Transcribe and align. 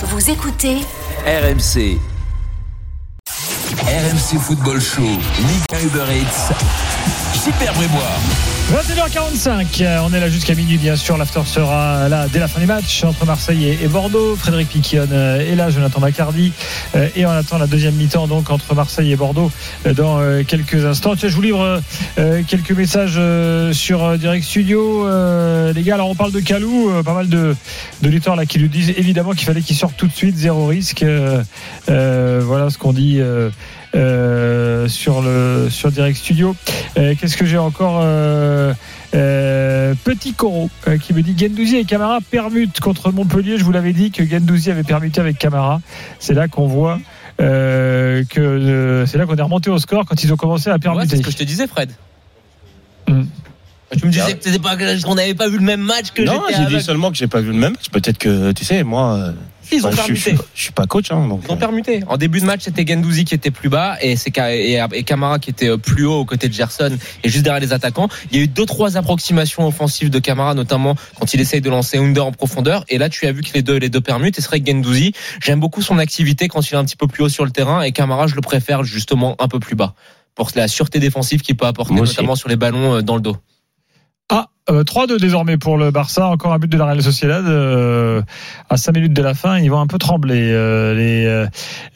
Vous 0.00 0.30
écoutez 0.30 0.76
RMC. 1.26 1.98
RMC 3.88 4.38
Football 4.38 4.82
Show, 4.82 5.00
Ligue 5.00 5.82
Uber 5.82 6.04
Eats. 6.12 6.52
Super 7.32 7.72
Brébois. 7.72 8.18
21h45, 8.70 9.82
euh, 9.82 10.00
on 10.04 10.12
est 10.12 10.20
là 10.20 10.28
jusqu'à 10.28 10.54
minuit 10.54 10.76
bien 10.76 10.94
sûr, 10.94 11.16
l'after 11.16 11.40
sera 11.46 12.06
là 12.10 12.26
dès 12.30 12.38
la 12.38 12.48
fin 12.48 12.60
du 12.60 12.66
match 12.66 13.02
entre 13.04 13.24
Marseille 13.24 13.78
et 13.82 13.88
Bordeaux, 13.88 14.36
Frédéric 14.36 14.68
Piquion 14.68 15.06
euh, 15.10 15.40
est 15.40 15.54
là, 15.54 15.70
Jonathan 15.70 16.00
Macardy 16.00 16.52
euh, 16.94 17.08
et 17.16 17.24
on 17.24 17.30
attend 17.30 17.56
la 17.56 17.66
deuxième 17.66 17.94
mi-temps 17.94 18.26
donc 18.26 18.50
entre 18.50 18.74
Marseille 18.74 19.10
et 19.10 19.16
Bordeaux 19.16 19.50
dans 19.94 20.20
quelques 20.44 20.84
instants. 20.84 21.14
Je 21.16 21.28
vous 21.28 21.40
livre 21.40 21.80
quelques 22.46 22.72
messages 22.72 23.18
sur 23.72 24.18
Direct 24.18 24.44
Studio 24.44 25.06
les 25.72 25.82
gars, 25.82 25.94
alors 25.94 26.10
on 26.10 26.14
parle 26.14 26.32
de 26.32 26.40
Calou, 26.40 26.90
pas 27.02 27.14
mal 27.14 27.28
de, 27.28 27.56
de 28.02 28.34
là 28.36 28.44
qui 28.44 28.58
nous 28.58 28.68
disent 28.68 28.90
évidemment 28.90 29.32
qu'il 29.32 29.46
fallait 29.46 29.62
qu'il 29.62 29.76
sorte 29.76 29.96
tout 29.96 30.08
de 30.08 30.12
suite, 30.12 30.36
zéro 30.36 30.66
risque 30.66 31.04
voilà 31.86 32.68
ce 32.68 32.76
qu'on 32.76 32.92
dit 32.92 33.20
euh, 33.94 34.88
sur 34.88 35.22
le 35.22 35.68
sur 35.70 35.90
Direct 35.90 36.16
Studio. 36.18 36.54
Euh, 36.96 37.14
Qu'est-ce 37.18 37.36
que 37.36 37.46
j'ai 37.46 37.58
encore 37.58 38.00
euh, 38.02 38.72
euh, 39.14 39.94
Petit 40.04 40.32
Coro 40.34 40.70
euh, 40.86 40.98
qui 40.98 41.12
me 41.14 41.22
dit 41.22 41.34
Gendouzi 41.36 41.76
et 41.76 41.84
Camara 41.84 42.18
permutent 42.30 42.80
contre 42.80 43.10
Montpellier. 43.12 43.58
Je 43.58 43.64
vous 43.64 43.72
l'avais 43.72 43.92
dit 43.92 44.10
que 44.10 44.24
Gendouzi 44.26 44.70
avait 44.70 44.82
permuté 44.84 45.20
avec 45.20 45.38
Camara. 45.38 45.80
C'est 46.18 46.34
là 46.34 46.48
qu'on 46.48 46.66
voit 46.66 46.98
euh, 47.40 48.24
que 48.28 48.40
euh, 48.40 49.06
c'est 49.06 49.16
là 49.18 49.24
qu'on 49.26 49.36
est 49.36 49.42
remonté 49.42 49.70
au 49.70 49.78
score 49.78 50.04
quand 50.06 50.22
ils 50.22 50.32
ont 50.32 50.36
commencé 50.36 50.68
à 50.70 50.74
Ouais, 50.74 50.78
permuter. 50.78 51.08
c'est 51.10 51.16
ce 51.18 51.22
que 51.22 51.30
je 51.30 51.36
te 51.36 51.44
disais, 51.44 51.66
Fred. 51.66 51.90
Hmm. 53.06 53.22
Tu 53.96 54.04
me 54.06 54.10
disais 54.12 54.34
que 54.34 54.44
c'était 54.44 54.58
pas 54.58 54.76
qu'on 54.76 55.14
n'avait 55.14 55.34
pas 55.34 55.48
vu 55.48 55.56
le 55.56 55.64
même 55.64 55.80
match 55.80 56.10
que 56.12 56.20
Non, 56.22 56.42
j'ai 56.54 56.66
dit 56.66 56.82
seulement 56.82 57.10
que 57.10 57.16
j'ai 57.16 57.26
pas 57.26 57.40
vu 57.40 57.46
le 57.52 57.54
même 57.58 57.72
match. 57.72 57.88
Peut-être 57.90 58.18
que, 58.18 58.52
tu 58.52 58.62
sais, 58.62 58.82
moi, 58.84 59.14
euh, 59.14 59.32
Ils 59.70 59.86
ont 59.86 59.90
je, 59.90 59.96
permuté. 59.96 60.34
pas- 60.34 60.44
je 60.54 60.62
suis 60.62 60.72
pas 60.72 60.86
coach. 60.86 61.10
Hein, 61.10 61.26
donc, 61.28 61.42
Ils 61.44 61.50
ont 61.52 61.56
permuté. 61.56 62.02
En 62.06 62.16
début 62.16 62.40
de 62.40 62.46
match, 62.46 62.62
c'était 62.64 62.86
Gendouzi 62.86 63.24
qui 63.24 63.34
était 63.34 63.50
plus 63.50 63.68
bas 63.68 63.96
et 64.00 64.16
c'est 64.16 64.32
et 64.38 65.02
Camara 65.04 65.38
qui 65.38 65.50
était 65.50 65.68
euh, 65.68 65.76
plus 65.76 66.04
haut 66.06 66.20
aux 66.20 66.24
côtés 66.24 66.48
de 66.48 66.54
Gerson 66.54 66.96
et 67.24 67.28
juste 67.28 67.44
derrière 67.44 67.60
les 67.60 67.72
attaquants. 67.72 68.08
Il 68.30 68.36
y 68.36 68.40
a 68.40 68.44
eu 68.44 68.48
deux 68.48 68.66
trois 68.66 68.96
approximations 68.96 69.66
offensives 69.66 70.10
de 70.10 70.18
Camara, 70.18 70.54
notamment 70.54 70.94
quand 71.18 71.34
il 71.34 71.40
essaye 71.40 71.60
de 71.60 71.70
lancer 71.70 71.98
Under 71.98 72.26
en 72.26 72.32
profondeur. 72.32 72.84
Et 72.88 72.98
là, 72.98 73.08
tu 73.08 73.26
as 73.26 73.32
vu 73.32 73.42
que 73.42 73.52
les 73.54 73.62
deux 73.62 73.76
les 73.76 73.88
deux 73.88 74.00
permutent. 74.00 74.38
Et 74.38 74.42
c'est 74.42 74.48
vrai 74.48 74.60
que 74.60 74.70
Gendouzi, 74.70 75.12
j'aime 75.40 75.60
beaucoup 75.60 75.82
son 75.82 75.98
activité 75.98 76.48
quand 76.48 76.68
il 76.70 76.74
est 76.74 76.78
un 76.78 76.84
petit 76.84 76.96
peu 76.96 77.06
plus 77.06 77.24
haut 77.24 77.28
sur 77.28 77.44
le 77.44 77.50
terrain 77.50 77.82
et 77.82 77.92
Camara, 77.92 78.26
je 78.26 78.34
le 78.34 78.40
préfère 78.40 78.84
justement 78.84 79.36
un 79.38 79.48
peu 79.48 79.58
plus 79.58 79.74
bas 79.76 79.94
pour 80.34 80.50
la 80.54 80.68
sûreté 80.68 81.00
défensive 81.00 81.40
qu'il 81.40 81.56
peut 81.56 81.66
apporter, 81.66 81.94
notamment 81.94 82.36
sur 82.36 82.48
les 82.48 82.56
ballons 82.56 82.94
euh, 82.96 83.02
dans 83.02 83.16
le 83.16 83.20
dos. 83.20 83.36
Ah, 84.30 84.46
euh, 84.70 84.84
3-2 84.84 85.18
désormais 85.18 85.56
pour 85.56 85.78
le 85.78 85.90
Barça. 85.90 86.28
Encore 86.28 86.52
un 86.52 86.58
but 86.58 86.70
de 86.70 86.76
la 86.76 86.84
Real 86.84 87.02
Sociedad 87.02 87.46
euh, 87.46 88.20
à 88.68 88.76
5 88.76 88.94
minutes 88.94 89.12
de 89.14 89.22
la 89.22 89.32
fin. 89.34 89.58
Ils 89.58 89.70
vont 89.70 89.80
un 89.80 89.86
peu 89.86 89.96
trembler 89.98 90.50
euh, 90.52 90.94
les 90.94 91.24
euh, 91.24 91.46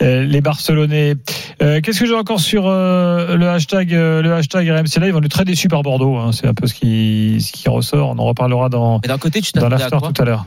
euh, 0.03 0.25
les 0.25 0.41
Barcelonais. 0.41 1.15
Euh, 1.63 1.81
Qu'est-ce 1.83 2.01
que 2.01 2.07
j'ai 2.07 2.15
encore 2.15 2.41
sur 2.41 2.65
euh, 2.67 3.37
le 3.37 3.49
hashtag 3.51 3.93
euh, 3.95 4.23
le 4.23 4.33
hashtag 4.33 4.67
RMC 4.71 5.01
Live? 5.03 5.15
On 5.17 5.21
est 5.21 5.29
très 5.29 5.45
déçus 5.45 5.69
par 5.69 5.83
Bordeaux. 5.83 6.17
hein. 6.17 6.33
C'est 6.33 6.47
un 6.47 6.55
peu 6.55 6.67
ce 6.67 6.73
qui 6.75 7.37
ce 7.41 7.53
qui 7.53 7.69
ressort. 7.69 8.09
On 8.11 8.19
en 8.19 8.25
reparlera 8.25 8.71
dans 8.71 9.01
Mais 9.03 9.09
d'un 9.09 9.19
côté, 9.19 9.43
tu 9.43 9.53
dans 9.53 9.69
l'after 9.69 9.99
tout 10.01 10.23
à 10.23 10.25
l'heure. 10.25 10.47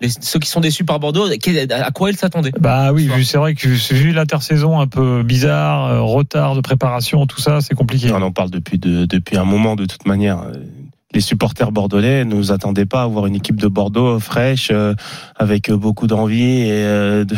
Les- 0.00 0.08
Ceux 0.20 0.38
qui 0.38 0.48
sont 0.48 0.60
déçus 0.60 0.84
par 0.84 1.00
Bordeaux, 1.00 1.26
à 1.26 1.90
quoi 1.92 2.10
ils 2.10 2.16
s'attendaient? 2.16 2.52
Bah 2.60 2.92
oui, 2.92 3.08
c'est 3.24 3.38
vrai 3.38 3.54
que 3.54 3.68
vu 3.94 4.12
l'intersaison 4.12 4.78
un 4.80 4.86
peu 4.88 5.22
bizarre, 5.24 5.86
euh, 5.86 6.00
retard 6.00 6.54
de 6.56 6.60
préparation, 6.60 7.26
tout 7.26 7.40
ça, 7.40 7.60
c'est 7.60 7.74
compliqué. 7.74 8.10
on 8.12 8.20
en 8.22 8.32
parle 8.32 8.50
depuis, 8.50 8.78
de, 8.78 9.04
depuis 9.06 9.36
un 9.36 9.44
moment, 9.44 9.74
de 9.76 9.86
toute 9.86 10.04
manière. 10.06 10.44
Les 11.14 11.20
supporters 11.20 11.70
bordelais 11.72 12.24
ne 12.24 12.34
nous 12.34 12.50
attendaient 12.52 12.86
pas 12.86 13.02
à 13.02 13.06
voir 13.06 13.26
une 13.26 13.36
équipe 13.36 13.56
de 13.60 13.68
Bordeaux 13.68 14.18
fraîche, 14.18 14.68
euh, 14.72 14.94
avec 15.36 15.70
beaucoup 15.70 16.06
d'envie 16.08 16.42
et 16.62 16.70
euh, 16.72 17.24
de, 17.24 17.36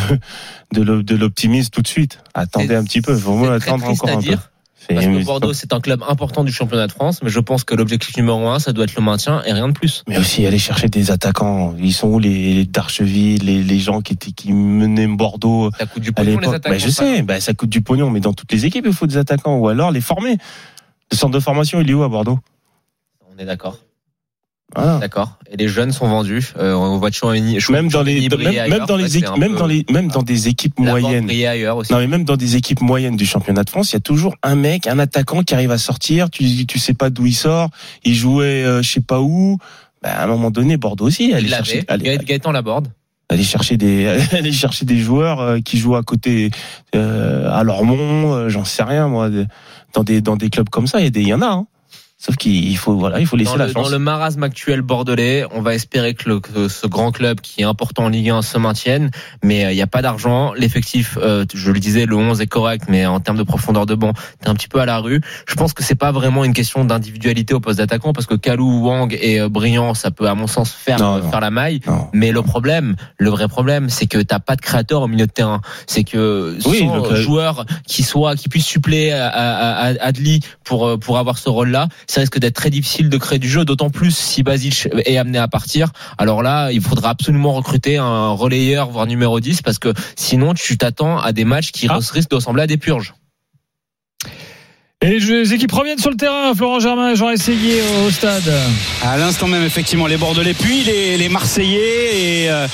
de 0.72 0.82
l'o- 0.82 1.02
de 1.02 1.14
l'optimisme 1.14 1.68
tout 1.70 1.82
de 1.82 1.88
suite. 1.88 2.18
Attendez 2.34 2.74
un 2.74 2.84
petit 2.84 3.02
peu, 3.02 3.16
il 3.16 3.22
moins 3.24 3.58
très 3.58 3.68
attendre 3.68 3.88
encore 3.90 4.08
un 4.10 4.22
peu. 4.22 4.36
Parce 4.88 5.04
que 5.04 5.24
Bordeaux, 5.24 5.52
c'est 5.52 5.72
un 5.72 5.80
club 5.80 6.02
important 6.08 6.44
du 6.44 6.52
championnat 6.52 6.86
de 6.86 6.92
France, 6.92 7.20
mais 7.22 7.28
je 7.28 7.40
pense 7.40 7.64
que 7.64 7.74
l'objectif 7.74 8.16
numéro 8.16 8.46
un, 8.48 8.60
ça 8.60 8.72
doit 8.72 8.84
être 8.84 8.94
le 8.94 9.02
maintien 9.02 9.42
et 9.44 9.52
rien 9.52 9.66
de 9.68 9.72
plus. 9.72 10.04
Mais 10.08 10.16
aussi 10.16 10.46
aller 10.46 10.58
chercher 10.58 10.88
des 10.88 11.10
attaquants. 11.10 11.74
Ils 11.78 11.92
sont 11.92 12.06
où 12.08 12.18
les, 12.20 12.54
les 12.54 12.64
Darcheville, 12.66 13.44
les, 13.44 13.62
les 13.64 13.78
gens 13.80 14.00
qui, 14.00 14.12
étaient- 14.14 14.30
qui 14.30 14.52
menaient 14.52 15.08
Bordeaux 15.08 15.70
Ça 15.78 15.86
coûte 15.86 16.02
du 16.04 16.10
à 16.10 16.12
pognon 16.12 16.30
les 16.30 16.36
l'époque? 16.36 16.54
attaquants. 16.54 16.70
bah, 16.76 16.78
Je 16.78 16.88
sais, 16.90 17.22
bah, 17.22 17.40
ça 17.40 17.52
coûte 17.52 17.68
du 17.68 17.82
pognon, 17.82 18.10
mais 18.10 18.20
dans 18.20 18.32
toutes 18.32 18.52
les 18.52 18.64
équipes, 18.64 18.84
il 18.86 18.92
faut 18.94 19.08
des 19.08 19.16
attaquants. 19.16 19.56
Ou 19.58 19.66
alors 19.68 19.90
les 19.90 20.00
former. 20.00 20.36
Le 21.10 21.16
centre 21.16 21.34
de 21.34 21.40
formation, 21.40 21.80
il 21.80 21.90
est 21.90 21.94
où 21.94 22.04
à 22.04 22.08
Bordeaux? 22.08 22.38
On 23.36 23.42
est 23.42 23.44
d'accord. 23.44 23.78
Voilà. 24.74 24.98
D'accord. 24.98 25.38
Et 25.50 25.56
les 25.56 25.68
jeunes 25.68 25.92
sont 25.92 26.08
vendus. 26.08 26.52
Euh, 26.58 26.74
on 26.74 26.98
voit 26.98 27.12
Chouameni. 27.12 27.58
Même 27.70 27.88
dans 27.88 28.02
les, 28.02 28.28
même, 28.28 28.84
dans 28.86 28.96
les 28.96 29.16
équipes, 29.16 29.36
même 29.36 29.54
dans 29.54 29.66
les, 29.66 29.86
même 29.90 30.08
dans 30.08 30.22
des 30.22 30.48
équipes 30.48 30.78
moyennes. 30.80 31.30
ailleurs 31.30 31.76
aussi. 31.76 31.92
Non, 31.92 31.98
mais 31.98 32.08
même 32.08 32.24
dans 32.24 32.36
des 32.36 32.56
équipes 32.56 32.80
moyennes 32.80 33.16
du 33.16 33.26
championnat 33.26 33.62
de 33.62 33.70
France, 33.70 33.92
il 33.92 33.94
y 33.94 33.96
a 33.98 34.00
toujours 34.00 34.34
un 34.42 34.56
mec, 34.56 34.88
un 34.88 34.98
attaquant 34.98 35.44
qui 35.44 35.54
arrive 35.54 35.70
à 35.70 35.78
sortir. 35.78 36.30
Tu, 36.30 36.66
tu 36.66 36.78
sais 36.80 36.94
pas 36.94 37.10
d'où 37.10 37.26
il 37.26 37.34
sort. 37.34 37.70
Il 38.04 38.14
jouait, 38.14 38.64
euh, 38.64 38.82
je 38.82 38.90
sais 38.90 39.00
pas 39.00 39.20
où. 39.20 39.58
Bah, 40.02 40.10
à 40.12 40.24
un 40.24 40.26
moment 40.26 40.50
donné, 40.50 40.76
Bordeaux 40.76 41.06
aussi, 41.06 41.32
aller 41.32 41.46
Il 41.46 41.50
chercher, 41.50 41.84
Gaëtan 41.84 42.52
Laborde. 42.52 42.88
aller 43.28 43.42
chercher 43.42 43.76
des, 43.76 44.06
aller 44.32 44.52
chercher 44.52 44.84
des 44.84 44.98
joueurs 44.98 45.40
euh, 45.40 45.58
qui 45.60 45.78
jouent 45.78 45.96
à 45.96 46.02
côté, 46.02 46.50
euh, 46.94 47.50
à 47.50 47.62
Lormont, 47.62 48.34
euh, 48.34 48.48
j'en 48.48 48.64
sais 48.64 48.82
rien, 48.82 49.08
moi, 49.08 49.30
dans 49.94 50.04
des, 50.04 50.20
dans 50.20 50.36
des 50.36 50.50
clubs 50.50 50.68
comme 50.68 50.86
ça, 50.86 51.00
il 51.00 51.04
y 51.04 51.06
a 51.06 51.10
des, 51.10 51.22
il 51.22 51.28
y 51.28 51.34
en 51.34 51.42
a, 51.42 51.48
hein. 51.48 51.66
Sauf 52.26 52.34
qu'il 52.36 52.76
faut, 52.76 52.96
voilà, 52.96 53.20
il 53.20 53.26
faut 53.26 53.36
laisser 53.36 53.52
Dans 53.52 53.56
la 53.56 53.66
le, 53.68 53.72
chance. 53.72 53.84
dans 53.84 53.88
le 53.88 54.00
marasme 54.00 54.42
actuel 54.42 54.82
bordelais, 54.82 55.44
on 55.52 55.60
va 55.62 55.74
espérer 55.76 56.14
que, 56.14 56.28
le- 56.28 56.40
que 56.40 56.66
ce 56.66 56.88
grand 56.88 57.12
club 57.12 57.40
qui 57.40 57.60
est 57.60 57.64
important 57.64 58.06
en 58.06 58.08
Ligue 58.08 58.30
1 58.30 58.42
se 58.42 58.58
maintienne, 58.58 59.12
mais 59.44 59.64
euh, 59.64 59.70
il 59.70 59.76
n'y 59.76 59.82
a 59.82 59.86
pas 59.86 60.02
d'argent. 60.02 60.52
L'effectif, 60.54 61.18
euh, 61.22 61.44
je 61.54 61.70
le 61.70 61.78
disais, 61.78 62.04
le 62.04 62.16
11 62.16 62.40
est 62.40 62.48
correct, 62.48 62.86
mais 62.88 63.06
en 63.06 63.20
termes 63.20 63.38
de 63.38 63.44
profondeur 63.44 63.86
de 63.86 63.94
banc, 63.94 64.12
t'es 64.40 64.48
un 64.48 64.54
petit 64.54 64.66
peu 64.66 64.80
à 64.80 64.86
la 64.86 64.98
rue. 64.98 65.20
Je 65.48 65.54
pense 65.54 65.72
que 65.72 65.84
c'est 65.84 65.94
pas 65.94 66.10
vraiment 66.10 66.42
une 66.44 66.52
question 66.52 66.84
d'individualité 66.84 67.54
au 67.54 67.60
poste 67.60 67.78
d'attaquant, 67.78 68.12
parce 68.12 68.26
que 68.26 68.34
Kalou, 68.34 68.80
Wang 68.86 69.16
et 69.20 69.40
euh, 69.40 69.48
Briand, 69.48 69.94
ça 69.94 70.10
peut 70.10 70.28
à 70.28 70.34
mon 70.34 70.48
sens 70.48 70.72
faire, 70.72 70.98
Non, 70.98 71.16
euh, 71.18 71.20
non. 71.22 71.30
faire 71.30 71.40
la 71.40 71.52
maille. 71.52 71.80
Non. 71.86 72.08
Mais 72.12 72.32
le 72.32 72.42
problème, 72.42 72.96
le 73.18 73.30
vrai 73.30 73.46
problème, 73.46 73.88
c'est 73.88 74.06
que 74.08 74.18
t'as 74.18 74.40
pas 74.40 74.56
de 74.56 74.62
créateur 74.62 75.02
au 75.02 75.06
milieu 75.06 75.28
de 75.28 75.32
terrain. 75.32 75.60
C'est 75.86 76.02
que 76.02 76.56
Oui, 76.66 76.78
sans 76.80 77.02
cré- 77.02 77.22
joueur 77.22 77.66
qui 77.86 78.02
soit, 78.02 78.34
qui 78.34 78.48
puisse 78.48 78.66
suppléer 78.66 79.12
à, 79.12 79.28
à, 79.28 79.90
à 79.90 80.06
Adli 80.06 80.40
pour 80.64 80.88
euh, 80.88 80.96
pour 80.96 81.18
avoir 81.18 81.38
ce 81.38 81.48
rôle-là, 81.48 81.86
ça 82.16 82.22
risque 82.22 82.38
d'être 82.38 82.54
très 82.54 82.70
difficile 82.70 83.10
de 83.10 83.18
créer 83.18 83.38
du 83.38 83.46
jeu. 83.46 83.66
D'autant 83.66 83.90
plus 83.90 84.16
si 84.16 84.42
Basic 84.42 84.88
est 85.04 85.18
amené 85.18 85.36
à 85.36 85.48
partir. 85.48 85.90
Alors 86.16 86.42
là, 86.42 86.72
il 86.72 86.80
faudra 86.80 87.10
absolument 87.10 87.52
recruter 87.52 87.98
un 87.98 88.30
relayeur, 88.30 88.88
voire 88.88 89.06
numéro 89.06 89.38
10, 89.38 89.60
parce 89.60 89.78
que 89.78 89.92
sinon 90.16 90.54
tu 90.54 90.78
t'attends 90.78 91.18
à 91.18 91.32
des 91.32 91.44
matchs 91.44 91.72
qui 91.72 91.88
Ah. 91.90 91.98
risquent 92.10 92.30
de 92.30 92.36
ressembler 92.36 92.62
à 92.62 92.66
des 92.66 92.78
purges. 92.78 93.12
Et 95.02 95.18
les 95.18 95.52
équipes 95.52 95.72
reviennent 95.72 95.98
sur 95.98 96.08
le 96.08 96.16
terrain. 96.16 96.54
Florent 96.54 96.80
Germain, 96.80 97.14
Jean 97.14 97.28
Essayé 97.28 97.82
au 98.06 98.10
stade. 98.10 98.50
À 99.04 99.18
l'instant 99.18 99.46
même, 99.46 99.62
effectivement, 99.64 100.06
les 100.06 100.16
Bordelais, 100.16 100.54
puis 100.54 100.84
les, 100.84 101.18
les 101.18 101.28
Marseillais. 101.28 102.44
Et 102.44 102.50
euh, 102.50 102.66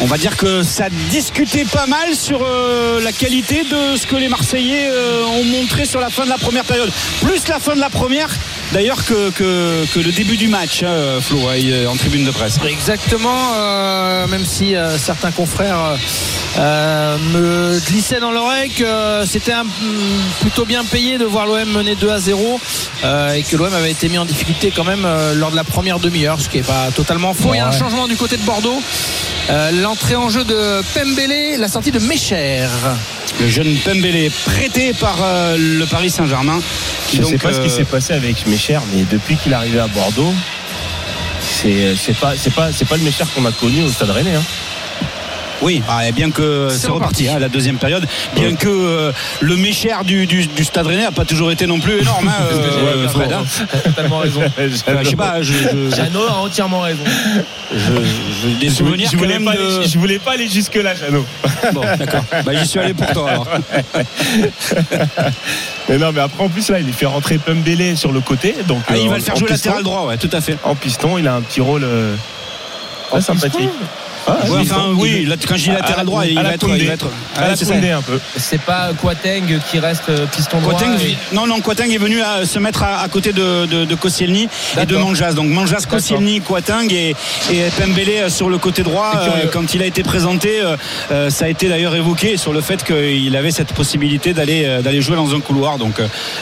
on 0.00 0.06
va 0.06 0.16
dire 0.18 0.36
que 0.36 0.62
ça 0.62 0.86
discutait 1.10 1.64
pas 1.64 1.86
mal 1.86 2.14
sur 2.14 2.40
euh, 2.42 3.00
la 3.00 3.12
qualité 3.12 3.62
de 3.64 3.96
ce 3.96 4.06
que 4.06 4.16
les 4.16 4.28
Marseillais 4.28 4.88
euh, 4.90 5.22
ont 5.24 5.44
montré 5.44 5.84
sur 5.84 6.00
la 6.00 6.10
fin 6.10 6.24
de 6.24 6.28
la 6.30 6.38
première 6.38 6.64
période. 6.64 6.90
Plus 7.22 7.46
la 7.48 7.60
fin 7.60 7.74
de 7.74 7.80
la 7.80 7.90
première, 7.90 8.28
d'ailleurs, 8.72 9.04
que, 9.04 9.30
que, 9.30 9.84
que 9.94 10.00
le 10.00 10.10
début 10.12 10.36
du 10.36 10.48
match, 10.48 10.82
hein, 10.82 11.18
Flo, 11.20 11.38
hein, 11.48 11.86
en 11.88 11.96
tribune 11.96 12.24
de 12.24 12.30
presse. 12.30 12.58
Exactement, 12.68 13.52
euh, 13.56 14.26
même 14.26 14.44
si 14.44 14.74
euh, 14.74 14.98
certains 14.98 15.30
confrères 15.30 15.96
euh, 16.58 17.16
me 17.32 17.78
glissaient 17.86 18.20
dans 18.20 18.32
l'oreille 18.32 18.70
que 18.70 19.22
c'était 19.26 19.52
un- 19.52 19.66
plutôt 20.40 20.64
bien 20.64 20.84
payé 20.84 21.18
de 21.18 21.24
voir 21.24 21.46
l'OM 21.46 21.64
mener 21.70 21.94
2 21.94 22.10
à 22.10 22.18
0 22.18 22.60
euh, 23.04 23.32
et 23.34 23.42
que 23.42 23.56
l'OM 23.56 23.72
avait 23.72 23.90
été 23.90 24.08
mis 24.08 24.18
en 24.18 24.24
difficulté 24.24 24.72
quand 24.74 24.84
même 24.84 25.06
lors 25.34 25.50
de 25.50 25.56
la 25.56 25.64
première 25.64 25.98
demi-heure, 26.00 26.40
ce 26.40 26.48
qui 26.48 26.56
n'est 26.58 26.62
pas 26.62 26.88
totalement 26.94 27.34
faux. 27.34 27.50
Il 27.54 27.56
y 27.56 27.60
a 27.60 27.66
un 27.66 27.70
Ouais. 27.70 27.78
changement 27.78 28.06
du 28.08 28.16
côté 28.16 28.36
de 28.36 28.42
Bordeaux. 28.42 28.80
Euh, 29.50 29.70
L'entrée 29.72 30.16
en 30.16 30.28
jeu 30.28 30.44
de 30.44 30.82
Pembele, 30.94 31.58
la 31.58 31.68
sortie 31.68 31.90
de 31.90 31.98
Mécher. 31.98 32.66
Le 33.40 33.48
jeune 33.48 33.74
Pembele, 33.78 34.30
prêté 34.44 34.92
par 34.92 35.16
euh, 35.22 35.56
le 35.58 35.84
Paris 35.86 36.10
Saint-Germain. 36.10 36.60
qui 37.08 37.16
Je 37.16 37.22
donc, 37.22 37.30
sais 37.32 37.38
pas 37.38 37.52
ce 37.52 37.58
euh, 37.58 37.64
qui 37.64 37.70
s'est 37.70 37.84
passé 37.84 38.12
avec 38.12 38.46
Mécher, 38.46 38.78
mais 38.94 39.04
depuis 39.10 39.36
qu'il 39.36 39.52
est 39.52 39.56
arrivé 39.56 39.80
à 39.80 39.88
Bordeaux, 39.88 40.32
c'est 41.40 41.94
pas 42.20 42.34
pas 42.44 42.96
le 42.96 43.02
Mécher 43.02 43.24
qu'on 43.34 43.44
a 43.44 43.52
connu 43.52 43.82
au 43.82 43.88
Stade 43.88 44.10
Rennais. 44.10 44.34
Hein. 44.34 44.42
Oui, 45.62 45.80
ah, 45.88 46.06
et 46.08 46.12
bien 46.12 46.30
que 46.30 46.68
c'est 46.70 46.88
reparti, 46.90 47.28
hein, 47.28 47.38
la 47.38 47.48
deuxième 47.48 47.76
période. 47.78 48.04
Bien 48.34 48.54
que 48.56 48.68
euh, 48.68 49.12
le 49.40 49.56
méchère 49.56 50.02
du, 50.04 50.26
du, 50.26 50.46
du 50.46 50.64
Stade 50.64 50.86
Rennais 50.88 51.04
n'a 51.04 51.12
pas 51.12 51.24
toujours 51.24 51.50
été 51.52 51.66
non 51.66 51.78
plus 51.78 52.00
énorme, 52.00 52.28
hein, 52.28 52.32
euh, 52.52 53.04
Ouais, 53.04 53.08
Fred, 53.08 53.32
hein. 53.32 53.44
T'as 53.70 53.78
totalement 53.78 54.18
raison. 54.18 54.40
Enfin, 54.58 55.02
je 55.04 55.08
sais 55.10 55.16
pas, 55.16 55.40
je, 55.40 55.52
je, 55.52 55.94
Jeannot 55.96 56.26
a 56.28 56.34
entièrement 56.38 56.80
raison. 56.80 57.04
je- 57.72 57.76
je- 57.78 58.56
des 58.60 58.68
Je, 58.68 58.74
souvenirs 58.74 59.08
je 59.12 59.16
quand 59.16 59.22
voulais 59.22 59.38
pas 59.38 59.52
de... 59.56 59.60
aller, 59.78 59.86
je 59.88 59.98
voulais 59.98 60.18
pas 60.18 60.32
aller 60.32 60.48
jusque 60.48 60.74
là, 60.74 60.94
Jeannot. 60.94 61.24
Bon, 61.72 61.82
d'accord. 61.98 62.24
Bah, 62.44 62.52
j'y 62.54 62.66
suis 62.66 62.80
allé 62.80 62.92
pour 62.94 63.06
toi 63.12 63.30
alors. 63.30 63.46
Mais 65.88 65.98
non, 65.98 66.12
mais 66.12 66.20
après 66.20 66.42
en 66.44 66.48
plus 66.48 66.68
là, 66.70 66.80
il 66.80 66.92
fait 66.92 67.06
rentrer 67.06 67.38
Pembele 67.38 67.96
sur 67.96 68.12
le 68.12 68.20
côté, 68.20 68.54
donc 68.66 68.82
Ah, 68.88 68.96
il 68.96 69.06
euh, 69.06 69.10
va 69.10 69.16
le 69.18 69.22
faire 69.22 69.34
en 69.34 69.38
jouer 69.38 69.48
piston. 69.48 69.70
latéral 69.70 69.82
droit, 69.84 70.06
ouais, 70.06 70.16
tout 70.16 70.30
à 70.32 70.40
fait. 70.40 70.56
En 70.64 70.74
piston, 70.74 71.18
il 71.18 71.28
a 71.28 71.34
un 71.34 71.40
petit 71.42 71.60
rôle 71.60 71.84
euh, 71.84 72.16
sympathique. 73.20 73.68
Ah, 74.26 74.36
Ouais, 74.48 74.58
enfin, 74.60 74.86
oui, 74.96 75.24
là, 75.26 75.36
quand 75.46 75.56
je 75.56 75.64
dis 75.64 75.70
à 75.70 75.74
latéral 75.74 75.98
la- 75.98 76.04
droit, 76.04 76.26
il 76.26 76.34
va 76.40 76.54
être. 76.54 76.68
Il 76.68 76.86
va 76.86 76.94
être 76.94 77.06
À 77.36 77.42
ouais, 77.42 77.48
la 77.48 77.56
c'est 77.56 77.64
ça. 77.64 77.74
Koundé, 77.74 77.90
un 77.90 78.02
peu. 78.02 78.20
C'est 78.36 78.60
pas 78.60 78.90
Quateng 79.00 79.58
qui 79.70 79.78
reste 79.78 80.08
euh, 80.08 80.26
piston 80.26 80.58
droit. 80.60 80.74
Quateng, 80.74 80.96
et- 81.00 81.16
non, 81.34 81.46
non, 81.46 81.60
Quateng 81.60 81.90
est 81.92 81.98
venu 81.98 82.20
à 82.20 82.44
se 82.46 82.58
mettre 82.58 82.82
à, 82.82 83.00
à 83.00 83.08
côté 83.08 83.32
de, 83.32 83.66
de, 83.66 83.84
de 83.84 83.94
Koscielny 83.94 84.48
et 84.80 84.86
de. 84.86 84.96
Manjas. 84.96 85.32
Donc 85.32 85.48
Manjas, 85.48 85.86
Koscielny, 85.88 86.40
Quateng 86.40 86.88
et, 86.92 87.16
et 87.50 87.62
Pembele 87.78 88.08
euh, 88.24 88.28
sur 88.28 88.48
le 88.48 88.58
côté 88.58 88.82
droit. 88.82 89.12
Euh, 89.16 89.46
quand 89.52 89.74
il 89.74 89.82
a 89.82 89.86
été 89.86 90.02
présenté, 90.02 90.60
euh, 91.10 91.30
ça 91.30 91.46
a 91.46 91.48
été 91.48 91.68
d'ailleurs 91.68 91.94
évoqué 91.94 92.36
sur 92.36 92.52
le 92.52 92.60
fait 92.60 92.84
qu'il 92.84 93.36
avait 93.36 93.50
cette 93.50 93.72
possibilité 93.72 94.32
d'aller 94.34 94.64
euh, 94.66 94.82
d'aller 94.82 95.00
jouer 95.02 95.16
dans 95.16 95.34
un 95.34 95.40
couloir. 95.40 95.78
Donc 95.78 95.94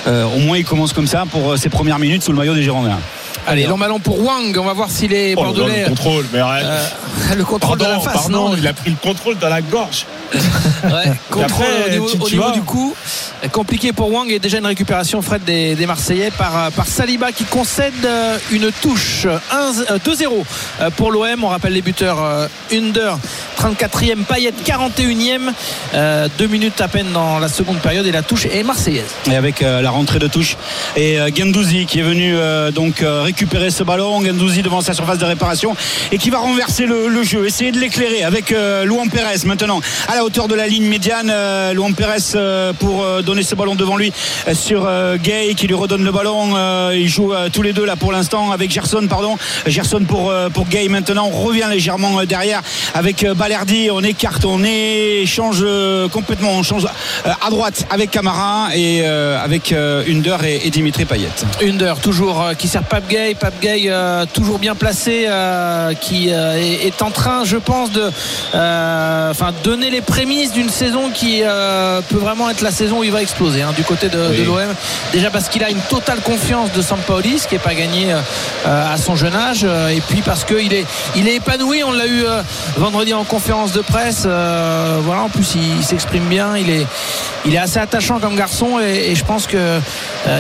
euh, 0.06 0.24
au 0.24 0.38
moins 0.40 0.58
il 0.58 0.64
commence 0.64 0.92
comme 0.92 1.06
ça 1.06 1.24
pour 1.30 1.56
ses 1.56 1.68
premières 1.70 1.98
minutes 1.98 2.22
sous 2.22 2.32
le 2.32 2.38
maillot 2.38 2.54
des 2.54 2.62
Girondins. 2.62 2.98
Allez, 3.46 3.66
long 3.66 3.78
ballon 3.78 3.98
pour 4.00 4.22
Wang. 4.22 4.54
On 4.58 4.64
va 4.64 4.74
voir 4.74 4.90
si 4.90 5.08
les 5.08 5.34
Oh 5.36 5.40
là, 5.44 5.46
Bordelais. 5.52 5.82
le 5.84 5.88
contrôle, 5.88 6.26
mais 6.32 6.40
arrête. 6.40 6.64
euh, 6.66 7.34
le 7.36 7.44
contrôle 7.44 7.69
Pardon, 7.78 7.84
de 7.84 7.90
la 7.90 8.00
face, 8.00 8.12
pardon, 8.12 8.48
non 8.50 8.56
il 8.56 8.66
a 8.66 8.72
pris 8.72 8.90
le 8.90 8.96
contrôle 8.96 9.38
dans 9.38 9.48
la 9.48 9.62
gorge. 9.62 10.06
Ouais, 10.32 11.12
contrôle 11.30 11.42
après, 11.66 11.86
au 11.86 11.90
niveau, 11.90 12.10
tu- 12.10 12.16
au 12.20 12.26
tu 12.26 12.32
niveau 12.34 12.44
vois. 12.46 12.52
du 12.52 12.62
coup. 12.62 12.94
Compliqué 13.52 13.92
pour 13.94 14.12
Wang 14.12 14.30
et 14.30 14.38
déjà 14.38 14.58
une 14.58 14.66
récupération 14.66 15.22
Fred 15.22 15.42
des, 15.44 15.74
des 15.74 15.86
Marseillais 15.86 16.30
par, 16.30 16.66
euh, 16.66 16.70
Saliba 16.84 17.32
qui 17.32 17.44
concède 17.44 17.94
euh, 18.04 18.36
une 18.50 18.70
touche 18.82 19.26
1, 19.26 19.94
euh, 19.94 19.98
2-0 19.98 20.44
euh, 20.82 20.90
pour 20.90 21.10
l'OM. 21.10 21.44
On 21.44 21.48
rappelle 21.48 21.72
les 21.72 21.80
buteurs 21.80 22.18
Under 22.70 23.16
34e, 23.58 24.24
Payet 24.24 24.52
41e. 24.64 25.52
euh, 25.94 26.28
deux 26.38 26.48
minutes 26.48 26.80
à 26.82 26.88
peine 26.88 27.12
dans 27.12 27.38
la 27.38 27.48
seconde 27.48 27.78
période 27.78 28.06
et 28.06 28.12
la 28.12 28.22
touche 28.22 28.44
est 28.44 28.62
marseillaise. 28.62 29.06
et 29.30 29.36
avec 29.36 29.60
la 29.60 29.90
rentrée 29.90 30.18
de 30.18 30.26
touche 30.26 30.56
et 30.96 31.18
Gendouzi 31.34 31.86
qui 31.86 32.00
est 32.00 32.02
venu 32.02 32.34
donc 32.74 33.02
récupérer 33.02 33.70
ce 33.70 33.82
ballon 33.84 34.22
Gendouzi 34.24 34.62
devant 34.62 34.80
sa 34.82 34.92
surface 34.92 35.18
de 35.18 35.24
réparation 35.24 35.74
et 36.12 36.18
qui 36.18 36.30
va 36.30 36.38
renverser 36.38 36.84
le, 36.86 37.08
le 37.08 37.22
jeu 37.22 37.46
essayer 37.46 37.72
de 37.72 37.78
l'éclairer 37.78 38.22
avec 38.22 38.50
Luan 38.84 39.08
Pérez 39.10 39.44
maintenant 39.46 39.80
à 40.08 40.14
la 40.16 40.24
hauteur 40.24 40.48
de 40.48 40.54
la 40.54 40.66
ligne 40.66 40.86
médiane 40.86 41.32
Luan 41.72 41.94
Pérez 41.94 42.72
pour 42.78 43.04
donner 43.30 43.42
ce 43.44 43.54
ballon 43.54 43.76
devant 43.76 43.96
lui 43.96 44.12
euh, 44.48 44.54
sur 44.54 44.86
euh, 44.86 45.16
Gay 45.16 45.54
qui 45.54 45.68
lui 45.68 45.74
redonne 45.74 46.02
le 46.02 46.10
ballon 46.10 46.56
euh, 46.56 46.92
ils 46.96 47.08
jouent 47.08 47.32
tous 47.52 47.62
les 47.62 47.72
deux 47.72 47.84
là 47.84 47.94
pour 47.94 48.10
l'instant 48.10 48.50
avec 48.50 48.72
Gerson 48.72 49.06
pardon. 49.08 49.36
Gerson 49.66 50.04
pour, 50.06 50.32
pour 50.52 50.66
Gay 50.66 50.88
maintenant. 50.88 51.30
On 51.32 51.44
revient 51.44 51.66
légèrement 51.70 52.24
derrière 52.24 52.62
avec 52.94 53.24
Balerdi. 53.24 53.88
On 53.92 54.02
écarte 54.02 54.44
on 54.44 54.62
échange 54.64 55.64
complètement. 56.12 56.50
On 56.52 56.62
change 56.62 56.86
à 57.24 57.50
droite 57.50 57.86
avec 57.90 58.10
Camara 58.10 58.68
et 58.74 59.04
avec 59.04 59.72
euh, 59.72 60.04
Under 60.08 60.42
et, 60.44 60.70
Dimitri 60.70 61.04
Payet. 61.04 61.28
Under 61.62 62.00
toujours 62.00 62.50
qui 62.58 62.68
sert 62.68 62.82
Pape 62.82 63.08
Gay. 63.08 63.36
Pape 63.38 63.60
Gay 63.60 63.92
toujours 64.32 64.58
bien 64.58 64.74
placé 64.74 65.28
qui 66.00 66.28
est, 66.28 67.02
en 67.02 67.10
train 67.10 67.44
je 67.44 67.56
pense 67.56 67.90
de 67.92 68.10
enfin 68.54 69.52
donner 69.62 69.90
les 69.90 70.00
prémices 70.00 70.52
d'une 70.52 70.70
saison 70.70 71.10
qui 71.10 71.42
peut 72.08 72.18
vraiment 72.18 72.50
être 72.50 72.62
la 72.62 72.72
saison 72.72 73.00
où 73.00 73.04
il 73.04 73.12
va 73.12 73.19
exploser 73.22 73.62
hein, 73.62 73.72
du 73.76 73.82
côté 73.84 74.08
de, 74.08 74.28
Oui. 74.30 74.38
de 74.38 74.44
l'OM 74.44 74.74
déjà 75.12 75.30
parce 75.30 75.48
qu'il 75.48 75.62
a 75.64 75.70
une 75.70 75.80
totale 75.80 76.20
confiance 76.20 76.72
de 76.72 76.82
Sampaoli 76.82 77.38
ce 77.38 77.46
qui 77.48 77.54
n'est 77.54 77.60
pas 77.60 77.74
gagné 77.74 78.12
euh, 78.12 78.92
à 78.94 78.96
son 78.96 79.16
jeune 79.16 79.34
âge 79.34 79.60
euh, 79.64 79.88
et 79.88 80.00
puis 80.00 80.22
parce 80.22 80.44
qu'il 80.44 80.72
est, 80.72 80.86
il 81.16 81.28
est 81.28 81.36
épanoui 81.36 81.82
on 81.84 81.92
l'a 81.92 82.06
eu 82.06 82.24
euh, 82.24 82.42
vendredi 82.76 83.14
en 83.14 83.24
conférence 83.24 83.72
de 83.72 83.80
presse 83.80 84.24
euh, 84.26 84.98
voilà 85.02 85.22
en 85.22 85.28
plus 85.28 85.54
il, 85.54 85.76
il 85.78 85.84
s'exprime 85.84 86.24
bien 86.24 86.56
il 86.56 86.70
est, 86.70 86.86
il 87.44 87.54
est 87.54 87.58
assez 87.58 87.78
attachant 87.78 88.18
comme 88.18 88.36
garçon 88.36 88.78
et, 88.80 89.10
et 89.10 89.14
je 89.14 89.24
pense 89.24 89.46
que 89.46 89.78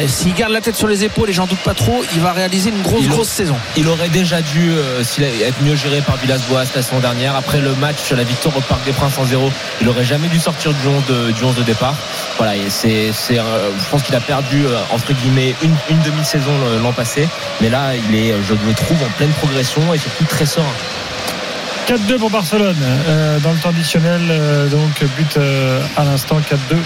s'il 0.08 0.34
garde 0.34 0.52
la 0.52 0.60
tête 0.60 0.76
sur 0.76 0.86
les 0.88 1.04
épaules 1.04 1.30
et 1.30 1.32
j'en 1.32 1.46
doute 1.46 1.58
pas 1.60 1.74
trop 1.74 2.02
il 2.14 2.20
va 2.20 2.32
réaliser 2.32 2.70
une 2.70 2.82
grosse 2.82 3.00
Il- 3.02 3.08
grosse 3.08 3.28
saison 3.28 3.56
Il 3.76 3.88
aurait 3.88 4.08
déjà 4.08 4.40
dû 4.42 4.72
s'il 5.02 5.24
être 5.24 5.60
mieux 5.62 5.74
géré 5.76 6.00
par 6.00 6.16
Villas-Boas 6.16 6.64
la 6.74 6.82
saison 6.82 6.98
dernière. 7.00 7.34
Après 7.36 7.60
le 7.60 7.74
match, 7.74 8.10
la 8.10 8.24
victoire 8.24 8.56
au 8.56 8.60
Parc 8.60 8.84
des 8.84 8.92
Princes 8.92 9.18
en 9.18 9.24
0 9.24 9.50
il 9.80 9.88
aurait 9.88 10.04
jamais 10.04 10.28
dû 10.28 10.38
sortir 10.38 10.72
du 10.72 10.86
11 10.86 11.02
de, 11.08 11.30
du 11.32 11.44
11 11.44 11.54
de 11.56 11.62
départ. 11.62 11.94
Voilà, 12.36 12.56
et 12.56 12.69
c'est, 12.70 13.10
euh, 13.38 13.70
je 13.78 13.90
pense 13.90 14.02
qu'il 14.02 14.14
a 14.14 14.20
perdu 14.20 14.64
euh, 14.64 14.78
entre 14.92 15.12
guillemets 15.12 15.54
une, 15.62 16.00
demi-saison 16.02 16.52
euh, 16.64 16.80
l'an 16.80 16.92
passé, 16.92 17.28
mais 17.60 17.68
là 17.68 17.94
il 17.94 18.14
est, 18.14 18.34
je 18.42 18.54
le 18.54 18.74
trouve 18.74 19.02
en 19.02 19.10
pleine 19.16 19.32
progression 19.32 19.92
et 19.92 19.98
surtout 19.98 20.24
très 20.24 20.46
serein. 20.46 20.72
4-2 21.86 22.18
pour 22.18 22.30
Barcelone 22.30 22.76
euh, 22.80 23.40
dans 23.40 23.52
le 23.52 23.58
temps 23.58 23.70
additionnel. 23.70 24.20
euh, 24.30 24.68
donc 24.68 25.02
but 25.16 25.36
euh, 25.36 25.82
à 25.96 26.04
l'instant 26.04 26.38
4-2. 26.38 26.76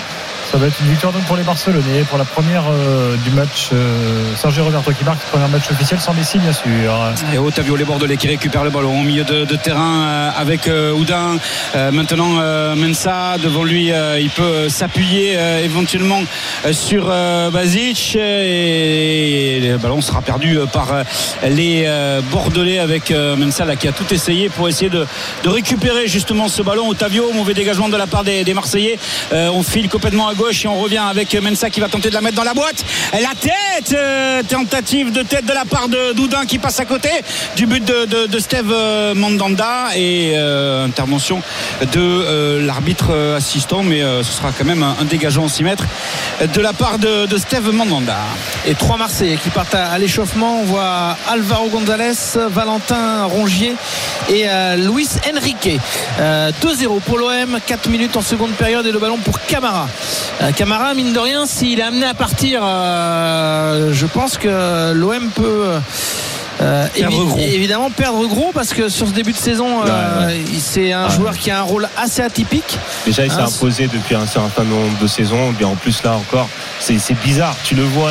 Ça 0.55 0.61
va 0.61 0.69
être 0.69 0.81
une 0.83 0.91
victoire 0.91 1.13
donc 1.13 1.25
pour 1.25 1.37
les 1.37 1.43
Barcelonais 1.43 2.05
pour 2.09 2.17
la 2.17 2.25
première 2.25 2.63
euh, 2.71 3.17
du 3.17 3.31
match. 3.31 3.71
Euh, 3.73 4.37
Sergio 4.37 4.63
Roberto 4.63 4.93
qui 4.93 5.03
marque 5.03 5.19
premier 5.23 5.49
match 5.49 5.69
officiel 5.69 5.99
sans 5.99 6.15
Messi 6.15 6.39
bien 6.39 6.53
sûr. 6.53 6.95
Et 7.33 7.39
Otavio 7.39 7.75
Les 7.75 7.85
Bordelais 7.85 8.17
qui 8.17 8.29
récupère 8.29 8.63
le 8.63 8.71
ballon 8.71 9.01
au 9.01 9.03
milieu 9.03 9.25
de, 9.25 9.57
terrain 9.57 10.05
euh, 10.05 10.31
avec 10.37 10.69
euh, 10.69 10.93
Oudin. 10.93 11.39
Euh, 11.75 11.91
maintenant 11.91 12.41
Mensa 12.77 13.37
devant 13.43 13.65
lui, 13.65 13.91
il 14.21 14.31
peut 14.31 14.69
s'appuyer 14.69 15.37
éventuellement 15.65 16.23
sur 16.71 17.07
Bazic 17.53 18.17
et, 18.17 19.61
le 19.61 19.77
ballon 19.79 20.01
sera 20.01 20.23
perdu 20.23 20.59
par 20.73 21.03
les 21.49 21.89
Bordelais 22.31 22.79
avec 22.79 23.11
Mensa 23.11 23.65
qui 23.77 23.89
a 23.89 23.93
tout 23.93 24.13
essayé 24.13 24.49
pour 24.51 24.69
essayer 24.69 24.91
de, 24.91 25.05
récupérer 25.45 26.07
justement 26.07 26.49
ce 26.49 26.63
ballon. 26.63 26.89
Otavio, 26.89 27.33
mauvais 27.33 27.55
dégagement 27.55 27.89
de 27.89 27.97
la 27.97 28.07
part 28.07 28.23
des, 28.23 28.55
Marseillais. 28.55 28.99
On 29.33 29.63
file 29.63 29.89
complètement 29.89 30.29
à 30.29 30.35
gauche 30.35 30.44
et 30.51 30.67
on 30.67 30.81
revient 30.81 30.99
avec 30.99 31.35
Mensa 31.35 31.71
qui 31.71 31.81
va 31.81 31.89
tenter 31.89 32.09
de 32.09 32.15
la 32.15 32.21
mettre 32.21 32.37
dans 32.37 32.45
la 32.45 32.55
boîte. 32.55 32.85
La 33.13 33.35
tête, 33.41 33.93
euh, 33.93 34.43
tentative 34.43 35.13
de 35.13 35.23
tête 35.23 35.47
de 35.47 35.53
la 35.53 35.65
part 35.65 35.89
de 35.89 36.13
Doudin 36.13 36.45
qui 36.47 36.59
passe 36.59 36.81
à 36.81 36.85
côté 36.85 37.09
du 37.57 37.67
but 37.67 37.85
de, 37.85 38.39
Steve 38.39 38.71
euh, 38.71 39.15
Mandanda 39.15 39.97
et 39.97 40.33
euh, 40.35 40.85
intervention 40.85 41.43
de 41.93 42.59
l'arbitre 42.61 43.35
assistant, 43.37 43.83
mais 43.83 44.01
ce 44.01 44.33
sera 44.33 44.53
quand 44.57 44.65
même 44.65 44.83
un, 44.83 44.97
un 45.01 45.05
dégageant 45.05 45.45
en 45.45 45.49
6 45.49 45.65
mètres 45.65 45.85
de 46.43 46.61
la 46.61 46.73
part 46.73 46.99
de, 46.99 47.37
Steve 47.39 47.73
Mandanda. 47.73 48.19
et 48.67 48.75
trois 48.75 48.97
Marseillais 48.97 49.39
qui 49.43 49.51
partent 49.51 49.75
à, 49.75 49.91
à 49.91 49.99
l'échauffement 49.99 50.61
on 50.61 50.65
voit 50.65 51.17
Alvaro 51.29 51.69
González 51.69 52.13
Valentin 52.49 53.25
Rongier 53.25 53.75
et 54.29 54.47
Luis 54.77 55.09
Enrique 55.29 55.81
Euh, 56.21 56.53
2-0 56.63 57.01
pour 57.01 57.19
l'OM 57.19 57.59
4 57.67 57.89
minutes 57.89 58.17
en 58.17 58.23
seconde 58.23 58.53
période 58.53 58.87
et 58.87 58.93
le 58.93 58.99
ballon 58.99 59.19
pour 59.19 59.41
Camara 59.41 59.89
Camara 60.57 60.95
mine 60.95 61.13
de 61.13 61.19
rien 61.19 61.47
s'il 61.47 61.81
est 61.81 61.83
amené 61.83 62.07
à 62.07 62.15
partir 62.15 62.61
euh, 62.65 63.93
je 63.93 64.07
pense 64.07 64.37
que 64.39 64.93
l'OM 64.93 65.29
peut 65.35 65.67
euh, 66.61 66.87
Perdre 66.95 67.17
évi- 67.17 67.27
gros. 67.29 67.39
évidemment 67.39 67.91
perdre 67.91 68.27
gros 68.27 68.51
parce 68.55 68.73
que 68.73 68.89
sur 68.89 69.09
ce 69.09 69.13
début 69.13 69.33
de 69.33 69.37
saison 69.37 69.83
euh, 69.87 70.31
c'est 70.59 70.93
un 70.93 71.09
Ouais. 71.09 71.15
joueur 71.15 71.37
qui 71.37 71.51
a 71.51 71.59
un 71.59 71.63
rôle 71.63 71.89
assez 71.97 72.23
atypique 72.23 72.79
Déjà, 73.07 73.25
il 73.25 73.31
s'est 73.31 73.39
Ah, 73.41 73.47
imposé 73.47 73.87
depuis 73.89 74.15
un 74.15 74.27
certain 74.27 74.65
nombre 74.65 74.99
de 75.01 75.07
saisons. 75.07 75.51
Bien 75.53 75.69
en 75.69 75.75
plus, 75.75 76.03
là 76.03 76.13
encore, 76.15 76.49
c'est 76.81 76.97
bizarre. 77.23 77.55
Tu 77.65 77.75
le 77.75 77.83
vois. 77.83 78.11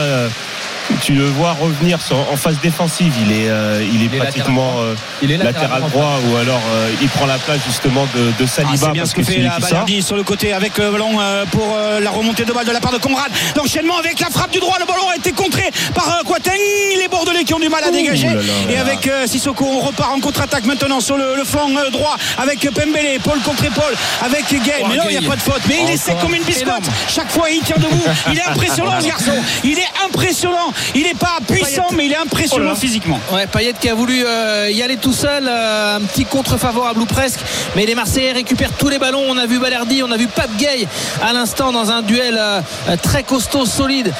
Tu 1.01 1.13
le 1.13 1.25
vois 1.25 1.53
revenir 1.53 2.01
sur- 2.01 2.17
en 2.31 2.35
phase 2.37 2.57
défensive. 2.61 3.13
Il 3.25 3.31
est, 3.31 3.49
euh, 3.49 3.83
il 3.93 4.01
est 4.01 4.05
Il 4.05 4.15
est 4.15 4.17
pratiquement 4.17 4.73
euh, 4.79 4.95
Il 5.21 5.31
est 5.31 5.37
latéral 5.37 5.81
droit 5.89 6.19
ou 6.27 6.35
alors 6.37 6.61
euh, 6.73 6.89
il 7.01 7.07
prend 7.09 7.25
la 7.25 7.37
place 7.37 7.59
justement 7.65 8.05
de, 8.15 8.19
de 8.19 8.31
Ah, 8.43 8.47
Saliba 8.47 8.75
c'est 8.77 8.91
bien 8.91 9.01
parce 9.03 9.09
ce 9.11 9.15
que 9.15 9.23
fait 9.23 9.37
la. 9.39 9.59
Balerdi 9.59 10.01
sur 10.01 10.15
le 10.15 10.23
côté 10.23 10.51
avec 10.53 10.77
le 10.77 10.91
ballon 10.91 11.19
euh, 11.19 11.45
pour 11.51 11.73
euh, 11.75 11.99
la 11.99 12.11
remontée 12.11 12.43
de 12.45 12.51
balle 12.53 12.65
de 12.65 12.71
la 12.71 12.79
part 12.81 12.91
de 12.91 12.97
Conrad. 12.97 13.31
L'enchaînement 13.55 13.97
avec 13.97 14.19
la 14.19 14.27
frappe 14.29 14.51
du 14.51 14.59
droit, 14.59 14.77
le 14.79 14.85
ballon 14.85 15.07
a 15.09 15.15
été 15.15 15.31
contré 15.31 15.63
par 15.93 16.07
euh, 16.19 16.23
Quateng. 16.25 16.51
Les 16.99 17.07
Bordelais 17.07 17.43
qui 17.43 17.53
ont 17.53 17.59
du 17.59 17.69
mal 17.69 17.83
à 17.83 17.91
dégager. 17.91 18.27
là 18.27 18.33
là 18.35 18.41
là 18.41 18.71
Et 18.73 18.77
avec 18.77 19.07
euh, 19.07 19.25
Sissoko, 19.27 19.65
on 19.65 19.79
repart 19.79 20.11
en 20.11 20.19
contre-attaque 20.19 20.65
maintenant 20.65 20.99
sur 20.99 21.17
le, 21.17 21.35
le 21.35 21.43
flanc 21.43 21.69
euh, 21.75 21.89
droit 21.91 22.15
avec 22.37 22.59
Pembele, 22.71 23.19
Paul 23.23 23.39
contre 23.39 23.63
Paul 23.73 23.93
avec 24.21 24.47
Gay. 24.49 24.73
Oh, 24.81 24.87
Mais 24.89 24.97
non, 24.97 25.03
il 25.09 25.17
n'y 25.19 25.25
a 25.25 25.29
pas 25.29 25.35
de 25.37 25.41
faute. 25.41 25.61
Mais 25.67 25.79
il 25.87 25.89
est 25.93 25.97
sec 25.97 26.15
Encore. 26.15 26.25
comme 26.25 26.35
une 26.35 26.43
biscotte. 26.43 26.67
Énorme. 26.67 26.83
Chaque 27.07 27.31
fois, 27.31 27.49
il 27.49 27.61
tient 27.61 27.77
debout. 27.77 28.03
Il 28.31 28.37
est 28.37 28.43
impressionnant, 28.43 28.99
ce 28.99 29.07
garçon. 29.07 29.31
Il 29.63 29.77
est 29.79 29.87
impressionnant. 30.05 30.72
Il 30.95 31.03
n'est 31.03 31.13
pas 31.13 31.37
puissant, 31.47 31.87
mais 31.95 32.05
il 32.05 32.11
est 32.11 32.17
impressionnant 32.17 32.71
Oh 32.73 32.75
physiquement. 32.75 33.19
Ouais, 33.31 33.47
Payet 33.47 33.73
qui 33.79 33.89
a 33.89 33.95
voulu 33.95 34.23
euh, 34.25 34.69
y 34.71 34.81
aller 34.81 34.97
tout 34.97 35.13
seul, 35.13 35.47
euh, 35.47 35.97
un 35.97 36.01
petit 36.01 36.25
contre 36.25 36.57
favorable 36.57 37.01
ou 37.01 37.05
presque, 37.05 37.39
mais 37.75 37.85
les 37.85 37.95
Marseillais 37.95 38.31
récupèrent 38.31 38.73
tous 38.77 38.89
les 38.89 38.99
ballons. 38.99 39.23
On 39.27 39.37
a 39.37 39.45
vu 39.45 39.59
Balerdi, 39.59 40.03
on 40.03 40.11
a 40.11 40.17
vu 40.17 40.27
Pape 40.27 40.55
Gay 40.57 40.87
à 41.21 41.33
l'instant 41.33 41.71
dans 41.71 41.91
un 41.91 42.01
duel 42.01 42.37
euh, 42.39 42.61
très 43.01 43.23
costaud, 43.23 43.65
solide, 43.65 44.13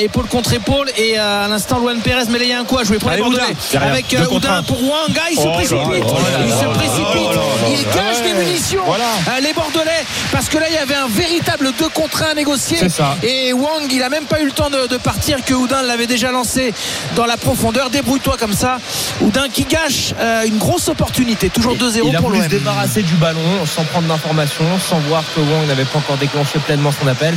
épaule 0.00 0.26
contre 0.26 0.52
épaule, 0.52 0.90
et 0.96 1.18
à 1.18 1.46
l'instant 1.48 1.78
Luan 1.78 2.00
Pérez, 2.00 2.24
mais 2.30 2.38
là 2.38 2.44
il 2.44 2.50
y 2.50 2.52
a 2.52 2.60
un 2.60 2.64
coup 2.64 2.78
à 2.78 2.84
jouer 2.84 2.98
pour 2.98 3.10
les 3.10 3.18
Bordelais. 3.18 3.42
Oudin. 3.42 3.80
Avec 3.80 4.16
Oudin 4.30 4.62
pour 4.62 4.82
Wanga, 4.82 5.22
il 5.30 5.36
se 5.36 5.42
Oh 5.46 5.52
précipite, 5.52 6.04
il 6.44 6.52
se 6.52 6.64
précipite, 6.66 7.40
il 7.68 7.84
gâche 7.94 8.22
des 8.22 8.32
munitions. 8.34 8.82
Voilà. 8.86 9.40
Les 9.42 9.52
Bordelais, 9.52 10.04
parce 10.32 10.48
que 10.48 10.58
là 10.58 10.66
il 10.68 10.74
y 10.74 10.78
avait 10.78 10.94
un 10.94 11.08
véritable 11.08 11.72
2 11.78 11.88
contre 11.88 12.22
1 12.30 12.34
négocié. 12.34 12.78
Et 13.22 13.52
Wang, 13.52 13.86
il 13.90 14.02
a 14.02 14.08
même 14.08 14.24
pas 14.24 14.40
eu 14.40 14.46
le 14.46 14.52
temps 14.52 14.70
de, 14.70 14.86
de 14.86 14.96
partir 14.96 15.44
que 15.44 15.54
Houdin 15.80 15.86
l'avait 15.88 16.06
déjà 16.06 16.30
lancé 16.30 16.72
dans 17.16 17.26
la 17.26 17.36
profondeur. 17.36 17.90
Débrouille-toi 17.90 18.36
comme 18.38 18.52
ça. 18.52 18.78
Houdin 19.20 19.48
qui 19.52 19.64
gâche 19.64 20.14
euh, 20.18 20.44
une 20.46 20.58
grosse 20.58 20.88
opportunité. 20.88 21.48
Toujours 21.50 21.74
2-0 21.74 22.02
Il 22.08 22.16
a 22.16 22.18
pour 22.20 22.28
voulu 22.28 22.40
l'OM. 22.40 22.48
se 22.50 22.54
débarrasser 22.56 23.02
du 23.02 23.14
ballon 23.14 23.40
sans 23.66 23.84
prendre 23.84 24.08
d'informations, 24.08 24.64
sans 24.88 24.98
voir 25.00 25.22
que 25.34 25.40
Wang 25.40 25.66
n'avait 25.66 25.84
pas 25.84 25.98
encore 25.98 26.16
déclenché 26.16 26.58
pleinement 26.60 26.90
son 26.92 27.06
appel. 27.08 27.36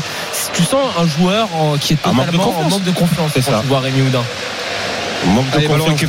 Tu 0.54 0.64
sens 0.64 0.82
un 1.00 1.08
joueur 1.08 1.48
en- 1.56 1.78
qui 1.78 1.94
est 1.94 1.98
Un 2.06 2.14
manque 2.14 2.28
de 2.28 2.32
totalement 2.32 2.50
en 2.50 2.52
confiance. 2.54 2.72
manque 2.72 2.84
de 2.84 2.92
confiance 2.92 3.32
C'est 3.34 3.42
ça. 3.42 3.60
tu 3.62 3.68
vois 3.68 3.80
Rémi 3.80 4.02
Houdin. 4.02 4.24
Manque 5.28 5.50
de 5.52 5.56
Allez, 5.58 5.68
confiance. 5.68 6.00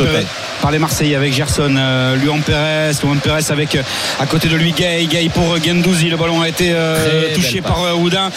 Par 0.64 0.71
les 0.71 0.78
Marseillais 0.78 1.14
avec 1.14 1.30
Gerson, 1.35 1.75
euh, 1.76 2.16
Luan 2.16 2.40
Perez, 2.40 2.92
Luan 3.02 3.18
Perez 3.18 3.50
avec 3.50 3.75
euh, 3.75 3.83
à 4.18 4.25
côté 4.25 4.49
de 4.49 4.56
lui 4.56 4.73
Gay, 4.73 5.04
Gay 5.04 5.28
pour 5.28 5.62
Gendouzi. 5.62 6.09
Le 6.09 6.16
ballon 6.16 6.40
a 6.40 6.49
été 6.49 6.71
euh, 6.73 7.35
touché 7.35 7.61
par 7.61 7.83
euh, 7.83 7.92
Oudin 7.92 8.30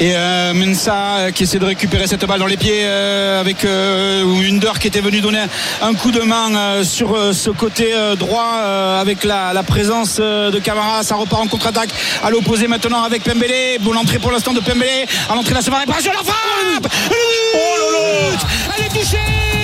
et 0.00 0.12
euh, 0.14 0.54
Mensa 0.54 0.94
euh, 0.94 1.30
qui 1.32 1.42
essaie 1.42 1.58
de 1.58 1.64
récupérer 1.64 2.06
cette 2.06 2.24
balle 2.24 2.38
dans 2.38 2.46
les 2.46 2.56
pieds 2.56 2.82
euh, 2.84 3.40
avec 3.40 3.64
euh, 3.64 4.22
Under 4.48 4.78
qui 4.78 4.86
était 4.86 5.00
venu 5.00 5.20
donner 5.20 5.42
un 5.82 5.94
coup 5.94 6.12
de 6.12 6.20
main 6.20 6.54
euh, 6.54 6.84
sur 6.84 7.16
euh, 7.16 7.32
ce 7.32 7.50
côté 7.50 7.92
euh, 7.92 8.14
droit 8.14 8.60
euh, 8.60 9.00
avec 9.00 9.24
la, 9.24 9.52
la 9.52 9.64
présence 9.64 10.18
euh, 10.20 10.52
de 10.52 10.60
Camara. 10.60 11.02
Ça 11.02 11.16
repart 11.16 11.42
en 11.42 11.48
contre-attaque 11.48 11.90
à 12.22 12.30
l'opposé 12.30 12.68
maintenant 12.68 13.02
avec 13.02 13.24
Pembele. 13.24 13.78
Bonne 13.80 13.96
entrée 13.96 14.20
pour 14.20 14.30
l'instant 14.30 14.52
de 14.52 14.60
Pembele. 14.60 14.86
À 15.28 15.34
l'entrée 15.34 15.50
de 15.50 15.56
la 15.56 15.62
seconde 15.62 15.80
réparation, 15.80 16.12
la 16.12 16.22
frappe 16.22 16.92
but 17.10 18.40
Elle 18.78 18.84
est 18.84 19.00
touchée 19.00 19.61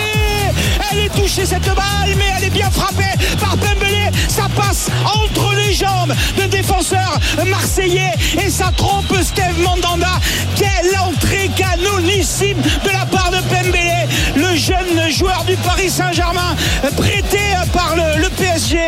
elle 0.90 0.98
est 0.98 1.08
touchée 1.10 1.46
cette 1.46 1.66
balle, 1.66 2.14
mais 2.16 2.24
elle 2.36 2.44
est 2.44 2.50
bien 2.50 2.70
frappée 2.70 3.04
par 3.40 3.56
Pembele. 3.56 4.10
Ça 4.28 4.48
passe 4.56 4.88
entre 5.04 5.54
les 5.54 5.72
jambes 5.72 6.14
de 6.36 6.44
défenseurs 6.44 7.18
marseillais 7.46 8.12
et 8.44 8.50
ça 8.50 8.70
trompe 8.76 9.12
Steve 9.22 9.60
Mandanda. 9.62 10.20
Quelle 10.56 10.98
entrée 11.00 11.50
canonissime 11.56 12.58
de 12.84 12.90
la 12.90 13.06
part 13.06 13.30
de 13.30 13.38
Pembele, 13.48 14.08
le 14.36 14.56
jeune 14.56 15.10
joueur 15.10 15.44
du 15.46 15.56
Paris 15.56 15.90
Saint-Germain, 15.90 16.56
prêté 16.96 17.38
par 17.72 17.94
le, 17.96 18.22
le 18.22 18.28
PSG. 18.30 18.78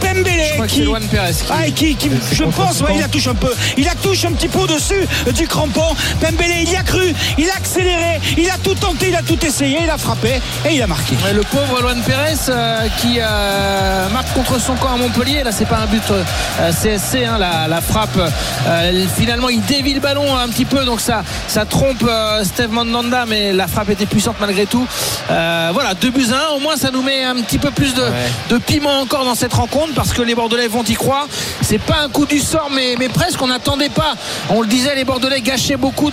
Pembele 0.00 0.42
Je 0.48 0.52
crois 0.54 0.66
que 0.66 0.72
c'est 0.72 1.72
qui, 1.72 1.96
ah, 2.04 2.16
je 2.32 2.44
pense, 2.44 2.80
ouais, 2.80 2.94
il 2.94 3.00
la 3.00 3.08
touche 3.08 3.26
un 3.26 3.34
peu. 3.34 3.52
Il 3.76 3.84
la 3.84 3.94
touche 3.94 4.24
un 4.24 4.32
petit 4.32 4.48
peu 4.48 4.60
au-dessus 4.60 5.06
du 5.34 5.46
crampon. 5.46 5.94
Pembele, 6.20 6.62
il 6.62 6.70
y 6.70 6.76
a 6.76 6.82
cru, 6.82 7.14
il 7.38 7.48
a 7.50 7.56
accéléré, 7.56 8.20
il 8.36 8.48
a 8.50 8.58
tout 8.62 8.74
tenté, 8.74 9.08
il 9.08 9.16
a 9.16 9.22
tout 9.22 9.38
essayé, 9.44 9.78
il 9.82 9.90
a 9.90 9.98
frappé 9.98 10.40
et 10.68 10.74
il 10.74 10.82
a 10.82 10.86
marqué. 10.86 11.14
Ouais, 11.24 11.32
le 11.32 11.41
pauvre 11.44 11.80
Luan 11.80 12.00
Pérez 12.02 12.34
euh, 12.48 12.88
qui 12.98 13.18
euh, 13.20 14.08
marque 14.10 14.32
contre 14.34 14.60
son 14.60 14.74
camp 14.74 14.94
à 14.94 14.96
Montpellier. 14.96 15.42
Là, 15.42 15.50
c'est 15.52 15.64
pas 15.66 15.78
un 15.78 15.86
but 15.86 16.02
euh, 16.10 16.72
CSC, 16.72 17.24
hein, 17.24 17.38
la, 17.38 17.68
la 17.68 17.80
frappe. 17.80 18.18
Euh, 18.66 19.04
finalement, 19.16 19.48
il 19.48 19.62
dévie 19.62 19.94
le 19.94 20.00
ballon 20.00 20.36
un 20.36 20.48
petit 20.48 20.64
peu, 20.64 20.84
donc 20.84 21.00
ça, 21.00 21.22
ça 21.48 21.64
trompe 21.64 22.04
Steve 22.44 22.70
Mandanda, 22.70 23.24
mais 23.26 23.52
la 23.52 23.66
frappe 23.66 23.90
était 23.90 24.06
puissante 24.06 24.36
malgré 24.40 24.66
tout. 24.66 24.86
Voilà, 25.28 25.94
2 26.00 26.10
buts 26.10 26.26
à 26.32 26.52
1. 26.52 26.56
Au 26.56 26.60
moins, 26.60 26.76
ça 26.76 26.90
nous 26.92 27.02
met 27.02 27.24
un 27.24 27.36
petit 27.36 27.58
peu 27.58 27.70
plus 27.70 27.94
de, 27.94 28.04
de 28.50 28.58
piment 28.58 29.00
encore 29.00 29.24
dans 29.24 29.34
cette 29.34 29.54
rencontre 29.54 29.94
parce 29.94 30.12
que 30.12 30.22
les 30.22 30.34
Bordelais 30.34 30.68
vont 30.68 30.82
y 30.84 30.94
croire. 30.94 31.26
C'est 31.62 31.78
pas 31.80 32.00
un 32.04 32.08
coup 32.08 32.26
du 32.26 32.38
sort, 32.40 32.68
mais, 32.74 32.94
mais 32.98 33.08
presque. 33.08 33.40
On 33.42 33.46
n'attendait 33.48 33.88
pas. 33.88 34.14
On 34.50 34.60
le 34.60 34.66
disait, 34.68 34.94
les 34.94 35.04
Bordelais 35.04 35.40
gâchaient 35.40 35.76
beaucoup 35.76 36.10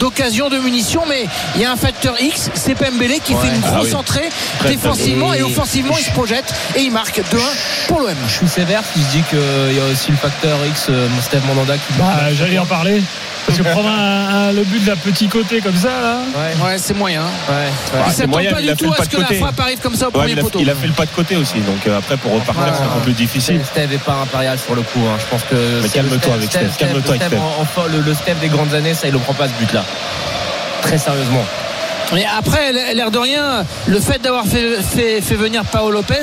d'occasions, 0.00 0.48
de, 0.48 0.58
munitions, 0.58 1.02
mais 1.08 1.26
il 1.56 1.62
y 1.62 1.64
a 1.64 1.72
un 1.72 1.76
facteur 1.76 2.14
X, 2.20 2.50
c'est 2.54 2.74
Pembele 2.74 3.20
qui 3.24 3.34
fait 3.34 3.48
une 3.48 3.62
Ah 3.66 3.70
grosse 3.70 3.88
oui. 3.88 3.94
entrée 3.94 4.28
défensivement 4.68 5.34
et 5.34 5.42
offensivement 5.42 5.94
il 5.98 6.04
se 6.04 6.10
projette 6.10 6.52
et 6.76 6.80
il 6.82 6.90
marque 6.92 7.20
2-1 7.30 7.38
pour 7.88 8.00
l'OM. 8.00 8.14
Je 8.28 8.32
suis 8.32 8.48
sévère 8.48 8.82
si 8.92 9.00
je 9.02 9.06
dis 9.18 9.22
qu'il 9.30 9.76
y 9.76 9.80
a 9.80 9.84
aussi 9.92 10.10
le 10.10 10.16
facteur 10.16 10.58
X, 10.66 10.86
euh, 10.90 11.08
Steve 11.22 11.44
Mandanda 11.46 11.74
qui. 11.74 11.92
Bah, 11.98 12.32
J'allais 12.34 12.58
en 12.58 12.66
parler. 12.66 13.02
Parce 13.46 13.58
que 13.58 13.62
prendre 13.64 13.90
un- 13.90 14.48
un- 14.48 14.52
le 14.52 14.62
but 14.64 14.82
d'un 14.84 14.96
petit 14.96 15.28
côté 15.28 15.60
comme 15.60 15.76
ça, 15.76 15.88
là. 16.00 16.16
Ouais, 16.34 16.66
Ouais, 16.66 16.78
c'est 16.78 16.94
moyen. 16.94 17.20
ouais, 17.24 17.54
ouais. 17.54 18.02
il 18.06 18.10
c'est 18.10 18.16
s'attend 18.20 18.30
moyen, 18.30 18.52
pas 18.52 18.60
il 18.60 18.64
du 18.64 18.70
a 18.70 18.72
fait 18.72 18.78
tout 18.78 18.84
le 18.86 18.92
à 18.92 18.96
pas 18.96 19.04
ce 19.04 19.08
de 19.10 19.14
que 19.16 19.20
la 19.20 19.26
côté. 19.26 19.38
frappe 19.40 19.60
arrive 19.60 19.78
comme 19.80 19.94
ça 19.94 20.06
au 20.06 20.08
Ouais, 20.08 20.12
premier 20.14 20.32
il, 20.32 20.38
a, 20.38 20.42
poteau. 20.42 20.58
il 20.60 20.70
a 20.70 20.74
fait 20.74 20.86
le 20.86 20.92
pas 20.94 21.04
de 21.04 21.10
côté 21.10 21.36
aussi, 21.36 21.58
donc 21.60 21.86
euh, 21.86 21.98
après 21.98 22.16
pour 22.16 22.32
repartir, 22.32 22.72
c'est 22.74 22.82
un 22.84 22.86
peu 22.86 23.00
plus 23.00 23.12
difficile. 23.12 23.60
Steve 23.70 23.92
est 23.92 23.98
pas 23.98 24.14
impérial 24.22 24.58
sur 24.58 24.74
le 24.74 24.80
coup. 24.80 25.00
hein. 25.06 25.18
Je 25.20 25.26
pense 25.26 25.42
que. 25.42 25.80
Mais 25.82 25.88
calme-toi 25.90 26.34
avec 26.34 26.50
Steve, 26.50 26.70
calme-toi 26.78 27.16
avec 27.16 27.22
Steve, 27.22 27.38
le, 27.92 28.00
le 28.00 28.14
Steve 28.14 28.38
des 28.40 28.48
grandes 28.48 28.72
années, 28.72 28.94
ça, 28.94 29.08
il 29.08 29.12
ne 29.12 29.18
prend 29.18 29.34
pas 29.34 29.46
ce 29.46 29.52
but-là. 29.62 29.84
Très 30.80 30.96
sérieusement. 30.96 31.44
Mais 32.12 32.26
après, 32.38 32.72
l'air 32.94 33.10
de 33.10 33.18
rien, 33.18 33.64
le 33.86 33.98
fait 34.00 34.20
d'avoir 34.22 34.44
fait, 34.46 34.76
fait, 34.82 35.20
fait 35.20 35.34
venir 35.34 35.64
Paolo 35.64 35.90
Lopez, 35.92 36.14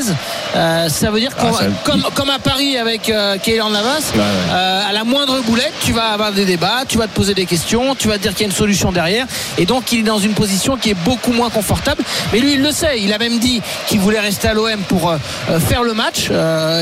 euh, 0.55 0.87
ça 0.89 1.11
veut 1.11 1.19
dire 1.19 1.35
qu'on- 1.35 1.47
Ah, 1.49 1.53
ça- 1.53 1.65
comme, 1.83 2.03
comme 2.13 2.29
à 2.29 2.39
Paris 2.39 2.77
avec 2.77 3.09
euh, 3.09 3.37
Keylor 3.37 3.69
Navas, 3.69 4.11
Ouais, 4.13 4.19
ouais. 4.19 4.25
euh, 4.53 4.89
à 4.89 4.93
la 4.93 5.03
moindre 5.03 5.41
boulette, 5.41 5.73
tu 5.83 5.91
vas 5.91 6.05
avoir 6.13 6.31
des 6.31 6.45
débats, 6.45 6.83
tu 6.87 6.97
vas 6.97 7.07
te 7.07 7.13
poser 7.13 7.33
des 7.33 7.45
questions, 7.45 7.95
tu 7.95 8.07
vas 8.07 8.17
te 8.17 8.21
dire 8.23 8.31
qu'il 8.33 8.41
y 8.41 8.49
a 8.49 8.51
une 8.51 8.55
solution 8.55 8.91
derrière. 8.91 9.25
Et 9.57 9.65
donc, 9.65 9.91
il 9.91 9.99
est 9.99 10.03
dans 10.03 10.19
une 10.19 10.33
position 10.33 10.77
qui 10.77 10.91
est 10.91 10.97
beaucoup 11.05 11.33
moins 11.33 11.49
confortable. 11.49 12.03
Mais 12.31 12.39
lui, 12.39 12.53
il 12.53 12.61
le 12.61 12.71
sait. 12.71 12.99
Il 12.99 13.11
a 13.13 13.17
même 13.17 13.39
dit 13.39 13.61
qu'il 13.87 13.99
voulait 13.99 14.19
rester 14.19 14.47
à 14.49 14.53
l'OM 14.53 14.79
pour 14.87 15.09
euh, 15.09 15.17
faire 15.59 15.83
le 15.83 15.93
match 15.93 16.29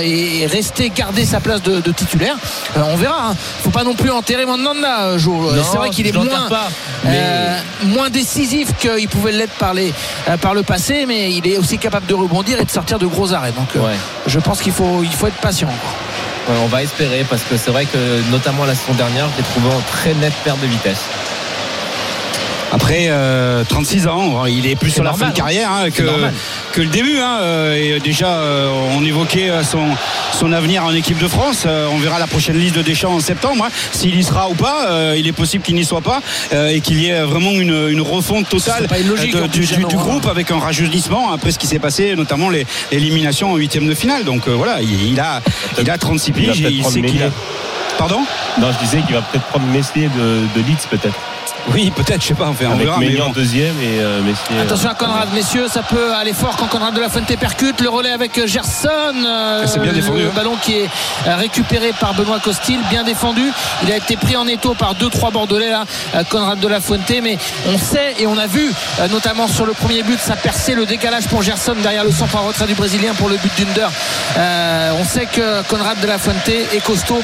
et 0.03 0.45
rester, 0.45 0.91
garder 0.95 1.25
sa 1.25 1.39
place 1.39 1.61
de, 1.63 1.79
de 1.81 1.91
titulaire. 1.91 2.35
On 2.75 2.95
verra. 2.95 3.29
Hein. 3.31 3.35
Faut 3.63 3.69
pas 3.71 3.83
non 3.83 3.93
plus 3.95 4.11
enterrer 4.11 4.45
Mandanda, 4.45 5.17
Jo. 5.17 5.31
Non, 5.53 5.63
C'est 5.63 5.77
vrai 5.77 5.89
qu'il 5.89 6.05
est 6.07 6.11
moins, 6.11 6.47
pas, 6.49 6.69
mais- 7.03 7.87
moins 7.87 8.09
décisif 8.09 8.69
qu'il 8.97 9.07
pouvait 9.09 9.31
l'être 9.31 9.53
par, 9.53 9.73
les, 9.73 9.93
euh, 10.27 10.37
par 10.37 10.53
le 10.53 10.63
passé, 10.63 11.05
mais 11.07 11.31
il 11.31 11.47
est 11.47 11.57
aussi 11.57 11.77
capable 11.77 12.05
de 12.05 12.13
rebondir 12.13 12.59
et 12.59 12.65
de 12.65 12.71
sortir 12.71 12.99
de 12.99 13.05
gros 13.07 13.33
arrêts. 13.33 13.51
Donc, 13.51 13.67
euh, 13.75 13.79
Ouais. 13.79 13.95
je 14.27 14.39
pense 14.39 14.61
qu'il 14.61 14.71
faut, 14.73 15.03
il 15.03 15.11
faut 15.13 15.27
être 15.27 15.37
patient. 15.41 15.69
On 16.63 16.67
va 16.67 16.81
espérer 16.81 17.23
parce 17.29 17.43
que 17.43 17.57
c'est 17.57 17.69
vrai 17.69 17.85
que 17.85 18.21
notamment 18.31 18.65
la 18.65 18.73
saison 18.73 18.93
dernière, 18.93 19.27
je 19.33 19.37
l'ai 19.37 19.43
trouvé 19.43 19.67
en 19.75 19.81
très 19.91 20.13
nette 20.15 20.33
perte 20.43 20.59
de 20.61 20.65
vitesse. 20.67 21.01
Après 22.71 23.07
euh, 23.09 23.63
36 23.67 24.07
ans, 24.07 24.45
il 24.45 24.67
est 24.67 24.75
plus 24.75 24.91
sur 24.91 25.03
la 25.03 25.13
fin 25.13 25.29
de 25.29 25.33
carrière 25.33 25.71
hein, 25.71 25.89
que, 25.89 26.03
que 26.73 26.81
le 26.81 26.87
début. 26.87 27.17
hein. 27.19 27.39
Euh, 27.41 27.95
Et 27.95 27.99
déjà, 27.99 28.27
euh, 28.27 28.69
on 28.95 29.03
évoquait 29.03 29.49
euh, 29.49 29.63
son, 29.63 29.85
son 30.33 30.53
avenir 30.53 30.83
en 30.85 30.93
équipe 30.93 31.17
de 31.17 31.27
France. 31.27 31.63
Euh, 31.65 31.87
On 31.91 31.97
verra 31.97 32.19
la 32.19 32.27
prochaine 32.27 32.57
liste 32.57 32.75
de 32.75 32.81
Deschamps 32.83 33.13
en 33.15 33.19
septembre. 33.19 33.65
hein. 33.65 33.71
S'il 33.91 34.15
y 34.17 34.23
sera 34.23 34.49
ou 34.49 34.53
pas, 34.53 34.87
euh, 34.89 35.15
il 35.17 35.27
est 35.27 35.31
possible 35.33 35.63
qu'il 35.63 35.75
n'y 35.75 35.83
soit 35.85 36.01
pas 36.01 36.21
euh, 36.53 36.69
et 36.69 36.79
qu'il 36.81 37.01
y 37.01 37.07
ait 37.07 37.21
vraiment 37.23 37.51
une, 37.51 37.87
une 37.89 38.01
refonte 38.01 38.47
totale 38.49 38.83
de- 39.31 39.47
du, 39.47 39.65
hein. 39.95 39.97
groupe 39.97 40.27
avec 40.27 40.51
un 40.51 40.59
rajeunissement 40.59 41.31
après 41.33 41.51
ce 41.51 41.57
qui 41.59 41.65
s'est 41.67 41.79
passé, 41.79 42.15
notamment 42.15 42.49
les- 42.49 42.67
l'élimination 42.91 43.51
en 43.51 43.55
huitième 43.55 43.87
de 43.87 43.95
finale. 43.95 44.25
Donc 44.25 44.47
euh, 44.47 44.51
voilà, 44.53 44.81
il, 44.81 45.11
il 45.11 45.19
a, 45.19 45.41
il 45.79 45.89
a 45.89 45.97
36 45.97 46.33
Il 46.37 46.45
va 46.47 46.53
piges 46.53 46.61
et 46.65 46.69
il 46.69 46.85
sait 46.85 47.01
qu'il 47.01 47.21
a. 47.23 47.25
Meslier. 47.25 47.31
Pardon? 47.97 48.19
Non, 48.59 48.67
je 48.71 48.85
disais 48.85 49.01
qu'il 49.01 49.15
va 49.15 49.21
peut-être 49.21 49.45
prendre 49.45 49.65
Messier 49.65 50.07
de, 50.15 50.59
de 50.59 50.65
Leeds 50.67 50.87
peut-être. 50.89 51.15
Oui, 51.69 51.91
peut-être, 51.95 52.21
je 52.21 52.27
sais 52.27 52.33
pas. 52.33 52.47
Enfin, 52.47 52.65
on 52.69 52.73
Avec 52.73 52.85
verra. 52.85 52.97
mais 52.99 53.09
bon. 53.09 53.23
en 53.25 53.29
deuxième 53.29 53.75
et 53.81 53.99
euh, 53.99 54.21
Messier. 54.21 54.43
euh, 54.51 54.63
Attention 54.63 54.89
à 54.89 54.93
Conrad, 54.95 55.29
messieurs, 55.33 55.67
ça 55.67 55.81
peut 55.83 56.13
aller 56.13 56.33
fort 56.33 56.55
quand 56.57 56.67
Conrad 56.67 56.93
de 56.93 56.99
la 57.01 57.09
Fuente 57.09 57.35
percute. 57.37 57.81
Le 57.81 57.89
relais 57.89 58.11
avec 58.11 58.45
Gerson. 58.47 58.89
euh, 59.25 59.65
C'est 59.67 59.79
bien 59.79 59.93
défendu, 59.93 60.21
Le 60.21 60.27
hein. 60.29 60.31
ballon 60.35 60.55
qui 60.61 60.73
est 60.75 60.89
euh, 61.27 61.35
récupéré 61.35 61.91
par 61.99 62.13
Benoît 62.13 62.39
Costil, 62.39 62.79
bien 62.89 63.03
défendu. 63.03 63.43
Il 63.83 63.91
a 63.91 63.97
été 63.97 64.15
pris 64.17 64.35
en 64.35 64.47
étau 64.47 64.73
par 64.73 64.95
2-3 64.95 65.31
Bordelais, 65.31 65.69
là, 65.69 65.85
Conrad 66.29 66.59
de 66.59 66.67
la 66.67 66.79
Fuente. 66.81 67.11
Mais 67.23 67.37
on 67.67 67.77
sait 67.77 68.15
et 68.19 68.27
on 68.27 68.37
a 68.37 68.47
vu, 68.47 68.71
notamment 69.11 69.47
sur 69.47 69.65
le 69.65 69.73
premier 69.73 70.03
but, 70.03 70.19
ça 70.19 70.35
percé 70.35 70.73
le 70.75 70.85
décalage 70.85 71.27
pour 71.27 71.41
Gerson 71.41 71.75
derrière 71.81 72.03
le 72.03 72.11
centre 72.11 72.35
en 72.35 72.47
retrait 72.47 72.67
du 72.67 72.75
Brésilien 72.75 73.13
pour 73.13 73.29
le 73.29 73.37
but 73.37 73.51
d'Under. 73.57 73.87
Euh, 74.37 74.91
on 74.99 75.03
sait 75.05 75.25
que 75.25 75.61
Conrad 75.63 75.99
de 75.99 76.07
la 76.07 76.17
Fuente 76.17 76.47
est 76.49 76.83
costaud 76.83 77.21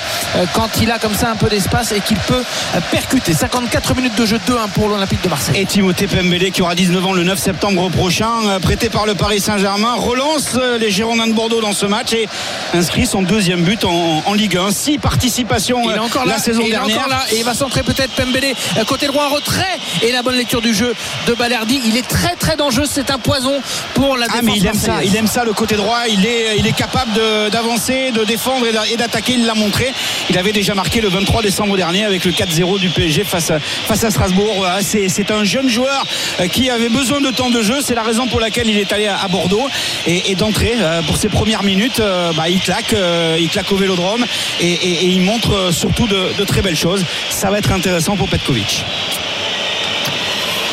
quand 0.53 0.70
il 0.82 0.91
a 0.91 1.00
comme 1.00 1.13
ça 1.15 1.29
un 1.32 1.36
peu 1.36 1.48
d'espace 1.50 1.91
et 1.91 2.00
qu'il 2.01 2.17
peut 2.17 2.44
percuter. 2.91 3.34
54 3.34 3.96
minutes 3.96 4.14
de 4.15 4.25
jeu 4.25 4.38
2-1 4.38 4.69
pour 4.74 4.88
l'Olympique 4.88 5.22
de 5.24 5.29
Marseille. 5.29 5.60
Et 5.62 5.65
Timothée 5.65 6.07
Pembele 6.07 6.51
qui 6.51 6.62
aura 6.62 6.75
19 6.75 7.05
ans 7.05 7.13
le 7.13 7.24
9 7.24 7.38
septembre 7.38 7.89
prochain, 7.89 8.29
euh, 8.45 8.60
prêté 8.60 8.89
par 8.89 9.05
le 9.05 9.15
Paris 9.15 9.39
Saint-Germain, 9.39 9.95
relance 9.95 10.51
euh, 10.55 10.77
les 10.77 10.89
Girondins 10.91 11.27
de 11.27 11.34
Bordeaux 11.34 11.60
dans 11.62 11.74
ce 11.74 11.86
match 11.86 12.13
et 12.13 12.27
inscrit 12.74 13.05
son 13.05 13.24
deuxième 13.24 13.62
but 13.62 13.84
en, 13.84 14.24
en 14.25 14.34
Ligue 14.34 14.57
1. 14.57 14.72
Six 14.72 15.00
participations 15.00 15.81
Il 15.84 15.91
est 15.91 16.00
euh, 16.00 16.01
encore 16.01 16.25
là, 16.25 16.34
la 16.34 16.39
saison 16.39 16.62
et 16.62 16.65
il 16.65 16.67
est 16.69 16.72
dernière. 16.72 16.98
encore 16.98 17.10
là 17.10 17.25
et 17.31 17.38
il 17.38 17.43
va 17.43 17.53
centrer 17.53 17.84
peut-être 17.84 18.12
Pembele 18.12 18.53
côté 18.88 19.07
droit 19.07 19.25
en 19.25 19.29
retrait 19.29 19.63
et 20.01 20.12
la 20.12 20.22
bonne 20.22 20.36
lecture 20.36 20.62
du 20.62 20.74
jeu 20.74 20.93
de 21.27 21.34
Balerdi. 21.34 21.81
Il 21.86 21.98
est 21.98 22.07
très 22.07 22.36
très 22.36 22.55
dangereux, 22.55 22.86
c'est 22.89 23.12
un 23.12 23.19
poison 23.19 23.53
pour 23.93 24.17
la 24.17 24.27
Ah 24.29 24.39
défense. 24.41 24.45
mais 24.45 24.60
il 24.60 24.65
aime 24.67 24.74
ça, 24.75 25.03
il 25.03 25.15
aime 25.15 25.27
ça 25.27 25.43
le 25.43 25.53
côté 25.53 25.75
droit, 25.75 26.03
il 26.10 26.25
est, 26.25 26.57
il 26.57 26.67
est 26.67 26.75
capable 26.75 27.12
d'avancer, 27.51 28.12
de, 28.12 28.24
défendre 28.24 28.65
et 28.91 28.98
d'attaquer, 28.98 29.34
il 29.34 29.45
l'a 29.45 29.55
montré. 29.55 29.93
Il 30.29 30.38
avait 30.38 30.53
déjà 30.53 30.74
marqué 30.74 31.01
le 31.01 31.10
23 31.10 31.41
décembre 31.41 31.75
dernier 31.75 32.05
avec 32.05 32.24
le 32.25 32.31
4-0 32.31 32.79
du 32.79 32.89
PSG 32.89 33.24
face 33.24 33.51
à, 33.51 33.60
face 33.60 34.03
à 34.03 34.04
Strasbourg. 34.12 34.53
Voilà, 34.57 34.81
c'est, 34.81 35.31
un 35.31 35.43
jeune 35.43 35.69
joueur 35.69 36.05
euh, 36.39 36.47
qui 36.47 36.69
avait 36.69 36.89
besoin 36.89 37.19
de 37.21 37.31
temps 37.31 37.50
de 37.50 37.62
jeu, 37.62 37.81
c'est 37.81 37.95
la 37.95 38.03
raison 38.03 38.27
pour 38.27 38.39
laquelle 38.39 38.69
il 38.69 38.77
est 38.77 38.91
allé 38.93 39.07
à, 39.07 39.17
à 39.17 39.27
Bordeaux 39.27 39.67
et, 40.07 40.31
et 40.31 40.35
d'entrée 40.35 40.75
euh, 40.79 41.01
pour 41.03 41.17
ses 41.17 41.29
premières 41.29 41.63
minutes, 41.63 42.00
euh, 42.00 42.31
bah, 42.33 42.50
il 42.50 42.59
claque, 42.59 42.93
euh, 42.93 43.38
il 43.39 43.50
claque 43.50 43.71
au 43.71 43.75
Vélodrome 43.75 44.25
et, 44.62 44.71
et- 44.74 45.05
il 45.05 45.21
montre 45.21 45.53
euh, 45.53 45.71
surtout 45.71 46.07
de, 46.07 46.43
très 46.45 46.62
belles 46.62 46.75
choses. 46.75 47.03
Ça 47.29 47.50
va 47.50 47.57
être 47.59 47.71
intéressant 47.71 48.15
pour 48.15 48.27
Petkovic. 48.29 48.83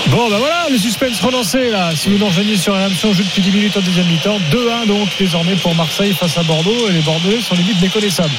Bon, 0.08 0.28
ben 0.28 0.38
voilà, 0.38 0.66
le 0.70 0.76
suspense 0.78 1.20
relancé 1.20 1.70
là. 1.70 1.90
Si 1.94 2.08
vous 2.10 2.18
nous 2.18 2.56
sur 2.56 2.74
la 2.74 2.88
on 3.04 3.12
joue 3.12 3.22
depuis 3.22 3.40
10 3.40 3.50
minutes 3.52 3.76
en 3.76 3.80
deuxième 3.80 4.06
mi-temps. 4.06 4.38
2-1 4.50 4.86
donc 4.86 5.08
désormais 5.18 5.54
pour 5.56 5.74
Marseille 5.74 6.12
face 6.12 6.36
à 6.36 6.42
Bordeaux. 6.42 6.88
Et 6.88 6.92
les 6.92 7.00
Bordelais 7.00 7.40
sont 7.40 7.54
limite 7.54 7.80
méconnaissables. 7.80 8.34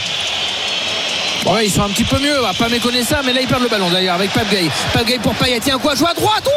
Ouais, 1.45 1.65
ils 1.65 1.69
sont 1.69 1.83
un 1.83 1.89
petit 1.89 2.05
peu 2.05 2.19
mieux, 2.19 2.38
pas 2.57 2.69
méconnaître 2.69 3.07
ça, 3.07 3.21
mais 3.23 3.33
là 3.33 3.41
ils 3.41 3.47
perdent 3.47 3.63
le 3.63 3.69
ballon 3.69 3.89
d'ailleurs 3.89 4.15
avec 4.15 4.31
Pape 4.31 4.50
Gay. 4.50 4.69
Gay 5.05 5.19
pour 5.19 5.35
Payet, 5.35 5.59
tiens 5.59 5.77
quoi, 5.77 5.93
joue 5.93 6.07
à 6.07 6.13
droite. 6.13 6.47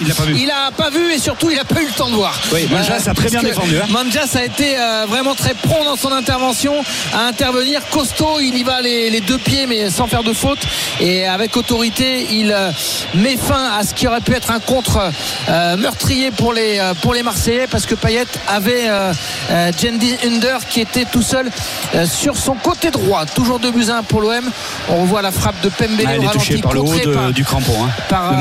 Il 0.00 0.08
l'a 0.08 0.14
pas 0.14 0.24
vu. 0.24 0.36
Il 0.38 0.50
a 0.50 0.70
pas 0.76 0.90
vu 0.90 1.12
et 1.12 1.18
surtout 1.18 1.50
il 1.50 1.58
a 1.58 1.64
pas 1.64 1.80
eu 1.82 1.86
le 1.86 1.92
temps 1.92 2.08
de 2.10 2.14
voir. 2.14 2.38
Oui, 2.52 2.66
Manjas 2.70 3.08
a 3.10 3.14
très 3.14 3.28
bien 3.28 3.42
défendu, 3.42 3.78
hein. 3.78 3.86
Manjas 3.88 4.36
a 4.36 4.44
été 4.44 4.76
euh, 4.78 5.06
vraiment 5.08 5.34
très 5.34 5.54
prompt 5.54 5.84
dans 5.84 5.96
son 5.96 6.12
intervention 6.12 6.74
à 7.14 7.26
intervenir 7.26 7.80
costaud. 7.90 8.38
Il 8.40 8.56
y 8.56 8.62
va 8.62 8.80
les, 8.80 9.10
les 9.10 9.20
deux 9.20 9.38
pieds 9.38 9.66
mais 9.66 9.90
sans 9.90 10.06
faire 10.06 10.22
de 10.22 10.32
faute 10.32 10.58
et 11.00 11.26
avec 11.26 11.56
autorité 11.56 12.26
il 12.30 12.52
euh, 12.52 12.70
met 13.14 13.36
fin 13.36 13.70
à 13.78 13.82
ce 13.84 13.94
qui 13.94 14.06
aurait 14.06 14.20
pu 14.20 14.32
être 14.34 14.50
un 14.50 14.60
contre 14.60 15.00
euh, 15.48 15.76
meurtrier 15.76 16.30
pour 16.30 16.52
les 16.52 16.78
euh, 16.78 16.92
pour 17.00 17.14
les 17.14 17.22
Marseillais 17.22 17.66
parce 17.70 17.86
que 17.86 17.94
Payet 17.94 18.24
avait 18.48 18.88
euh, 18.88 19.12
euh, 19.50 19.72
Jendi 19.80 20.14
Under 20.26 20.58
qui 20.68 20.80
était 20.80 21.04
tout 21.06 21.22
seul 21.22 21.50
euh, 21.94 22.06
sur 22.06 22.36
son 22.36 22.54
côté 22.54 22.90
droit. 22.90 23.24
Toujours 23.26 23.58
2 23.58 23.70
buts 23.70 23.86
à 23.90 23.98
1 23.98 24.02
pour 24.02 24.20
l'OM. 24.20 24.50
On 24.88 25.02
revoit 25.02 25.22
la 25.22 25.30
frappe 25.32 25.60
de 25.62 25.68
Pembele 25.68 26.06
Ah, 26.06 26.16
au 26.18 26.20
ralenti, 26.26 26.56
par 26.62 26.72
le 26.72 26.80
haut 26.80 26.84
contré 26.84 27.04
de- 27.06 27.12
par- 27.14 27.32
du 27.32 27.44
crampon. 27.44 27.84
hein. 27.84 27.90
par 28.08 28.32
euh, 28.32 28.36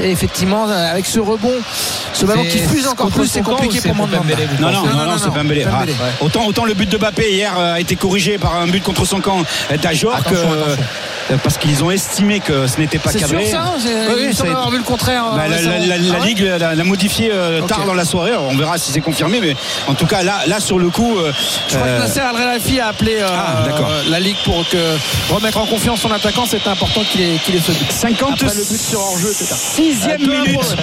et 0.00 0.10
effectivement 0.10 0.29
euh, 0.42 0.90
avec 0.92 1.06
ce 1.06 1.18
rebond 1.20 1.52
ce 2.12 2.24
ballon 2.24 2.44
qui 2.44 2.58
fuse 2.58 2.86
encore 2.86 3.10
plus 3.10 3.26
c'est 3.26 3.42
compliqué 3.42 3.80
pour 3.80 3.94
Mandanda 3.94 4.20
Non, 4.60 4.70
non, 4.70 4.72
non, 4.72 4.90
Non, 4.90 4.96
non, 4.96 5.04
non, 5.12 5.18
c'est. 5.18 5.30
Pembele. 5.30 5.66
Ah, 5.66 5.78
Pembele. 5.80 5.94
autant, 6.20 6.46
autant 6.46 6.64
le 6.64 6.74
but 6.74 6.88
de 6.88 6.96
Mbappé 6.98 7.30
hier 7.32 7.52
euh, 7.58 7.74
a 7.74 7.80
été 7.80 7.96
corrigé 7.96 8.38
par 8.38 8.56
un 8.56 8.66
but 8.66 8.82
contre 8.82 9.04
son 9.04 9.20
camp 9.20 9.42
d'Ajor 9.82 10.16
euh, 11.30 11.36
parce 11.42 11.58
qu'ils 11.58 11.82
ont 11.84 11.90
estimé 11.90 12.40
que 12.40 12.66
ce 12.66 12.78
n'était 12.78 12.98
pas 12.98 13.10
c'est 13.12 13.18
sûr 13.18 13.28
cadré. 13.28 13.46
ça 13.46 13.60
hein, 13.62 13.72
c'est- 13.78 14.12
Oui, 14.42 14.50
avoir 14.50 14.70
vu 14.70 14.78
le 14.78 14.82
contraire 14.84 15.24
euh, 15.32 15.36
Bah, 15.36 15.48
la, 15.48 15.56
récemment. 15.56 15.76
la- 15.78 15.86
la- 15.86 15.98
la 15.98 16.18
Ah 16.20 16.24
Ligue 16.24 16.40
l'a, 16.40 16.74
l'a 16.74 16.84
modifié 16.84 17.30
euh, 17.32 17.62
tard 17.62 17.84
dans 17.86 17.94
la 17.94 18.04
soirée. 18.04 18.30
Alors, 18.30 18.48
on 18.50 18.56
verra 18.56 18.78
si 18.78 18.92
c'est 18.92 19.00
confirmé, 19.00 19.40
mais 19.40 19.54
en 19.86 19.94
tout 19.94 20.06
cas 20.06 20.22
là, 20.22 20.40
là 20.46 20.60
sur 20.60 20.78
le 20.78 20.90
coup, 20.90 21.18
euh, 21.18 21.32
je 21.68 21.76
crois 21.76 21.86
euh, 21.86 21.96
que 21.98 22.02
Nasser 22.02 22.20
Al 22.20 22.36
a 22.80 22.86
appelé 22.88 23.16
euh, 23.20 23.26
Ah, 23.30 23.64
la 24.08 24.20
Ligue 24.20 24.36
pour 24.44 24.68
que 24.68 24.76
remettre 25.32 25.58
en 25.58 25.66
confiance 25.66 26.00
son 26.00 26.10
attaquant 26.12 26.44
c'est 26.46 26.66
important 26.66 27.02
qu'il 27.10 27.20
ait, 27.22 27.38
qu'il 27.44 27.56
ait 27.56 27.60
ce 27.60 27.72
but 27.72 27.90
50 27.90 28.32
Après 28.32 28.46
le 28.54 28.64
but 28.64 28.80
sur 28.80 29.00
hors-jeu. 29.00 29.32
Sixième 29.32 30.20
Euh, 30.22 30.42
minute 30.44 30.76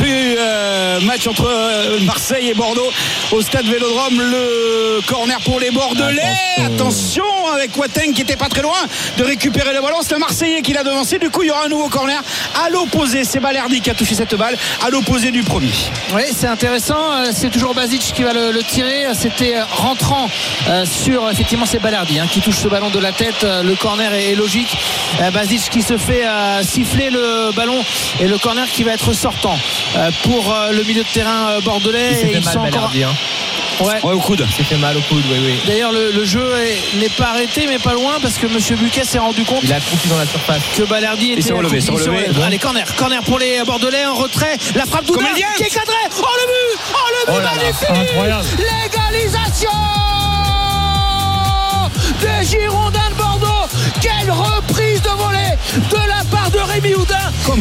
du 0.00 0.36
euh, 0.38 1.00
match 1.02 1.26
entre 1.26 1.46
euh, 1.48 1.98
Marseille 2.02 2.48
et 2.50 2.54
Bordeaux 2.54 2.90
au 3.32 3.40
stade 3.42 3.66
Vélodrome. 3.66 4.20
Le 4.20 5.00
corner 5.06 5.38
pour 5.44 5.60
les 5.60 5.70
Bordelais. 5.70 6.22
Attention, 6.64 7.24
avec 7.54 7.76
Watten 7.76 8.12
qui 8.12 8.22
était 8.22 8.36
pas 8.36 8.48
très 8.48 8.62
loin 8.62 8.76
de 9.16 9.24
récupérer 9.24 9.72
le 9.78 9.82
ballon. 9.82 9.98
C'est 10.02 10.14
un 10.14 10.18
Marseillais 10.18 10.62
qui 10.62 10.72
l'a 10.72 10.82
devancé. 10.84 11.18
Du 11.18 11.30
coup, 11.30 11.42
il 11.42 11.48
y 11.48 11.50
aura 11.50 11.64
un 11.64 11.68
nouveau 11.68 11.88
corner 11.88 12.20
à 12.64 12.68
l'opposé. 12.70 13.24
C'est 13.24 13.40
Balerdi 13.40 13.80
qui 13.80 13.90
a 13.90 13.94
touché 13.94 14.14
cette 14.14 14.34
balle 14.34 14.56
à 14.84 14.90
l'opposé 14.90 15.30
du 15.30 15.42
premier. 15.42 15.70
Oui, 16.14 16.22
c'est 16.36 16.46
intéressant. 16.46 17.12
Euh, 17.12 17.30
C'est 17.32 17.50
toujours 17.50 17.74
Basic 17.74 18.00
qui 18.14 18.22
va 18.22 18.32
le, 18.32 18.50
le 18.52 18.62
tirer. 18.62 19.06
C'était 19.14 19.56
euh, 19.56 19.64
rentrant 19.70 20.28
euh, 20.68 20.84
sur 20.84 21.30
effectivement 21.30 21.66
c'est 21.66 21.78
Balardi 21.78 22.18
hein, 22.18 22.26
qui 22.30 22.40
touche 22.40 22.58
ce 22.58 22.68
ballon 22.68 22.90
de 22.90 22.98
la 22.98 23.12
tête. 23.12 23.44
Euh, 23.44 23.62
Le 23.62 23.74
corner 23.76 24.12
est, 24.12 24.34
logique. 24.34 24.76
Euh, 25.20 25.30
Basic 25.30 25.68
qui 25.70 25.82
se 25.82 25.96
fait 25.96 26.26
euh, 26.26 26.62
siffler 26.62 27.10
le 27.10 27.52
ballon 27.54 27.82
et 28.20 28.26
le 28.28 28.38
corner 28.38 28.66
qui 28.70 28.82
va 28.84 28.92
être 28.92 29.12
sortant 29.12 29.58
euh, 29.96 30.10
pour 30.22 30.52
euh, 30.52 30.72
le 30.72 30.82
milieu 30.84 31.02
de 31.02 31.08
terrain 31.08 31.50
euh, 31.50 31.60
bordelais. 31.60 32.08
Il 32.12 32.16
s'est 32.16 32.22
Et 32.22 32.32
fait 32.32 32.38
ils 32.38 32.44
mal, 32.44 32.54
sont 32.54 32.58
encore. 32.60 32.70
Balerdi, 32.72 33.04
hein. 33.04 33.14
Ouais. 33.80 34.00
Ouais, 34.02 34.12
au 34.12 34.18
coude. 34.20 34.44
Il 34.48 34.54
s'est 34.54 34.64
fait 34.64 34.76
mal 34.76 34.96
au 34.96 35.00
coude, 35.02 35.22
oui, 35.30 35.38
oui. 35.44 35.54
D'ailleurs, 35.66 35.92
le, 35.92 36.10
le 36.12 36.24
jeu 36.24 36.44
est- 36.58 36.96
n'est 36.98 37.08
pas 37.10 37.28
arrêté, 37.30 37.66
mais 37.68 37.78
pas 37.78 37.92
loin, 37.92 38.14
parce 38.20 38.34
que 38.34 38.46
M. 38.46 38.58
Buquet 38.78 39.04
s'est 39.04 39.18
rendu 39.18 39.44
compte 39.44 39.60
Il 39.62 39.72
a 39.72 39.80
croupi 39.80 40.08
dans 40.08 40.18
la 40.18 40.26
surface. 40.26 40.62
que 40.76 40.82
Balerdi 40.82 41.32
était 41.32 41.42
s'est 41.42 41.52
relevé, 41.52 41.80
s'est 41.80 41.92
il 41.92 41.98
se 41.98 42.08
relevé. 42.10 42.26
Allez, 42.44 42.58
corner, 42.58 42.84
corner 42.96 43.22
pour 43.22 43.38
les 43.38 43.62
Bordelais 43.64 44.04
en 44.06 44.14
retrait. 44.14 44.56
La 44.74 44.84
frappe 44.86 45.04
d'Oudin 45.06 45.24
qui 45.56 45.62
est 45.64 45.70
cadrée. 45.70 45.94
Oh 46.10 46.22
le 46.22 46.46
but 46.46 46.80
Oh 46.92 46.96
le 47.08 47.32
but 47.32 47.38
Oh 47.38 47.38
là 47.38 47.44
là, 47.44 47.50
magnifique 47.56 48.10
incroyable. 48.10 48.44
L'égalisation 48.58 49.70
des 52.20 52.46
Girondins 52.46 53.10
de 53.10 53.14
Bordeaux. 53.14 53.68
Quelle 54.00 54.30
reprise 54.30 55.02
de 55.02 55.08
volée 55.10 55.56
de 55.90 56.08
la 56.08 56.24
part 56.30 56.50
de 56.50 56.58
Rémi 56.58 56.94
Houdin. 56.94 57.07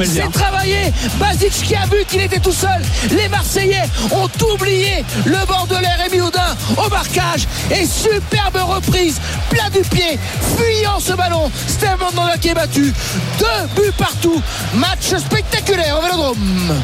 C'est 0.05 0.31
travaillé. 0.31 0.93
Basic 1.19 1.51
qui 1.51 1.75
a 1.75 1.85
vu 1.85 2.05
qu'il 2.07 2.21
était 2.21 2.39
tout 2.39 2.51
seul. 2.51 2.81
Les 3.11 3.27
Marseillais 3.29 3.83
ont 4.11 4.29
oublié 4.53 5.03
le 5.25 5.45
Bordelais 5.45 5.95
Rémi 6.03 6.21
Houdin 6.21 6.55
au 6.77 6.89
marquage. 6.89 7.47
Et 7.71 7.85
superbe 7.85 8.57
reprise, 8.57 9.19
plat 9.49 9.69
du 9.69 9.81
pied, 9.89 10.19
fuyant 10.57 10.99
ce 10.99 11.13
ballon. 11.13 11.51
Steve 11.67 11.97
Mandanda 11.99 12.37
qui 12.37 12.49
est 12.49 12.53
battu. 12.53 12.93
Deux 13.39 13.81
buts 13.81 13.93
partout. 13.97 14.41
Match 14.73 15.15
spectaculaire 15.17 15.97
au 15.99 16.01
Vélodrome. 16.01 16.81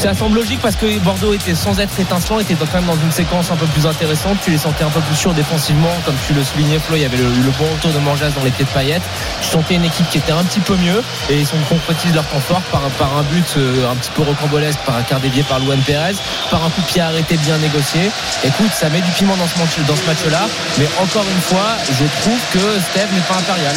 Ça 0.00 0.14
semble 0.14 0.36
logique 0.36 0.60
parce 0.62 0.76
que 0.76 0.98
Bordeaux 1.00 1.34
était 1.34 1.54
sans 1.54 1.78
être 1.78 2.00
étincelant, 2.00 2.40
était 2.40 2.54
quand 2.54 2.72
même 2.72 2.86
dans 2.86 2.96
une 2.96 3.12
séquence 3.12 3.50
un 3.50 3.56
peu 3.56 3.66
plus 3.66 3.84
intéressante. 3.84 4.38
Tu 4.42 4.50
les 4.50 4.56
sentais 4.56 4.82
un 4.82 4.88
peu 4.88 5.00
plus 5.00 5.14
sûrs 5.14 5.34
défensivement, 5.34 5.92
comme 6.06 6.14
tu 6.26 6.32
le 6.32 6.42
soulignais, 6.42 6.78
Flo. 6.78 6.96
Il 6.96 7.02
y 7.02 7.04
avait 7.04 7.18
le, 7.18 7.24
le 7.24 7.50
bon 7.58 7.66
retour 7.70 7.92
de 7.92 7.98
Manjas 7.98 8.30
dans 8.30 8.42
les 8.42 8.50
pieds 8.50 8.64
de 8.64 8.70
Payet. 8.70 8.98
Tu 9.42 9.48
sentais 9.48 9.74
une 9.74 9.84
équipe 9.84 10.08
qui 10.08 10.16
était 10.16 10.32
un 10.32 10.42
petit 10.42 10.60
peu 10.60 10.74
mieux 10.76 11.02
et 11.28 11.40
ils 11.40 11.46
sont 11.46 11.58
concrétisent 11.68 12.14
leur 12.14 12.24
temps 12.24 12.40
fort 12.40 12.62
par, 12.72 13.14
un 13.14 13.22
but 13.24 13.44
euh, 13.58 13.92
un 13.92 13.96
petit 13.96 14.10
peu 14.12 14.22
rocambolesque, 14.22 14.78
par 14.86 14.96
un 14.96 15.02
quart 15.02 15.20
dévié 15.20 15.42
par 15.42 15.60
Luan 15.60 15.78
Perez, 15.80 16.16
par 16.50 16.64
un 16.64 16.70
coup 16.70 16.80
de 16.80 16.86
pied 16.86 17.02
arrêté 17.02 17.36
bien 17.36 17.58
négocié. 17.58 18.10
Écoute, 18.42 18.70
ça 18.72 18.88
met 18.88 19.02
du 19.02 19.10
piment 19.10 19.36
dans 19.36 19.48
ce 19.48 19.58
match-là, 19.58 20.48
mais 20.78 20.88
encore 20.98 21.26
une 21.30 21.42
fois, 21.42 21.76
je 21.92 22.06
trouve 22.22 22.40
que 22.54 22.80
Steve 22.90 23.12
n'est 23.12 23.28
pas 23.28 23.36
impérial. 23.36 23.76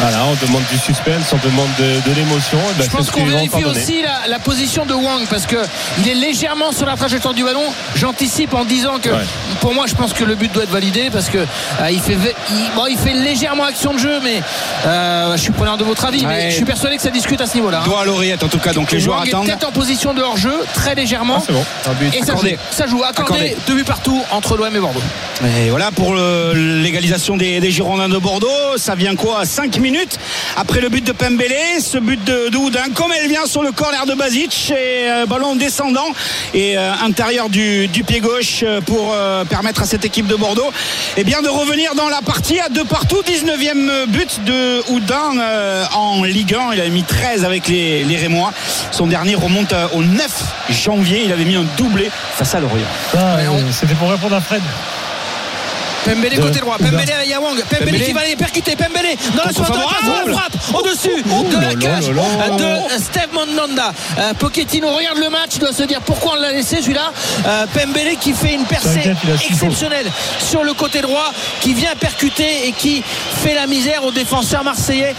Voilà, 0.00 0.18
on 0.30 0.46
demande 0.46 0.62
du 0.70 0.78
suspense, 0.78 1.32
on 1.32 1.44
demande 1.48 1.68
de, 1.78 2.08
de 2.08 2.14
l'émotion. 2.14 2.58
et 2.58 2.78
ben, 2.78 2.84
Je 2.84 2.90
pense 2.96 3.10
qu'on 3.10 3.24
vérifie 3.24 3.64
aussi 3.64 4.02
la, 4.02 4.28
la 4.28 4.38
position 4.38 4.86
de 4.86 4.94
Wang 4.94 5.22
parce 5.28 5.46
que 5.46 5.56
il 5.98 6.08
est 6.08 6.14
légèrement 6.14 6.70
sur 6.72 6.86
la 6.86 6.96
trajectoire 6.96 7.34
du 7.34 7.42
ballon. 7.42 7.64
J'anticipe 7.96 8.54
en 8.54 8.64
disant 8.64 8.98
que 9.02 9.08
Ouais. 9.08 9.24
pour 9.60 9.74
moi 9.74 9.86
je 9.88 9.94
pense 9.94 10.12
que 10.12 10.22
le 10.22 10.34
but 10.36 10.52
doit 10.52 10.62
être 10.64 10.70
validé 10.70 11.08
parce 11.10 11.28
que 11.28 11.38
euh, 11.38 11.90
il 11.90 11.98
fait 12.00 12.16
il, 12.50 12.56
bon, 12.76 12.86
il 12.88 12.96
fait 12.98 13.12
légèrement 13.14 13.64
action 13.64 13.92
de 13.94 13.98
jeu 13.98 14.20
mais 14.22 14.40
euh, 14.86 15.32
je 15.36 15.42
suis 15.42 15.52
preneur 15.52 15.76
de 15.78 15.84
votre 15.84 16.04
avis 16.04 16.24
mais 16.26 16.50
je 16.50 16.56
suis 16.56 16.64
persuadé 16.64 16.96
que 16.96 17.02
ça 17.02 17.10
discute 17.10 17.40
à 17.40 17.46
ce 17.46 17.54
niveau-là. 17.54 17.80
hein. 17.80 17.84
Doigt 17.84 18.02
à 18.02 18.04
l'oreillette 18.04 18.42
en 18.44 18.48
tout 18.48 18.58
cas. 18.58 18.72
Donc 18.72 18.92
les 18.92 19.00
joueurs 19.00 19.18
Wang 19.18 19.26
est 19.26 19.30
attendent. 19.30 19.46
peut-être 19.46 19.68
en 19.68 19.72
position 19.72 20.14
de 20.14 20.22
hors-jeu 20.22 20.54
très 20.74 20.94
légèrement. 20.94 21.36
Ah, 21.38 21.42
c'est 21.44 21.52
bon. 21.52 21.64
Un 21.88 21.94
but. 21.94 22.14
Et 22.14 22.18
ça 22.18 22.32
Accordé. 22.32 22.50
joue, 22.50 22.56
ça 22.70 22.86
joue 22.86 23.02
accordé, 23.02 23.32
Accordé. 23.32 23.56
deux 23.66 23.74
buts 23.74 23.84
partout 23.84 24.22
entre 24.30 24.56
l'OM 24.56 24.74
et 24.76 24.78
Bordeaux. 24.78 25.02
Et 25.42 25.70
voilà 25.70 25.90
pour 25.90 26.14
l'égalisation 26.14 27.36
des, 27.36 27.60
des 27.60 27.70
Girondins 27.70 28.08
de 28.08 28.18
Bordeaux. 28.18 28.76
Ça 28.76 28.94
vient 28.94 29.16
quoi? 29.16 29.44
5 29.44 29.78
minutes 29.78 29.87
après 30.56 30.80
le 30.80 30.88
but 30.88 31.04
de 31.04 31.12
Pembele, 31.12 31.54
ce 31.80 31.98
but 31.98 32.22
de, 32.24 32.48
de 32.50 32.56
Houdin, 32.56 32.90
comme 32.94 33.12
elle 33.12 33.28
vient 33.28 33.46
sur 33.46 33.62
le 33.62 33.72
corner 33.72 34.06
de 34.06 34.14
Basic 34.14 34.70
et 34.70 35.08
euh, 35.08 35.26
ballon 35.26 35.56
descendant 35.56 36.08
et 36.54 36.76
euh, 36.76 36.90
intérieur 37.04 37.48
du, 37.48 37.88
du 37.88 38.04
pied 38.04 38.20
gauche 38.20 38.60
euh, 38.62 38.80
pour 38.80 39.12
euh, 39.14 39.44
permettre 39.44 39.82
à 39.82 39.86
cette 39.86 40.04
équipe 40.04 40.26
de 40.26 40.34
Bordeaux 40.36 40.70
eh 41.16 41.24
bien, 41.24 41.42
de 41.42 41.48
revenir 41.48 41.94
dans 41.94 42.08
la 42.08 42.20
partie 42.22 42.60
à 42.60 42.68
deux 42.68 42.84
partout. 42.84 43.22
19e 43.26 44.06
but 44.06 44.44
de 44.44 44.82
Houdin 44.90 45.38
euh, 45.38 45.84
en 45.94 46.22
Ligue 46.24 46.54
1. 46.54 46.74
Il 46.74 46.80
avait 46.80 46.90
mis 46.90 47.04
13 47.04 47.44
avec 47.44 47.68
les, 47.68 48.04
les 48.04 48.16
Rémois. 48.16 48.52
Son 48.90 49.06
dernier 49.06 49.34
remonte 49.34 49.74
au 49.94 50.02
9 50.02 50.30
janvier. 50.70 51.22
Il 51.24 51.32
avait 51.32 51.44
mis 51.44 51.56
un 51.56 51.64
doublé 51.76 52.10
face 52.36 52.54
à 52.54 52.60
Lorient. 52.60 52.86
Ah, 53.16 53.36
C'était 53.70 53.94
pour 53.94 54.10
répondre 54.10 54.34
à 54.36 54.40
Fred. 54.40 54.62
Pembele 56.04 56.36
De- 56.36 56.42
côté 56.42 56.60
droit. 56.60 56.76
Pembele 56.78 57.10
à 57.12 57.24
Yawang, 57.24 57.56
Pembele 57.64 57.86
Pembele. 57.86 58.04
qui 58.04 58.12
va 58.12 58.20
aller 58.20 58.36
percuter, 58.36 58.76
Pembele 58.76 59.16
dans 59.36 59.44
la 59.44 59.52
surface 59.52 59.76
de 59.76 60.28
la 60.28 60.34
frappe 60.34 60.52
au-dessus 60.74 61.22
de 61.22 61.60
là 61.60 61.68
la 61.68 61.74
cage 61.74 62.08
de 62.08 63.02
Steve 63.02 63.28
Mandanda. 63.32 63.92
Euh, 64.18 64.34
Pochettino 64.34 64.88
regarde 64.94 65.18
le 65.18 65.28
match, 65.30 65.58
doit 65.58 65.72
se 65.72 65.82
dire 65.82 66.00
pourquoi 66.02 66.32
on 66.36 66.40
l'a 66.40 66.52
laissé 66.52 66.80
celui-là. 66.80 67.12
Euh, 67.46 67.66
Pembele 67.74 68.16
qui 68.20 68.32
fait 68.32 68.54
une 68.54 68.64
percée 68.64 69.12
exceptionnelle 69.50 70.10
sur 70.48 70.64
le 70.64 70.72
côté 70.74 71.00
droit, 71.00 71.32
qui 71.60 71.74
vient 71.74 71.94
percuter 71.98 72.68
et 72.68 72.72
qui 72.72 73.02
fait 73.42 73.54
la 73.54 73.66
misère 73.66 74.04
aux 74.04 74.12
défenseurs 74.12 74.64
marseillais. 74.64 75.14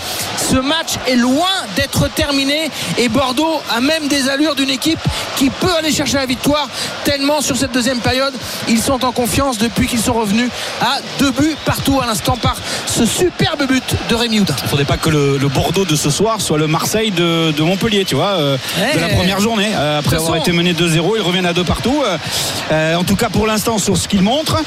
Ce 0.50 0.56
match 0.58 0.94
est 1.08 1.16
loin 1.16 1.48
d'être 1.76 2.08
terminé 2.10 2.70
et 2.98 3.10
Bordeaux 3.10 3.62
a 3.76 3.82
même 3.82 4.08
des 4.08 4.30
allures 4.30 4.56
d'une 4.56 4.70
équipe 4.70 5.00
qui 5.38 5.50
peut 5.50 5.74
aller 5.78 5.92
chercher 5.92 6.18
la 6.18 6.26
victoire 6.26 6.68
tellement 7.04 7.42
sur 7.42 7.56
cette 7.58 7.72
deuxième 7.72 8.00
période 8.00 8.34
ils 8.68 8.82
sont 8.82 9.04
en 9.06 9.12
confiance 9.12 9.58
depuis 9.58 9.88
qu'ils 9.88 10.00
sont 10.00 10.14
revenus 10.14 10.50
à 10.82 10.98
deux 11.20 11.32
buts 11.32 11.56
partout 11.66 12.00
à 12.02 12.06
l'instant 12.06 12.38
par 12.38 12.56
ce 12.86 13.06
superbe 13.06 13.66
but 13.68 13.84
de 14.10 14.16
Rémi 14.16 14.40
Houdin. 14.40 14.56
Il 14.60 14.64
ne 14.64 14.68
faudrait 14.70 14.86
pas 14.86 14.98
que 14.98 15.10
le, 15.10 15.38
le 15.38 15.48
Bordeaux 15.48 15.86
de 15.86 15.96
ce 15.96 16.10
soir 16.10 16.42
soit 16.42 16.58
le 16.58 16.68
Marseille 16.68 17.12
de, 17.12 17.52
de 17.52 17.64
Montpellier, 17.64 18.06
tu 18.06 18.16
vois, 18.16 18.34
euh, 18.38 18.58
de 18.96 19.00
la 19.00 19.10
première 19.10 19.40
journée. 19.40 19.70
Euh, 19.76 20.00
après 20.00 20.16
avoir 20.16 20.34
façon- 20.34 20.42
été 20.44 20.52
mené 20.52 20.74
2-0, 20.74 21.16
ils 21.18 21.22
reviennent 21.22 21.46
à 21.46 21.54
deux 21.54 21.64
partout. 21.64 22.04
Euh, 22.72 22.96
en 22.96 23.04
tout 23.04 23.16
cas, 23.16 23.30
pour 23.30 23.46
l'instant, 23.48 23.78
sur 23.78 23.98
ce 23.98 24.08
qu'ils 24.08 24.22
montrent, 24.22 24.58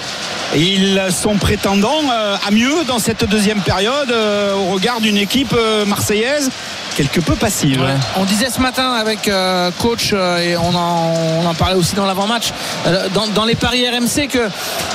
ils 0.55 1.01
sont 1.11 1.37
prétendants 1.37 2.03
à 2.47 2.51
mieux 2.51 2.85
dans 2.87 2.99
cette 2.99 3.25
deuxième 3.25 3.61
période 3.61 4.12
au 4.57 4.73
regard 4.73 5.01
d'une 5.01 5.17
équipe 5.17 5.55
marseillaise 5.87 6.51
quelque 6.94 7.20
peu 7.20 7.35
passive. 7.35 7.83
On 8.16 8.24
disait 8.24 8.50
ce 8.50 8.61
matin 8.61 8.92
avec 8.92 9.28
euh, 9.28 9.70
coach 9.78 10.11
euh, 10.12 10.38
et 10.38 10.57
on 10.57 10.74
en, 10.74 11.14
on 11.42 11.46
en 11.46 11.55
parlait 11.55 11.74
aussi 11.76 11.94
dans 11.94 12.07
l'avant-match 12.07 12.52
euh, 12.87 13.09
dans, 13.14 13.26
dans 13.28 13.44
les 13.44 13.55
paris 13.55 13.85
RMC 13.88 14.28
que 14.28 14.38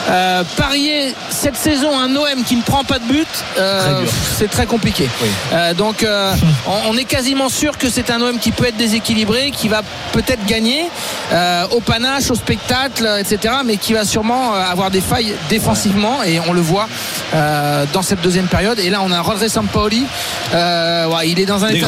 euh, 0.10 0.44
parier 0.56 1.14
cette 1.30 1.56
saison 1.56 1.98
un 2.00 2.16
OM 2.16 2.44
qui 2.46 2.56
ne 2.56 2.62
prend 2.62 2.84
pas 2.84 3.00
de 3.00 3.06
but 3.06 3.28
euh, 3.58 4.04
c'est 4.38 4.50
très 4.50 4.66
compliqué. 4.66 5.10
Oui. 5.22 5.28
Euh, 5.54 5.74
donc 5.74 6.04
euh, 6.04 6.34
on, 6.68 6.92
on 6.94 6.98
est 6.98 7.04
quasiment 7.06 7.50
sûr 7.50 7.78
que 7.78 7.90
c'est 7.90 8.10
un 8.10 8.22
OM 8.22 8.40
qui 8.40 8.52
peut 8.52 8.66
être 8.66 8.78
déséquilibré, 8.78 9.52
qui 9.52 9.68
va 9.68 9.82
peut-être 10.12 10.46
gagner 10.46 10.86
euh, 11.32 11.66
au 11.72 11.80
panache, 11.80 12.30
au 12.32 12.36
spectacle, 12.36 13.08
etc. 13.20 13.56
Mais 13.66 13.78
qui 13.78 13.94
va 13.94 14.06
sûrement 14.06 14.54
avoir 14.54 14.92
des 14.92 15.02
failles 15.02 15.34
défensivement 15.50 16.24
et 16.24 16.40
on 16.48 16.54
le 16.54 16.62
voit 16.62 16.88
euh, 17.34 17.86
dans 17.94 18.02
cette 18.02 18.22
deuxième 18.22 18.48
période. 18.48 18.80
Et 18.80 18.90
là 18.90 19.00
on 19.04 19.12
a 19.12 19.22
Rodré 19.22 19.50
Sampaoli, 19.50 20.06
euh, 20.54 21.08
ouais, 21.08 21.30
il 21.30 21.40
est 21.40 21.46
dans 21.46 21.64
un 21.66 21.70
Dégradé. 21.72 21.87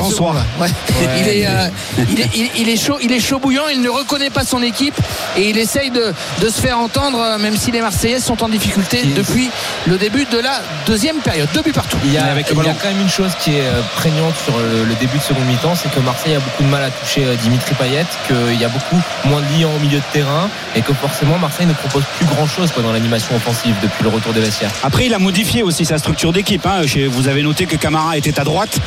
Ouais. 0.60 0.68
Ouais, 0.68 1.08
il, 1.20 1.28
est, 1.28 1.40
mais- 1.42 1.48
euh, 1.48 1.70
il, 2.10 2.20
est, 2.22 2.30
il- 2.36 2.50
il 2.62 2.70
est 2.70 2.78
chaud, 2.78 2.98
il 3.02 3.12
est 3.12 3.20
chaud 3.20 3.40
bouillant. 3.40 3.64
Il 3.72 3.82
ne 3.82 3.90
reconnaît 3.90 4.30
pas 4.30 4.44
son 4.44 4.62
équipe 4.62 4.96
et 5.38 5.50
il 5.50 5.58
essaye 5.58 5.92
de, 5.92 6.14
de 6.42 6.50
se 6.50 6.60
faire 6.62 6.78
entendre, 6.80 7.20
euh, 7.20 7.38
même 7.38 7.56
si 7.58 7.72
les 7.72 7.82
Marseillais 7.82 8.20
sont 8.20 8.44
en 8.44 8.50
difficulté 8.50 9.02
depuis 9.16 9.50
le 9.88 9.98
début 9.98 10.26
de 10.26 10.38
la 10.40 10.62
deuxième 10.86 11.18
période. 11.18 11.48
Deux 11.54 11.62
buts 11.62 11.72
partout. 11.74 11.98
Il 12.06 12.14
y, 12.14 12.18
a, 12.18 12.26
Avec 12.26 12.50
le 12.50 12.56
il 12.56 12.58
y 12.58 12.62
a 12.62 12.64
ballon. 12.64 12.76
quand 12.82 12.88
même 12.90 13.02
une 13.02 13.10
chose 13.10 13.32
qui 13.40 13.56
est 13.56 13.62
euh, 13.62 13.82
prégnante 13.96 14.34
sur 14.44 14.58
le, 14.58 14.84
le 14.86 14.94
début 14.96 15.18
de 15.18 15.24
seconde 15.24 15.46
mi-temps, 15.46 15.76
c'est 15.76 15.92
que 15.92 16.00
Marseille 16.00 16.36
a 16.36 16.40
beaucoup 16.40 16.64
de 16.64 16.70
mal 16.70 16.84
à 16.84 16.90
toucher 16.92 17.24
euh, 17.26 17.36
Dimitri 17.36 17.76
Payet, 17.76 18.06
qu'il 18.28 18.60
y 18.60 18.66
a 18.66 18.70
beaucoup 18.70 19.00
moins 19.26 19.42
de 19.42 19.48
liens 19.60 19.70
au 19.76 19.80
milieu 19.80 19.98
de 20.00 20.04
terrain 20.14 20.50
et 20.76 20.82
que 20.82 20.94
forcément 20.94 21.38
Marseille 21.38 21.66
ne 21.66 21.74
propose 21.74 22.04
plus 22.18 22.26
grand-chose 22.26 22.72
quoi, 22.72 22.84
dans 22.84 22.92
l'animation 22.92 23.36
offensive 23.36 23.76
depuis 23.82 24.04
le 24.04 24.10
retour 24.10 24.34
des 24.34 24.42
vestiaires. 24.42 24.72
Après, 24.84 25.06
il 25.06 25.14
a 25.14 25.20
modifié 25.20 25.64
aussi 25.64 25.86
sa 25.86 25.98
structure 25.98 26.32
d'équipe. 26.34 26.66
hein. 26.66 26.82
Vous 27.10 27.28
avez 27.28 27.42
noté 27.44 27.66
que 27.66 27.76
Camara 27.76 28.18
était 28.18 28.40
à 28.40 28.44
droite, 28.44 28.78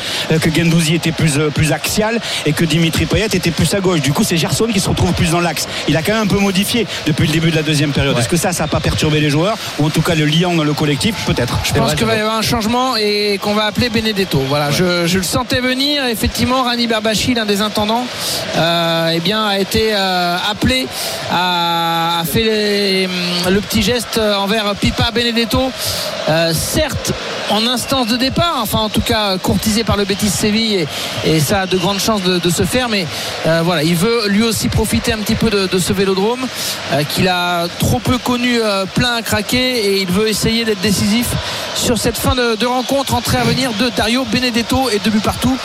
que 0.41 0.53
Gendouzi 0.53 0.95
était 0.95 1.02
plus, 1.11 1.37
euh, 1.37 1.49
plus 1.49 1.71
axial 1.71 2.19
et 2.45 2.53
que 2.53 2.65
Dimitri 2.65 3.05
Payet 3.05 3.25
était 3.25 3.51
plus 3.51 3.73
à 3.73 3.79
gauche. 3.79 4.01
Du 4.01 4.13
coup, 4.13 4.23
c'est 4.23 4.37
Gerson 4.37 4.67
qui 4.71 4.79
se 4.79 4.89
retrouve 4.89 5.13
plus 5.13 5.31
dans 5.31 5.39
l'axe. 5.39 5.67
Il 5.87 5.97
a 5.97 6.01
quand 6.01 6.13
même 6.13 6.23
un 6.23 6.27
peu 6.27 6.39
modifié 6.39 6.87
depuis 7.05 7.27
le 7.27 7.33
début 7.33 7.51
de 7.51 7.55
la 7.55 7.61
deuxième 7.63 7.91
période. 7.91 8.13
Ouais. 8.15 8.21
Est-ce 8.21 8.29
que 8.29 8.37
ça, 8.37 8.51
ça 8.53 8.63
n'a 8.63 8.67
pas 8.67 8.79
perturbé 8.79 9.19
les 9.19 9.29
joueurs 9.29 9.57
ou 9.79 9.85
en 9.87 9.89
tout 9.89 10.01
cas 10.01 10.15
le 10.15 10.25
lien 10.25 10.53
dans 10.53 10.63
le 10.63 10.73
collectif? 10.73 11.15
Peut-être. 11.25 11.59
Je 11.63 11.73
pense 11.73 11.95
qu'il 11.95 12.05
va 12.05 12.15
y 12.15 12.19
avoir 12.19 12.37
un 12.37 12.41
changement 12.41 12.95
et 12.95 13.39
qu'on 13.41 13.53
va 13.53 13.65
appeler 13.65 13.89
Benedetto. 13.89 14.39
Voilà, 14.47 14.71
je, 14.71 15.05
je 15.07 15.17
le 15.17 15.23
sentais 15.23 15.59
venir. 15.59 16.05
Effectivement, 16.07 16.63
Rani 16.63 16.87
Berbachi, 16.87 17.33
l'un 17.33 17.45
des 17.45 17.61
intendants, 17.61 18.05
euh, 18.57 19.11
eh 19.13 19.19
bien, 19.19 19.45
a 19.45 19.59
été 19.59 19.89
euh, 19.93 20.37
appelé, 20.49 20.87
a, 21.31 22.19
a 22.19 22.23
fait 22.25 22.43
les- 22.43 23.09
le 23.49 23.59
petit 23.61 23.81
geste 23.81 24.17
envers 24.17 24.73
Pipa 24.75 25.11
Benedetto. 25.11 25.71
Euh, 26.29 26.53
certes, 26.53 27.11
en 27.53 27.67
instance 27.67 28.07
de 28.07 28.17
départ, 28.17 28.55
enfin 28.57 28.79
en 28.79 28.89
tout 28.89 29.01
cas 29.01 29.37
courtisé 29.37 29.83
par 29.83 29.95
le 29.95 30.05
Betis 30.05 30.29
Séville 30.29 30.87
et, 31.23 31.39
ça 31.39 31.61
a 31.61 31.65
de 31.67 31.77
grandes 31.77 31.99
chances 31.99 32.23
de, 32.23 32.49
se 32.49 32.63
faire. 32.63 32.89
Mais 32.89 33.05
euh, 33.45 33.61
voilà, 33.63 33.83
il 33.83 33.95
veut 33.95 34.27
lui 34.27 34.43
aussi 34.43 34.69
profiter 34.69 35.13
un 35.13 35.19
petit 35.19 35.35
peu 35.35 35.49
de, 35.49 35.67
de 35.67 35.79
ce 35.79 35.93
vélodrome 35.93 36.47
euh, 36.91 37.03
qu'il 37.03 37.27
a 37.27 37.67
trop 37.79 37.99
peu 37.99 38.17
connu 38.17 38.59
euh, 38.59 38.85
plein 38.85 39.13
à 39.13 39.21
craquer 39.21 39.85
et 39.85 40.01
il 40.01 40.07
veut 40.07 40.27
essayer 40.27 40.65
d'être 40.65 40.81
décisif 40.81 41.27
sur 41.75 41.97
cette 41.97 42.17
fin 42.17 42.35
de, 42.35 42.55
de 42.55 42.65
rencontre 42.65 43.13
entrée 43.15 43.37
à 43.37 43.43
venir 43.43 43.71
de 43.73 43.89
Dario 43.89 44.25
Benedetto 44.25 44.89
et 44.91 44.99
deux 44.99 45.09
buts 45.11 45.19
partout 45.23 45.57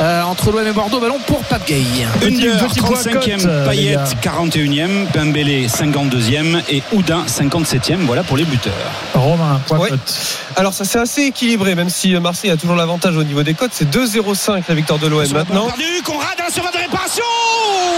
euh, 0.00 0.22
entre 0.22 0.50
l'OM 0.52 0.66
et 0.66 0.72
Bordeaux. 0.72 1.00
Ballon 1.00 1.18
pour 1.26 1.40
Pape 1.44 1.66
Gay. 1.66 1.82
Une 2.22 2.36
Petit- 2.36 2.48
heure, 2.48 2.66
petit 2.68 2.80
point 2.80 2.98
35e, 2.98 3.12
cote, 3.12 3.46
euh, 3.46 3.62
les 3.64 3.76
Payet 3.76 3.92
gars. 3.94 4.04
41e, 4.22 5.06
Pembele 5.12 5.66
52e 5.68 6.62
et 6.70 6.82
Oudin 6.92 7.24
57e. 7.26 7.96
Voilà 8.06 8.22
pour 8.22 8.36
les 8.36 8.44
buteurs. 8.44 8.72
Romain, 9.14 9.60
point 9.66 9.78
Ouais. 9.78 9.90
cote. 9.90 10.38
Alors 10.56 10.72
ça 10.72 10.84
c'est 10.84 10.98
assez 10.98 11.22
équilibré, 11.22 11.74
même 11.74 11.88
si 11.90 12.14
Marseille 12.20 12.50
a 12.50 12.56
toujours 12.56 12.76
l'avantage 12.76 13.16
au 13.16 13.24
niveau 13.24 13.42
des 13.42 13.54
cotes. 13.54 13.72
C'est 13.74 13.90
2-0-5 13.90 14.62
la 14.68 14.74
victoire 14.74 14.98
de 14.98 15.06
l'OM 15.08 15.26
maintenant. 15.32 15.66
perdu, 15.66 15.84
Conrad 16.04 16.28
hein, 16.40 16.50
sur 16.52 16.62
de 16.62 16.76
réparation 16.78 17.24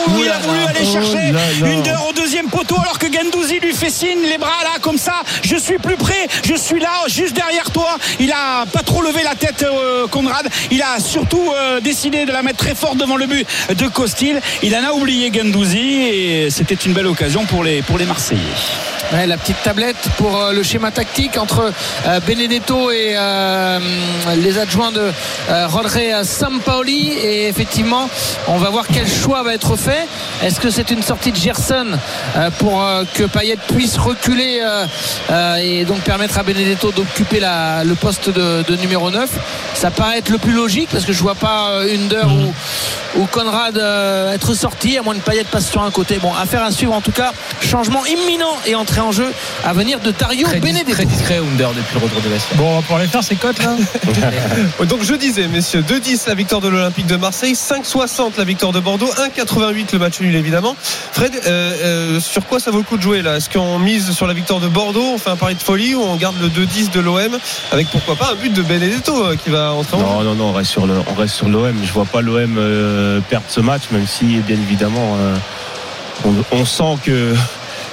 Ouh 0.08 0.22
Il 0.22 0.28
a 0.28 0.38
voulu 0.38 0.60
là, 0.60 0.68
aller 0.68 0.78
oh 0.84 0.92
chercher 0.92 1.32
là 1.32 1.40
là. 1.60 1.68
une 1.72 1.82
dehors 1.82 2.08
au 2.08 2.12
deuxième 2.12 2.48
poteau 2.48 2.65
alors 2.80 2.98
que 2.98 3.06
Gendouzi 3.12 3.60
lui 3.60 3.74
fait 3.74 3.90
signe, 3.90 4.22
les 4.28 4.38
bras 4.38 4.62
là 4.62 4.78
comme 4.80 4.98
ça. 4.98 5.14
Je 5.42 5.56
suis 5.56 5.78
plus 5.78 5.96
près, 5.96 6.28
je 6.44 6.54
suis 6.54 6.80
là, 6.80 6.90
juste 7.08 7.34
derrière 7.34 7.70
toi. 7.70 7.96
Il 8.20 8.32
a 8.32 8.66
pas 8.66 8.82
trop 8.82 9.02
levé 9.02 9.22
la 9.22 9.34
tête, 9.34 9.62
euh, 9.62 10.06
Conrad. 10.08 10.48
Il 10.70 10.82
a 10.82 10.98
surtout 11.00 11.52
euh, 11.54 11.80
décidé 11.80 12.24
de 12.24 12.32
la 12.32 12.42
mettre 12.42 12.58
très 12.58 12.74
fort 12.74 12.94
devant 12.94 13.16
le 13.16 13.26
but 13.26 13.46
de 13.74 13.88
Costil. 13.88 14.40
Il 14.62 14.74
en 14.76 14.84
a 14.84 14.92
oublié 14.92 15.32
Gendouzi 15.32 15.78
et 15.78 16.50
c'était 16.50 16.74
une 16.74 16.92
belle 16.92 17.06
occasion 17.06 17.44
pour 17.44 17.64
les, 17.64 17.82
pour 17.82 17.98
les 17.98 18.06
Marseillais. 18.06 18.40
La 19.26 19.36
petite 19.36 19.62
tablette 19.62 19.96
pour 20.16 20.36
euh, 20.36 20.52
le 20.52 20.62
schéma 20.62 20.90
tactique 20.90 21.38
entre 21.38 21.72
Benedetto 22.26 22.90
et 22.90 23.14
les 24.36 24.58
adjoints 24.58 24.90
de 24.90 25.12
Rodré 25.66 26.12
Sampaoli 26.24 27.12
et 27.12 27.48
effectivement 27.48 28.08
on 28.48 28.58
va 28.58 28.70
voir 28.70 28.86
quel 28.92 29.06
choix 29.08 29.42
va 29.42 29.54
être 29.54 29.76
fait 29.76 30.06
est-ce 30.42 30.60
que 30.60 30.70
c'est 30.70 30.90
une 30.90 31.02
sortie 31.02 31.32
de 31.32 31.36
Gerson 31.36 31.86
euh, 32.36 32.50
pour 32.66 32.82
euh, 32.82 33.04
que 33.14 33.22
Payet 33.22 33.56
puisse 33.76 33.96
reculer 33.96 34.58
euh, 34.60 34.86
euh, 35.30 35.54
et 35.62 35.84
donc 35.84 36.00
permettre 36.00 36.36
à 36.36 36.42
Benedetto 36.42 36.90
d'occuper 36.90 37.38
la- 37.38 37.84
le 37.84 37.94
poste 37.94 38.28
de, 38.28 38.64
de 38.66 38.74
numéro 38.76 39.08
9 39.08 39.30
ça 39.74 39.92
paraît 39.92 40.18
être 40.18 40.30
le 40.30 40.38
plus 40.38 40.52
logique 40.52 40.88
parce 40.90 41.04
que 41.04 41.12
je 41.12 41.22
vois 41.22 41.36
pas 41.36 41.68
euh, 41.70 41.94
une 41.94 42.08
d'heure 42.08 42.28
où, 42.28 43.20
où 43.20 43.26
Conrad 43.26 43.78
euh, 43.78 44.32
être 44.32 44.52
sorti 44.54 44.98
à 44.98 45.02
moins 45.02 45.14
que 45.14 45.20
Payet 45.20 45.44
passe 45.44 45.70
sur 45.70 45.80
un 45.82 45.92
côté 45.92 46.18
bon 46.18 46.32
affaire 46.34 46.64
à 46.64 46.72
suivre 46.72 46.92
en 46.92 47.00
tout 47.00 47.12
cas 47.12 47.32
changement 47.62 48.04
imminent 48.04 48.56
et 48.66 48.74
entrée 48.74 49.00
en 49.00 49.12
jeu 49.12 49.32
à 49.64 49.72
venir 49.72 50.00
de 50.00 50.10
Dario 50.10 50.48
Très, 50.48 50.58
Benedetto 50.58 50.90
très 50.92 51.04
discret 51.04 51.36
Under 51.38 51.68
depuis 51.72 51.94
le 51.94 52.04
retour 52.04 52.20
vestiaires. 52.22 52.58
Bon, 52.58 52.68
on 52.72 52.74
va 52.76 52.80
pouvoir 52.82 52.98
les 52.98 53.06
faire 53.06 53.22
ces 53.22 53.36
cotes 53.36 53.62
là. 53.62 53.76
Ouais, 54.80 54.86
Donc 54.86 55.04
je 55.04 55.14
disais, 55.14 55.46
messieurs, 55.46 55.82
2-10 55.88 56.22
la 56.26 56.34
victoire 56.34 56.60
de 56.60 56.68
l'Olympique 56.68 57.06
de 57.06 57.16
Marseille, 57.16 57.52
5-60 57.52 58.32
la 58.38 58.44
victoire 58.44 58.72
de 58.72 58.80
Bordeaux, 58.80 59.10
1-88 59.38 59.86
le 59.92 59.98
match 60.00 60.18
nul 60.20 60.34
évidemment. 60.34 60.74
Fred, 61.12 61.32
euh, 61.46 61.72
euh, 62.16 62.20
sur 62.20 62.44
quoi 62.46 62.55
ça 62.58 62.70
vaut 62.70 62.78
le 62.78 62.84
coup 62.84 62.96
de 62.96 63.02
jouer 63.02 63.22
là? 63.22 63.36
Est-ce 63.36 63.48
qu'on 63.50 63.78
mise 63.78 64.12
sur 64.12 64.26
la 64.26 64.34
victoire 64.34 64.60
de 64.60 64.68
Bordeaux, 64.68 65.12
on 65.14 65.18
fait 65.18 65.30
un 65.30 65.36
pari 65.36 65.54
de 65.54 65.62
folie 65.62 65.94
ou 65.94 66.02
on 66.02 66.16
garde 66.16 66.36
le 66.40 66.48
2-10 66.48 66.90
de 66.90 67.00
l'OM 67.00 67.38
avec 67.72 67.88
pourquoi 67.88 68.16
pas 68.16 68.30
un 68.32 68.34
but 68.34 68.52
de 68.52 68.62
Benedetto 68.62 69.24
euh, 69.26 69.36
qui 69.36 69.50
va 69.50 69.72
entrer 69.72 69.96
en 69.96 70.00
Non, 70.00 70.22
non, 70.22 70.34
non, 70.34 70.44
on 70.46 70.52
reste 70.52 70.70
sur 70.70 70.86
le, 70.86 70.94
on 71.06 71.14
reste 71.14 71.34
sur 71.34 71.48
l'OM. 71.48 71.74
Je 71.84 71.92
vois 71.92 72.04
pas 72.06 72.20
l'OM 72.20 72.56
euh, 72.58 73.20
perdre 73.28 73.46
ce 73.48 73.60
match, 73.60 73.82
même 73.90 74.06
si, 74.06 74.24
bien 74.40 74.56
évidemment, 74.56 75.16
euh, 75.18 75.36
on, 76.24 76.34
on 76.52 76.64
sent 76.64 76.98
que, 77.04 77.34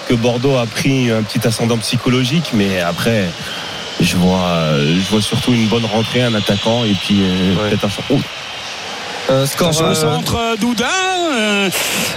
que 0.08 0.14
Bordeaux 0.14 0.58
a 0.58 0.66
pris 0.66 1.12
un 1.12 1.24
petit 1.24 1.46
ascendant 1.48 1.78
psychologique, 1.78 2.52
mais 2.54 2.80
après, 2.82 3.30
je 4.00 4.16
vois, 4.18 4.58
je 4.80 5.10
vois 5.12 5.22
surtout 5.22 5.54
une 5.54 5.68
bonne 5.68 5.86
rentrée, 5.86 6.22
un 6.24 6.34
attaquant, 6.34 6.84
et 6.86 6.94
puis 6.94 7.20
euh, 7.22 7.54
Ouais. 7.56 7.70
peut-être 7.70 7.86
un 7.86 7.90
champ. 7.90 8.04
Oh, 8.10 8.20
Un 9.30 9.46
score. 9.46 9.70
Attention, 9.70 9.86
le 9.86 9.92
euh, 9.92 9.96
centre 9.96 10.36
euh, 10.36 10.56
d'Oudin 10.58 10.86
euh, 11.32 11.70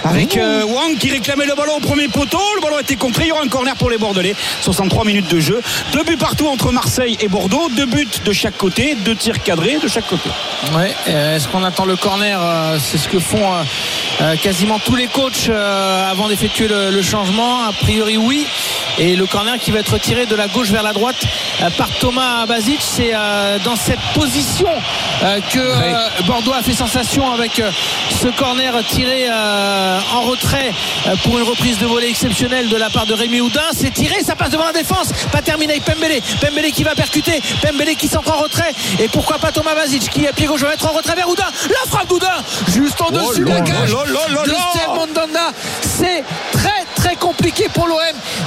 avec 0.03 0.37
euh, 0.37 0.63
Wang 0.63 0.97
qui 0.97 1.09
réclamait 1.09 1.45
le 1.45 1.55
ballon 1.55 1.77
au 1.77 1.79
premier 1.79 2.07
poteau. 2.07 2.39
Le 2.55 2.61
ballon 2.61 2.77
a 2.77 2.81
été 2.81 2.95
contré. 2.95 3.23
Il 3.25 3.27
y 3.29 3.31
aura 3.31 3.43
un 3.43 3.47
corner 3.47 3.75
pour 3.75 3.89
les 3.89 3.97
Bordelais. 3.97 4.35
63 4.61 5.05
minutes 5.05 5.29
de 5.29 5.39
jeu. 5.39 5.61
Deux 5.93 6.03
buts 6.03 6.17
partout 6.17 6.47
entre 6.47 6.71
Marseille 6.71 7.17
et 7.19 7.27
Bordeaux. 7.27 7.69
Deux 7.75 7.85
buts 7.85 8.07
de 8.23 8.33
chaque 8.33 8.57
côté. 8.57 8.95
Deux 9.05 9.15
tirs 9.15 9.41
cadrés 9.41 9.77
de 9.81 9.87
chaque 9.87 10.07
côté. 10.07 10.29
Ouais, 10.73 10.95
euh, 11.07 11.35
Est-ce 11.35 11.47
qu'on 11.47 11.63
attend 11.63 11.85
le 11.85 11.95
corner 11.95 12.39
euh, 12.41 12.77
C'est 12.79 12.97
ce 12.97 13.07
que 13.07 13.19
font 13.19 13.53
euh, 14.21 14.35
quasiment 14.37 14.79
tous 14.79 14.95
les 14.95 15.07
coachs 15.07 15.49
avant 15.49 16.27
d'effectuer 16.27 16.67
le, 16.67 17.01
changement. 17.01 17.63
A 17.63 17.73
priori, 17.73 18.17
oui. 18.17 18.47
Et 18.97 19.15
le 19.15 19.27
corner 19.27 19.59
qui 19.59 19.69
va 19.71 19.79
être 19.79 19.99
tiré 19.99 20.25
de 20.25 20.35
la 20.35 20.47
gauche 20.47 20.69
vers 20.69 20.81
la 20.81 20.93
droite 20.93 21.23
par 21.77 21.89
Thomas 21.99 22.47
Bazic. 22.47 22.79
C'est 22.81 23.13
dans 23.63 23.75
cette 23.75 23.99
position 24.15 24.69
que 25.51 26.23
Bordeaux 26.23 26.53
a 26.53 26.63
fait 26.63 26.73
sensation 26.73 27.31
avec 27.31 27.61
ce 28.09 28.27
corner 28.29 28.73
tiré 28.89 29.29
en 29.29 30.21
retrait 30.21 30.71
pour 31.23 31.37
une 31.37 31.43
reprise 31.43 31.77
de 31.77 31.85
volée 31.85 32.07
exceptionnelle 32.07 32.69
de 32.69 32.75
la 32.75 32.89
part 32.89 33.05
de 33.05 33.13
Rémi 33.13 33.39
Houdin. 33.39 33.61
C'est 33.73 33.93
tiré, 33.93 34.23
ça 34.23 34.35
passe 34.35 34.49
devant 34.49 34.65
la 34.65 34.73
défense. 34.73 35.09
Pas 35.31 35.43
terminé 35.43 35.73
avec 35.73 35.85
Pembele. 35.85 36.19
Pembele 36.41 36.71
qui 36.71 36.83
va 36.83 36.95
percuter. 36.95 37.39
Pembele 37.61 37.95
qui 37.95 38.07
s'entre 38.07 38.33
en 38.33 38.41
retrait. 38.41 38.73
Et 38.99 39.07
pourquoi 39.07 39.37
pas 39.37 39.51
Thomas 39.51 39.75
Bazic 39.75 40.09
qui 40.09 40.27
à 40.27 40.33
pied 40.47 40.53
gauche 40.53 40.61
va 40.61 40.69
mettre 40.69 40.87
en 40.87 40.93
retrait 40.93 41.15
vers 41.15 41.29
Houdin. 41.29 41.45
La 41.69 41.89
frappe 41.89 42.07
d'Houdin 42.07 42.27
juste 42.67 43.01
en 43.01 43.11
dessus 43.11 43.41
de 43.41 43.49
la 43.49 43.61
cage 43.61 43.89
de 43.89 44.53
Steve 44.53 44.95
Mandanda. 44.95 45.51
C'est 45.81 46.23
très 46.51 46.85
très 46.95 47.15
compliqué 47.15 47.67
pour 47.73 47.87
l'OM. 47.87 47.97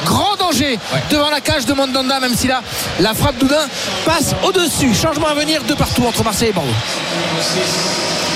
Grand 0.04 0.36
danger 0.36 0.78
devant 1.10 1.30
la 1.30 1.40
cage 1.40 1.66
de 1.66 1.72
Mandanda, 1.72 2.20
même 2.20 2.34
si 2.34 2.48
là 2.48 2.62
la 3.00 3.14
frappe 3.14 3.38
d'Houdin 3.38 3.68
passe 4.04 4.34
au-dessus. 4.44 4.94
Changement 4.94 5.28
à 5.28 5.34
venir 5.34 5.62
de 5.64 5.74
partout 5.74 6.04
entre 6.06 6.24
Marseille 6.24 6.50
et 6.50 6.52
Bordeaux. 6.52 6.70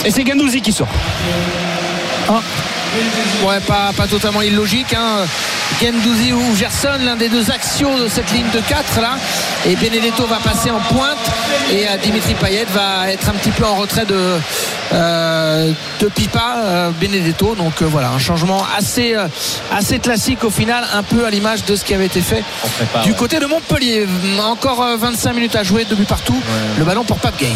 Et 0.04 0.10
c'est 0.10 0.24
Gandouzi 0.24 0.60
qui 0.60 0.72
sort. 0.72 0.88
Ouais, 3.46 3.60
pas, 3.60 3.92
pas 3.96 4.06
totalement 4.06 4.42
illogique. 4.42 4.94
Hein. 4.94 5.24
Gendouzi 5.82 6.32
ou 6.32 6.56
Gerson, 6.56 6.88
l'un 7.04 7.16
des 7.16 7.28
deux 7.28 7.50
axiaux 7.50 7.98
de 7.98 8.08
cette 8.08 8.30
ligne 8.32 8.48
de 8.52 8.60
4 8.60 9.00
là. 9.00 9.16
Et 9.66 9.74
Benedetto 9.76 10.26
va 10.26 10.36
passer 10.36 10.70
en 10.70 10.78
pointe. 10.80 11.18
Et 11.72 11.86
euh, 11.86 11.96
Dimitri 12.02 12.34
Payet 12.34 12.66
va 12.72 13.10
être 13.10 13.28
un 13.28 13.32
petit 13.32 13.50
peu 13.50 13.64
en 13.64 13.74
retrait 13.76 14.04
de, 14.04 14.38
euh, 14.92 15.72
de 16.00 16.06
Pipa 16.08 16.56
euh, 16.58 16.90
Benedetto. 17.00 17.54
Donc 17.54 17.82
euh, 17.82 17.86
voilà, 17.86 18.10
un 18.10 18.18
changement 18.18 18.64
assez, 18.76 19.14
assez 19.72 19.98
classique 19.98 20.44
au 20.44 20.50
final, 20.50 20.84
un 20.92 21.02
peu 21.02 21.24
à 21.26 21.30
l'image 21.30 21.64
de 21.64 21.74
ce 21.76 21.84
qui 21.84 21.94
avait 21.94 22.06
été 22.06 22.20
fait 22.20 22.44
prépare. 22.76 23.02
du 23.02 23.10
ouais. 23.10 23.16
côté 23.16 23.38
de 23.38 23.46
Montpellier. 23.46 24.06
Encore 24.42 24.82
euh, 24.82 24.96
25 24.96 25.32
minutes 25.32 25.56
à 25.56 25.62
jouer, 25.62 25.84
deux 25.84 25.96
buts 25.96 26.04
partout. 26.04 26.40
Le 26.78 26.84
ballon 26.84 27.04
pour 27.04 27.18
Pape 27.18 27.38
Gay. 27.38 27.48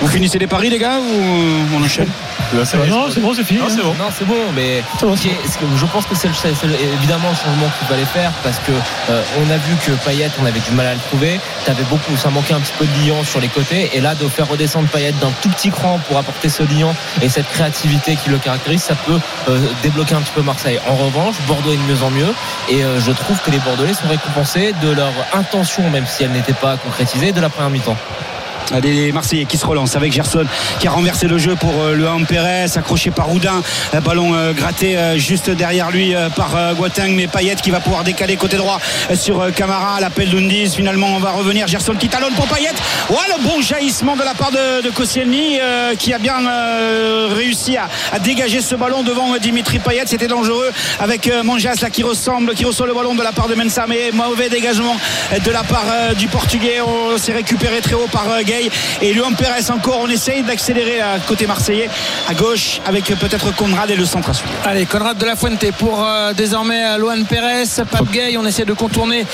Vous 0.00 0.08
finissez 0.08 0.38
les 0.38 0.46
paris, 0.46 0.70
les 0.70 0.78
gars, 0.78 0.98
ou 0.98 1.76
on 1.76 1.82
enchaîne 1.84 2.08
là, 2.52 2.64
ça 2.64 2.76
non, 2.78 3.06
c'est 3.10 3.20
bon, 3.20 3.32
c'est 3.34 3.42
fini. 3.44 3.60
Non, 3.60 3.66
c'est 3.68 3.82
bon. 3.82 3.94
Non, 3.98 4.08
c'est 4.16 4.24
bon, 4.26 4.34
mais 4.54 4.82
je 5.00 5.86
pense 5.86 6.06
que 6.06 6.14
c'est 6.14 6.28
le- 6.28 6.34
c'est 6.34 6.66
le- 6.66 6.74
évidemment 6.98 7.28
le 7.30 7.34
changement 7.36 7.70
qu'il 7.78 7.86
fallait 7.88 8.04
faire 8.04 8.30
parce 8.42 8.58
que 8.58 8.70
euh, 9.10 9.22
on 9.40 9.50
a 9.50 9.56
vu 9.56 9.74
que 9.84 9.92
Payet, 10.04 10.30
on 10.40 10.46
avait 10.46 10.60
du 10.60 10.70
mal 10.72 10.86
à 10.86 10.94
le 10.94 11.00
trouver. 11.00 11.40
T'avais 11.64 11.82
beaucoup, 11.84 12.16
ça 12.16 12.30
manquait 12.30 12.54
un 12.54 12.60
petit 12.60 12.74
peu 12.78 12.84
de 12.86 13.06
liant 13.08 13.24
sur 13.24 13.40
les 13.40 13.48
côtés, 13.48 13.90
et 13.94 14.00
là 14.00 14.14
de 14.14 14.28
faire 14.28 14.46
redescendre 14.48 14.88
Payet 14.88 15.12
d'un 15.20 15.32
tout 15.42 15.48
petit 15.48 15.70
cran 15.70 15.98
pour 16.06 16.18
apporter 16.18 16.48
ce 16.48 16.62
liant 16.62 16.94
et 17.22 17.28
cette 17.28 17.48
créativité 17.48 18.16
qui 18.16 18.30
le 18.30 18.38
caractérise, 18.38 18.82
ça 18.82 18.94
peut 18.94 19.18
euh, 19.48 19.58
débloquer 19.82 20.14
un 20.14 20.20
petit 20.20 20.32
peu 20.34 20.42
Marseille. 20.42 20.78
En 20.88 20.94
revanche, 20.96 21.36
Bordeaux 21.48 21.72
est 21.72 21.76
de 21.76 21.82
mieux 21.82 22.02
en 22.02 22.10
mieux, 22.10 22.32
et 22.68 22.84
euh, 22.84 23.00
je 23.00 23.10
trouve 23.12 23.40
que 23.40 23.50
les 23.50 23.58
Bordelais 23.58 23.94
sont 23.94 24.08
récompensés 24.08 24.74
de 24.82 24.90
leur 24.90 25.12
intention, 25.32 25.88
même 25.90 26.06
si 26.06 26.24
elle 26.24 26.32
n'était 26.32 26.52
pas 26.52 26.76
concrétisée, 26.76 27.32
de 27.32 27.40
la 27.40 27.48
première 27.48 27.70
mi-temps. 27.70 27.96
Les 28.82 29.12
Marseillais 29.12 29.44
qui 29.44 29.58
se 29.58 29.66
relancent 29.66 29.94
avec 29.94 30.12
Gerson 30.12 30.46
qui 30.80 30.88
a 30.88 30.90
renversé 30.90 31.26
le 31.26 31.36
jeu 31.38 31.54
pour 31.54 31.72
euh, 31.80 31.94
le 31.94 32.24
Pérez, 32.24 32.66
accroché 32.76 33.10
par 33.10 33.30
Houdin. 33.30 33.62
Ballon 34.04 34.34
euh, 34.34 34.52
gratté 34.52 34.96
euh, 34.96 35.18
juste 35.18 35.50
derrière 35.50 35.90
lui 35.90 36.14
par 36.36 36.74
Guateng, 36.74 37.14
mais 37.14 37.26
Payet 37.26 37.56
qui 37.56 37.70
va 37.70 37.80
pouvoir 37.80 38.04
décaler 38.04 38.36
côté 38.36 38.56
droit 38.56 38.80
sur 39.14 39.52
Camara. 39.54 40.00
L'appel 40.00 40.30
d'Undis. 40.30 40.72
Finalement, 40.74 41.08
on 41.14 41.18
va 41.18 41.32
revenir. 41.32 41.66
Gerson 41.66 41.94
qui 41.94 42.08
talonne 42.08 42.32
pour 42.34 42.46
Payet. 42.46 42.70
Ouais, 43.10 43.16
le 43.36 43.42
bon 43.42 43.60
jaillissement 43.60 44.16
de 44.16 44.22
la 44.22 44.34
part 44.34 44.50
de, 44.50 44.82
de 44.82 44.90
Koscielny 44.90 45.58
qui 45.98 46.12
a 46.12 46.18
bien 46.18 46.36
réussi 47.34 47.76
à, 47.76 48.18
dégager 48.18 48.60
ce 48.60 48.74
ballon 48.74 49.02
devant 49.02 49.36
Dimitri 49.38 49.78
Payet. 49.78 50.04
C'était 50.06 50.28
dangereux 50.28 50.70
avec 51.00 51.30
Manjas 51.44 51.80
là 51.82 51.90
qui 51.90 52.02
ressemble, 52.02 52.54
qui 52.54 52.64
reçoit 52.64 52.86
le 52.86 52.94
ballon 52.94 53.14
de 53.14 53.22
la 53.22 53.32
part 53.32 53.48
de 53.48 53.54
Mensa, 53.54 53.84
mais 53.88 54.10
mauvais 54.12 54.48
dégagement 54.48 54.96
de 55.44 55.50
la 55.50 55.64
part 55.64 56.14
du 56.16 56.28
Portugais. 56.28 56.80
On 56.80 57.18
s'est 57.18 57.32
récupéré 57.32 57.80
très 57.80 57.94
haut 57.94 58.08
par 58.10 58.26
Gay 58.54 58.70
et 59.02 59.12
Luan 59.12 59.34
Pérez 59.34 59.70
encore. 59.70 60.00
On 60.02 60.08
essaye 60.08 60.42
d'accélérer 60.42 61.00
à 61.00 61.18
côté 61.26 61.46
marseillais 61.46 61.88
à 62.28 62.34
gauche 62.34 62.80
avec 62.86 63.04
peut-être 63.06 63.54
Conrad 63.56 63.90
et 63.90 63.96
le 63.96 64.04
centre 64.04 64.30
à 64.30 64.34
suivre. 64.34 64.52
Allez, 64.64 64.86
Conrad 64.86 65.18
de 65.18 65.26
la 65.26 65.36
Fuente 65.36 65.64
pour 65.78 66.02
euh, 66.02 66.32
désormais 66.32 66.84
euh, 66.84 66.98
Luan 66.98 67.24
Pérez, 67.24 67.64
Pape 67.90 68.10
Gay. 68.12 68.36
On 68.38 68.46
essaie 68.46 68.64
de 68.64 68.72
contourner 68.72 69.26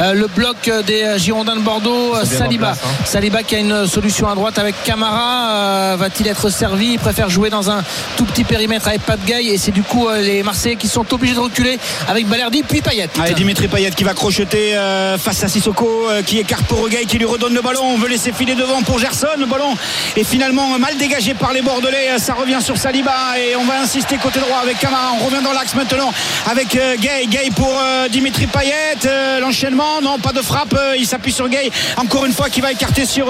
euh, 0.00 0.12
le 0.12 0.26
bloc 0.26 0.70
des 0.86 1.18
Girondins 1.18 1.56
de 1.56 1.60
Bordeaux. 1.60 2.14
Saliba. 2.24 2.72
Hein. 2.72 2.88
Saliba 3.04 3.42
qui 3.42 3.56
a 3.56 3.58
une 3.58 3.86
solution 3.86 4.28
à 4.28 4.34
droite 4.34 4.58
avec 4.58 4.74
Camara. 4.84 5.96
Va-t-il 5.96 6.28
être 6.28 6.50
servi? 6.50 6.92
Il 6.92 6.98
préfère 6.98 7.30
jouer 7.30 7.50
dans 7.50 7.70
un 7.70 7.82
tout 8.16 8.24
petit 8.24 8.44
périmètre 8.44 8.88
avec 8.88 9.02
Pape 9.02 9.24
Gay 9.24 9.46
et 9.46 9.58
c'est 9.58 9.72
du 9.72 9.82
coup 9.82 10.08
les 10.10 10.42
Marseillais 10.42 10.76
qui 10.76 10.88
sont 10.88 11.12
obligés 11.12 11.34
de 11.34 11.40
reculer 11.40 11.78
avec 12.08 12.26
Balerdi 12.26 12.62
puis 12.62 12.80
Payet. 12.80 13.08
Allez, 13.20 13.34
Dimitri 13.34 13.68
Payet 13.68 13.90
qui 13.90 14.04
va 14.04 14.14
crocheter 14.14 14.76
face 15.18 15.42
à 15.42 15.48
Sissoko 15.48 16.08
qui 16.26 16.38
écarte 16.38 16.64
pour 16.66 16.88
Gay 16.88 17.04
qui 17.06 17.18
lui 17.18 17.24
redonne 17.24 17.54
le 17.54 17.62
ballon. 17.62 17.80
On 17.82 17.98
veut 17.98 18.08
laisser 18.08 18.32
filer 18.32 18.54
devant 18.54 18.67
pour 18.84 18.98
Gerson. 18.98 19.26
Le 19.38 19.46
ballon 19.46 19.74
est 20.16 20.24
finalement 20.24 20.78
mal 20.78 20.96
dégagé 20.96 21.34
par 21.34 21.52
les 21.52 21.62
Bordelais. 21.62 22.18
Ça 22.18 22.34
revient 22.34 22.58
sur 22.60 22.76
Saliba 22.76 23.38
et 23.38 23.56
on 23.56 23.64
va 23.64 23.80
insister 23.80 24.16
côté 24.18 24.40
droit 24.40 24.58
avec 24.62 24.78
Camara. 24.78 25.12
On 25.20 25.24
revient 25.24 25.42
dans 25.42 25.52
l'axe 25.52 25.74
maintenant 25.74 26.12
avec 26.50 26.76
euh, 26.76 26.96
Gay. 26.96 27.26
Gay 27.28 27.48
pour 27.56 27.72
euh, 27.80 28.08
Dimitri 28.08 28.46
Payet. 28.46 29.06
Euh, 29.06 29.40
l'enchaînement, 29.40 30.00
non, 30.02 30.18
pas 30.18 30.32
de 30.32 30.42
frappe. 30.42 30.78
Il 30.98 31.06
s'appuie 31.06 31.32
sur 31.32 31.48
Gay. 31.48 31.70
Encore 31.96 32.26
une 32.26 32.32
fois, 32.32 32.50
qui 32.50 32.60
va 32.60 32.72
écarter 32.72 33.06
sur 33.06 33.26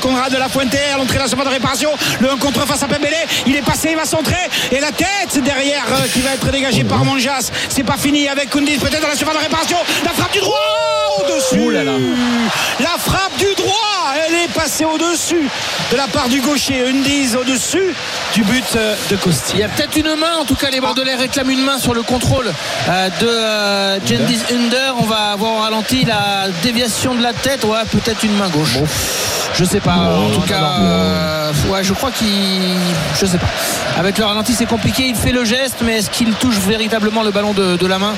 Conrad 0.00 0.32
de 0.32 0.38
la 0.38 0.48
Fuente 0.48 0.74
à 0.74 0.96
l'entrée 0.96 1.18
de 1.18 1.22
la 1.22 1.44
de 1.44 1.48
réparation. 1.48 1.90
Le 2.20 2.30
1 2.32 2.36
contre 2.38 2.66
face 2.66 2.82
à 2.82 2.88
Pembele. 2.88 3.14
Il 3.46 3.56
est 3.56 3.62
passé, 3.62 3.88
il 3.90 3.96
va 3.96 4.04
centrer. 4.04 4.36
Et 4.72 4.80
la 4.80 4.92
tête 4.92 5.42
derrière 5.42 5.84
qui 6.12 6.20
va 6.20 6.30
être 6.32 6.50
dégagée 6.50 6.84
par 6.84 7.04
Monjas. 7.04 7.50
C'est 7.68 7.84
pas 7.84 7.96
fini 7.96 8.28
avec 8.28 8.50
Kundis 8.50 8.78
peut-être 8.78 9.02
dans 9.02 9.08
la 9.08 9.16
surface 9.16 9.36
de 9.36 9.42
réparation. 9.42 9.78
La 10.04 10.12
frappe 10.12 10.32
du 10.32 10.40
droit 10.40 10.58
au-dessus. 11.18 11.72
La 12.80 12.98
frappe 12.98 13.36
du 13.38 13.54
droit, 13.54 14.14
elle 14.26 14.34
est 14.34 14.48
passée 14.48 14.77
au-dessus 14.84 15.48
de 15.92 15.96
la 15.96 16.06
part 16.06 16.28
du 16.28 16.40
gaucher. 16.40 16.88
Undiz 16.88 17.36
au-dessus 17.36 17.94
du 18.34 18.42
but 18.44 18.64
euh, 18.76 18.94
de 19.10 19.16
Costi. 19.16 19.52
Il 19.54 19.60
y 19.60 19.62
a 19.62 19.68
peut-être 19.68 19.96
une 19.96 20.14
main, 20.16 20.36
en 20.40 20.44
tout 20.44 20.54
cas 20.54 20.70
les 20.70 20.80
Bordelais 20.80 21.14
réclament 21.14 21.50
une 21.50 21.62
main 21.62 21.78
sur 21.78 21.94
le 21.94 22.02
contrôle 22.02 22.52
euh, 22.88 23.08
de 23.20 23.26
euh, 23.26 23.98
Gendiz 24.06 24.44
Under. 24.52 24.94
On 24.98 25.04
va 25.04 25.32
avoir 25.32 25.52
au 25.52 25.58
ralenti 25.58 26.04
la 26.04 26.46
déviation 26.62 27.14
de 27.14 27.22
la 27.22 27.32
tête. 27.32 27.64
Ouais, 27.64 27.78
peut-être 27.90 28.22
une 28.22 28.36
main 28.36 28.48
gauche. 28.48 28.78
Je 29.54 29.64
sais 29.64 29.80
pas. 29.80 29.96
en 29.96 30.30
tout 30.30 30.42
cas, 30.42 31.50
ouais, 31.70 31.82
je 31.82 31.92
crois 31.92 32.10
qu'il. 32.10 32.28
Je 33.18 33.26
sais 33.26 33.38
pas. 33.38 33.46
Avec 33.98 34.18
le 34.18 34.24
ralenti, 34.24 34.52
c'est 34.52 34.66
compliqué. 34.66 35.04
Il 35.08 35.16
fait 35.16 35.32
le 35.32 35.44
geste, 35.44 35.78
mais 35.82 35.98
est-ce 35.98 36.10
qu'il 36.10 36.32
touche 36.34 36.58
véritablement 36.58 37.22
le 37.22 37.30
ballon 37.30 37.52
de, 37.52 37.86
la 37.86 37.98
main? 37.98 38.14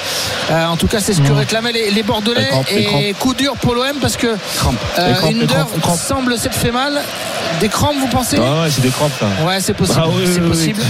En 0.51 0.77
tout 0.77 0.89
cas, 0.89 1.01
c'est 1.01 1.15
ce 1.15 1.21
que 1.21 1.33
réclamaient 1.33 1.73
les, 1.73 2.03
Bordelais. 2.03 2.51
et 2.71 3.15
coup 3.15 3.35
dur 3.35 3.57
pour 3.57 3.75
l'OM 3.75 3.97
parce 4.01 4.17
que 4.17 4.37
Under 4.99 5.67
semble 5.97 6.39
fait 6.55 6.73
mal. 6.73 7.01
Des 7.61 7.69
crampes, 7.69 7.97
vous 7.99 8.09
pensez 8.09 8.39
ah 8.39 8.63
Ouais, 8.63 8.71
c'est 8.71 8.81
des 8.81 8.91
crampes. 8.91 9.13
Ouais, 9.45 9.61
c'est 9.61 9.75
possible. 9.75 10.01
Ah 10.03 10.11
c'est 10.33 10.41
possible. 10.41 10.83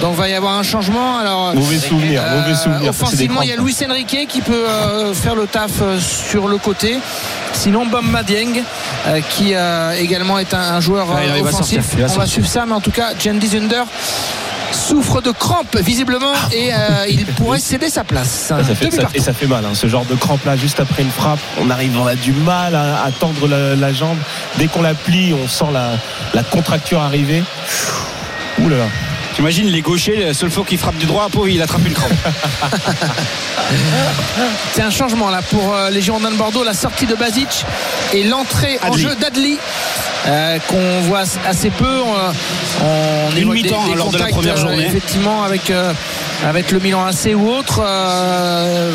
Donc 0.00 0.14
il 0.14 0.18
va 0.18 0.28
y 0.28 0.34
avoir 0.34 0.58
un 0.58 0.62
changement. 0.62 1.18
Alors, 1.18 1.54
mauvais 1.54 1.78
souvenir, 1.78 2.22
euh, 2.24 2.40
mauvais 2.40 2.54
souvenir. 2.54 2.90
Offensivement, 2.90 3.42
il 3.42 3.50
y 3.50 3.52
a 3.52 3.56
Luis 3.56 3.76
Enrique 3.88 4.26
qui 4.28 4.40
peut 4.40 4.52
euh, 4.68 5.14
faire 5.14 5.34
le 5.34 5.46
taf 5.46 5.70
euh, 5.80 5.98
sur 5.98 6.48
le 6.48 6.58
côté. 6.58 6.98
Sinon, 7.52 7.86
Bom 7.86 8.02
Madieng, 8.02 8.62
qui 9.30 9.54
également 9.98 10.38
est 10.38 10.52
un, 10.54 10.80
joueur 10.80 11.06
offensif. 11.40 11.96
On 11.98 12.18
va 12.18 12.26
suivre 12.26 12.48
ça, 12.48 12.66
mais 12.66 12.74
en 12.74 12.80
tout 12.80 12.90
cas, 12.90 13.12
Jen 13.18 13.40
Zunder 13.40 13.84
souffre 14.74 15.20
de 15.20 15.30
crampes 15.30 15.76
visiblement 15.76 16.32
et 16.52 16.70
il 17.08 17.24
pourrait 17.26 17.58
céder 17.58 17.88
sa 17.88 18.04
place. 18.04 18.52
et 19.14 19.20
ça 19.20 19.32
fait 19.32 19.46
mal, 19.46 19.64
hein, 19.64 19.74
ce 19.74 19.86
genre 19.86 20.04
de 20.04 20.14
crampes 20.14 20.44
là, 20.44 20.56
juste 20.56 20.80
après 20.80 21.02
une 21.02 21.10
frappe, 21.10 21.38
on 21.60 21.70
arrive, 21.70 21.98
on 21.98 22.06
a 22.06 22.14
du 22.14 22.32
mal 22.32 22.74
à, 22.74 23.10
tendre 23.18 23.48
la, 23.48 23.92
jambe. 23.92 24.18
Dès 24.58 24.66
qu'on 24.66 24.82
la 24.82 24.94
plie, 24.94 25.34
on 25.34 25.48
sent 25.48 25.72
la, 25.72 25.92
la 26.32 26.42
contracture 26.42 27.00
arriver. 27.00 27.42
Ouh 28.60 28.68
là 28.68 28.78
là. 28.78 28.86
T'imagines 29.34 29.66
les 29.66 29.82
gauchers, 29.82 30.14
le 30.28 30.32
seul 30.32 30.48
fois 30.48 30.64
qui 30.64 30.76
frappe 30.76 30.96
du 30.96 31.06
droit, 31.06 31.28
pauvre, 31.28 31.48
il 31.48 31.60
attrape 31.60 31.84
une 31.84 31.92
crampe. 31.92 32.12
C'est 34.72 34.82
un 34.82 34.90
changement 34.90 35.28
là 35.28 35.42
pour 35.42 35.74
euh, 35.74 35.90
les 35.90 36.00
Girondins 36.00 36.30
de 36.30 36.36
Bordeaux, 36.36 36.62
la 36.62 36.72
sortie 36.72 37.06
de 37.06 37.16
Basic 37.16 37.66
et 38.12 38.22
l'entrée 38.22 38.78
en 38.82 38.92
jeu 38.92 39.16
d'Adli. 39.16 39.58
Euh, 40.26 40.58
qu'on 40.68 41.00
voit 41.02 41.24
assez 41.46 41.68
peu 41.68 42.00
en 43.34 43.36
une 43.36 43.52
mi-temps 43.52 43.84
hein, 43.90 43.94
lors 43.96 44.10
de 44.10 44.18
la 44.18 44.26
première 44.26 44.54
euh, 44.54 44.60
journée. 44.60 44.86
effectivement 44.86 45.42
avec 45.42 45.72
avec 46.44 46.70
le 46.70 46.78
Milan 46.80 47.04
AC 47.04 47.34
ou 47.34 47.48
autre 47.48 47.82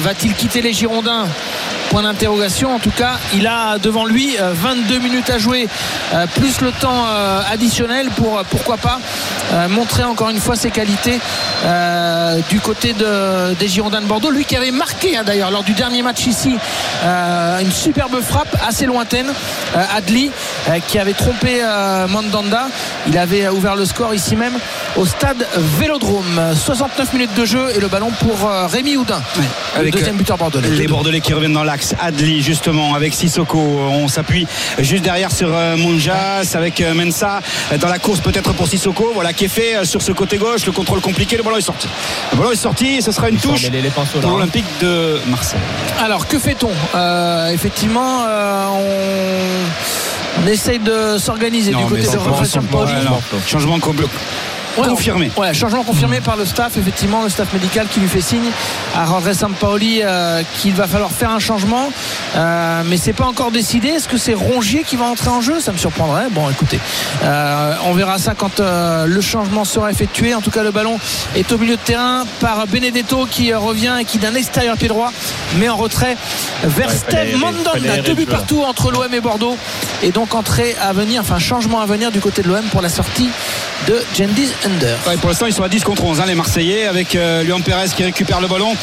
va-t-il 0.04 0.34
quitter 0.34 0.62
les 0.62 0.74
Girondins? 0.74 1.28
Point 1.90 2.04
d'interrogation. 2.04 2.74
En 2.74 2.80
tout 2.80 2.92
cas, 2.92 3.20
il 3.34 3.48
a 3.48 3.78
devant 3.80 4.06
lui 4.06 4.36
22 4.40 4.96
euh, 4.96 5.00
minutes 5.00 5.30
à 5.30 5.38
jouer, 5.38 5.68
euh, 6.14 6.26
plus 6.36 6.62
le 6.62 6.72
temps 6.72 7.06
euh, 7.08 7.42
additionnel 7.52 8.10
pour, 8.12 8.42
pourquoi 8.50 8.78
pas, 8.78 9.00
montrer 9.70 10.04
encore 10.04 10.30
une 10.30 10.40
fois 10.40 10.56
ses 10.56 10.70
qualités 10.70 11.20
du 12.50 12.60
côté 12.60 12.94
de, 12.94 13.54
des 13.56 13.68
Girondins 13.68 14.02
de 14.02 14.06
Bordeaux. 14.06 14.30
Lui 14.30 14.46
qui 14.46 14.56
avait 14.56 14.72
marqué 14.72 15.18
hein, 15.18 15.24
d'ailleurs 15.26 15.50
lors 15.50 15.64
du 15.64 15.74
dernier 15.74 16.04
match 16.04 16.28
ici 16.28 16.56
une 17.04 17.72
superbe 17.72 18.22
frappe 18.22 18.56
assez 18.68 18.86
lointaine. 18.86 19.34
Adli 19.96 20.30
qui 20.88 21.00
avait 21.00 21.14
trompé 21.14 21.64
Mandanda. 22.10 22.68
Il 23.08 23.18
avait 23.18 23.48
ouvert 23.48 23.76
le 23.76 23.86
score 23.86 24.14
ici 24.14 24.36
même 24.36 24.58
au 24.96 25.06
stade 25.06 25.48
Vélodrome. 25.80 26.54
69 26.56 27.14
minutes 27.14 27.34
de 27.36 27.46
jeu 27.46 27.70
et 27.76 27.80
le 27.80 27.88
ballon 27.88 28.12
pour 28.20 28.50
Rémi 28.72 28.98
Houdin, 28.98 29.22
le 29.82 29.92
deuxième 29.92 30.18
buteur 30.18 30.38
bordelais. 30.38 30.70
Les 30.70 30.88
Bordelais 30.88 31.22
qui 31.22 31.34
reviennent 31.34 31.54
dans 31.54 31.64
l'axe 31.64 31.96
Adli 32.00 32.42
justement 32.42 32.96
avec 32.96 33.14
Sissoko. 33.14 33.60
On 33.60 34.08
s'appuie 34.08 34.48
juste 34.80 35.04
derrière 35.04 35.32
sur 35.32 35.50
euh, 35.54 35.78
Monjas 35.78 36.56
avec 36.56 36.82
euh, 36.82 36.94
Mensa 36.94 37.42
dans 37.80 37.88
la 37.88 38.00
course 38.00 38.20
peut-être 38.20 38.54
pour 38.54 38.68
Sissoko. 38.68 39.12
Voilà 39.14 39.34
qui 39.34 39.46
est 39.46 39.50
fait 39.50 39.76
euh, 39.76 39.84
sur 39.86 40.02
ce 40.02 40.12
côté 40.12 40.38
gauche. 40.38 40.66
Le 40.66 40.72
contrôle 40.72 41.02
compliqué. 41.02 41.38
Le 41.38 41.44
ballon 41.44 41.58
est 41.58 41.62
sorti. 41.62 41.88
Le 42.32 42.38
ballon 42.38 42.52
est 42.52 42.56
sorti 42.56 42.96
et 42.98 43.02
ce 43.02 43.12
sera 43.12 43.30
une 43.30 43.38
touche 43.38 43.70
pour 44.22 44.32
l'Olympique 44.32 44.66
de 44.82 45.20
Marseille. 45.28 45.60
Alors 46.04 46.28
que 46.28 46.40
fait-on? 46.40 46.72
Effectivement, 47.52 48.26
on 50.44 50.48
essaye 50.48 50.80
de 50.80 51.18
s'organiser 51.18 51.74
du 51.74 51.84
côté 51.86 52.04
de 52.04 53.48
Changement 53.48 53.80
complet 53.80 54.06
confirmé. 54.76 55.32
Ouais, 55.38 55.54
changement 55.54 55.84
confirmé 55.84 56.22
par 56.22 56.38
le 56.38 56.46
staff, 56.46 56.78
effectivement, 56.78 57.24
le 57.24 57.30
staff 57.30 57.54
médical 57.54 57.88
qui 57.88 58.00
lui 58.00 58.08
fait 58.08 58.22
signe 58.22 58.50
à 58.96 59.06
Rodré 59.06 59.34
Sampaoli 59.34 60.02
euh, 60.04 60.42
qu'il 60.56 60.74
va 60.74 60.88
falloir 60.88 61.12
faire 61.12 61.32
un 61.32 61.40
changement. 61.40 61.92
Euh, 62.36 62.84
mais 62.86 62.98
c'est 62.98 63.14
pas 63.14 63.26
encore 63.26 63.52
décidé. 63.52 63.90
Est-ce 63.90 64.08
que 64.08 64.18
c'est 64.18 64.34
Rongier 64.34 64.84
qui 64.84 64.96
va 64.96 65.06
entrer 65.06 65.30
en 65.30 65.42
jeu? 65.42 65.60
Ça 65.60 65.72
me 65.72 65.78
surprendrait. 65.78 66.28
Bon, 66.32 66.50
écoutez, 66.50 66.80
euh, 67.24 67.74
on 67.86 67.94
verra 67.94 68.18
ça 68.18 68.34
quand 68.36 68.60
le 68.60 69.22
changement 69.22 69.66
sera 69.66 69.92
effectué. 69.92 70.34
En 70.34 70.42
tout 70.42 70.52
cas, 70.52 70.64
le 70.64 70.72
ballon 70.72 71.00
est 71.36 71.52
au 71.52 71.58
milieu 71.58 71.76
de 71.76 71.82
terrain 71.82 72.26
par 72.40 72.68
Benedetto 72.68 73.28
qui 73.30 73.54
revient 73.54 73.98
et 74.00 74.06
qui 74.06 74.18
d'un 74.18 74.36
extérieur 74.36 74.78
pied 74.78 74.88
droit 74.88 75.12
met 75.58 75.70
en 75.70 75.78
retrait 75.78 76.18
vers 76.64 76.92
Steve 76.92 77.38
Mandanda. 77.38 78.02
Deux 78.06 78.14
buts 78.14 78.26
partout 78.26 78.64
entre 78.64 78.92
l'OM 78.92 79.14
et 79.14 79.22
Bordeaux. 79.22 79.58
Et 80.04 80.12
donc 80.12 80.36
entrée 80.36 80.76
à 80.82 80.94
venir, 80.94 81.22
enfin 81.22 81.40
changement 81.40 81.82
à 81.82 81.86
venir 81.86 82.12
du 82.12 82.20
côté 82.20 82.42
de 82.42 82.48
l'OM 82.48 82.64
pour 82.72 82.82
la 82.82 82.90
sortie 82.90 83.30
de 83.88 84.02
Gendiz 84.16 84.54
Under. 84.66 84.98
pour 85.20 85.30
l'instant, 85.30 85.46
ils 85.46 85.54
sont 85.54 85.64
à 85.64 85.70
10 85.70 85.84
contre 85.84 86.04
11, 86.04 86.20
hein, 86.20 86.26
les 86.28 86.36
Marseillais, 86.36 86.86
avec 86.86 87.16
euh, 87.16 87.44
Luan 87.44 87.62
Perez 87.62 87.90
qui 87.96 88.04
récupère 88.04 88.42
le 88.42 88.48
ballon 88.48 88.76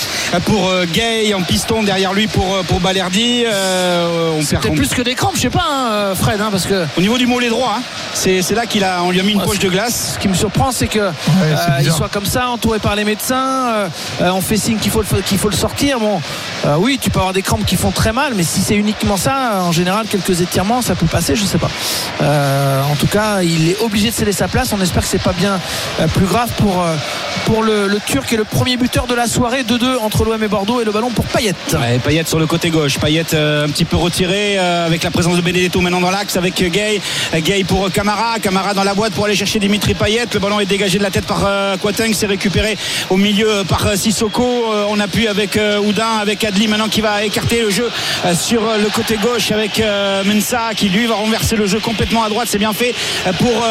pour 0.44 0.68
euh, 0.68 0.84
Gay 0.86 1.32
en 1.34 1.42
piston 1.42 1.82
derrière 1.82 2.12
lui 2.12 2.26
pour, 2.26 2.54
euh, 2.54 2.62
pour 2.62 2.80
Balerdi. 2.80 3.44
Euh, 3.46 4.40
C'était 4.42 4.70
plus 4.70 4.88
que 4.88 5.02
des 5.02 5.14
crampes, 5.14 5.36
je 5.36 5.42
sais 5.42 5.50
pas, 5.50 5.64
hein, 5.68 6.14
Fred, 6.14 6.40
hein, 6.40 6.48
parce 6.50 6.66
que. 6.66 6.86
Au 6.96 7.00
niveau 7.00 7.18
du 7.18 7.26
mollet 7.26 7.48
droit, 7.48 7.76
hein, 7.78 7.82
c'est, 8.14 8.42
là 8.52 8.66
qu'il 8.66 8.84
a, 8.84 9.02
on 9.02 9.10
lui 9.10 9.20
a 9.20 9.22
mis 9.22 9.32
une 9.32 9.42
poche 9.42 9.58
de 9.58 9.68
glace. 9.68 10.12
Ce 10.14 10.18
qui 10.18 10.28
me 10.28 10.34
surprend, 10.34 10.72
c'est 10.72 10.86
que 10.88 11.10
il 11.80 11.92
soit 11.92 12.08
comme 12.08 12.26
ça, 12.26 12.48
entouré 12.48 12.78
par 12.78 12.96
les 12.96 13.04
médecins. 13.04 13.88
on 14.20 14.40
fait 14.40 14.56
signe 14.56 14.78
qu'il 14.78 14.90
faut, 14.90 15.02
le, 15.02 15.20
qu'il 15.22 15.38
faut 15.38 15.48
le 15.48 15.56
sortir. 15.56 16.00
Bon, 16.00 16.20
oui, 16.78 16.98
tu 17.00 17.10
peux 17.10 17.18
avoir 17.18 17.32
des 17.32 17.42
crampes 17.42 17.64
qui 17.66 17.76
font 17.76 17.90
très 17.90 18.12
mal, 18.12 18.32
mais 18.34 18.42
si 18.42 18.60
c'est 18.60 18.76
uniquement 18.76 19.16
ça, 19.16 19.60
en 19.62 19.72
général, 19.72 20.06
quelques 20.06 20.40
étirements, 20.40 20.82
ça 20.82 20.94
peut 20.94 21.06
passer, 21.06 21.36
je 21.36 21.44
sais 21.44 21.58
pas. 21.58 21.70
en 22.20 22.96
tout 22.96 23.06
cas, 23.06 23.42
il 23.42 23.70
est 23.70 23.80
obligé 23.80 24.10
de 24.10 24.14
céder 24.14 24.32
sa 24.32 24.48
place. 24.48 24.72
On 24.72 24.80
espère 24.80 25.02
que 25.02 25.08
c'est 25.08 25.22
pas 25.22 25.32
bien 25.32 25.52
euh, 25.54 25.58
plus 26.08 26.26
grave 26.26 26.50
pour, 26.58 26.82
euh, 26.82 26.94
pour 27.46 27.62
le, 27.62 27.86
le 27.86 28.00
Turc 28.00 28.32
et 28.32 28.36
le 28.36 28.44
premier 28.44 28.76
buteur 28.76 29.06
de 29.06 29.14
la 29.14 29.26
soirée 29.28 29.62
2-2 29.62 29.98
entre 30.02 30.24
l'OM 30.24 30.42
et 30.42 30.48
Bordeaux 30.48 30.80
et 30.80 30.84
le 30.84 30.90
ballon 30.90 31.10
pour 31.10 31.24
Payet. 31.26 31.54
Ouais, 31.72 31.98
Payet 32.04 32.24
sur 32.26 32.40
le 32.40 32.46
côté 32.46 32.70
gauche. 32.70 32.98
Payet 32.98 33.24
euh, 33.34 33.64
un 33.64 33.68
petit 33.68 33.84
peu 33.84 33.96
retiré 33.96 34.58
euh, 34.58 34.84
avec 34.86 35.04
la 35.04 35.12
présence 35.12 35.36
de 35.36 35.40
Benedetto 35.42 35.80
maintenant 35.80 36.00
dans 36.00 36.10
l'axe 36.10 36.36
avec 36.36 36.60
euh, 36.60 36.68
Gay. 36.68 37.00
Gay 37.36 37.62
pour 37.64 37.90
Camara. 37.92 38.38
Camara 38.42 38.74
dans 38.74 38.82
la 38.82 38.94
boîte 38.94 39.12
pour 39.12 39.24
aller 39.26 39.36
chercher 39.36 39.60
Dimitri 39.60 39.94
Payet. 39.94 40.24
Le 40.34 40.40
ballon 40.40 40.58
est 40.58 40.66
dégagé 40.66 40.98
de 40.98 41.04
la 41.04 41.10
tête 41.10 41.24
par 41.26 41.44
euh, 41.46 41.76
Quateng. 41.76 42.12
C'est 42.12 42.26
récupéré 42.26 42.76
au 43.10 43.16
milieu 43.16 43.62
par 43.68 43.96
Sissoko. 43.96 44.64
On 44.88 44.98
appuie 44.98 45.28
avec 45.28 45.58
Oudin, 45.84 46.18
avec 46.20 46.42
Adli 46.42 46.66
maintenant 46.66 46.88
qui 46.88 47.00
va 47.00 47.22
écarter 47.24 47.60
le 47.62 47.70
jeu 47.70 47.88
sur 48.34 48.62
le 48.62 48.88
côté 48.90 49.16
gauche 49.22 49.52
avec 49.52 49.80
Mensa 50.24 50.70
qui 50.74 50.88
lui 50.88 51.06
va 51.06 51.14
renverser 51.14 51.54
le 51.56 51.66
jeu 51.66 51.78
complètement 51.78 52.24
à 52.24 52.28
droite. 52.28 52.48
C'est 52.50 52.58
bien 52.58 52.72
fait 52.72 52.94
pour 53.38 53.64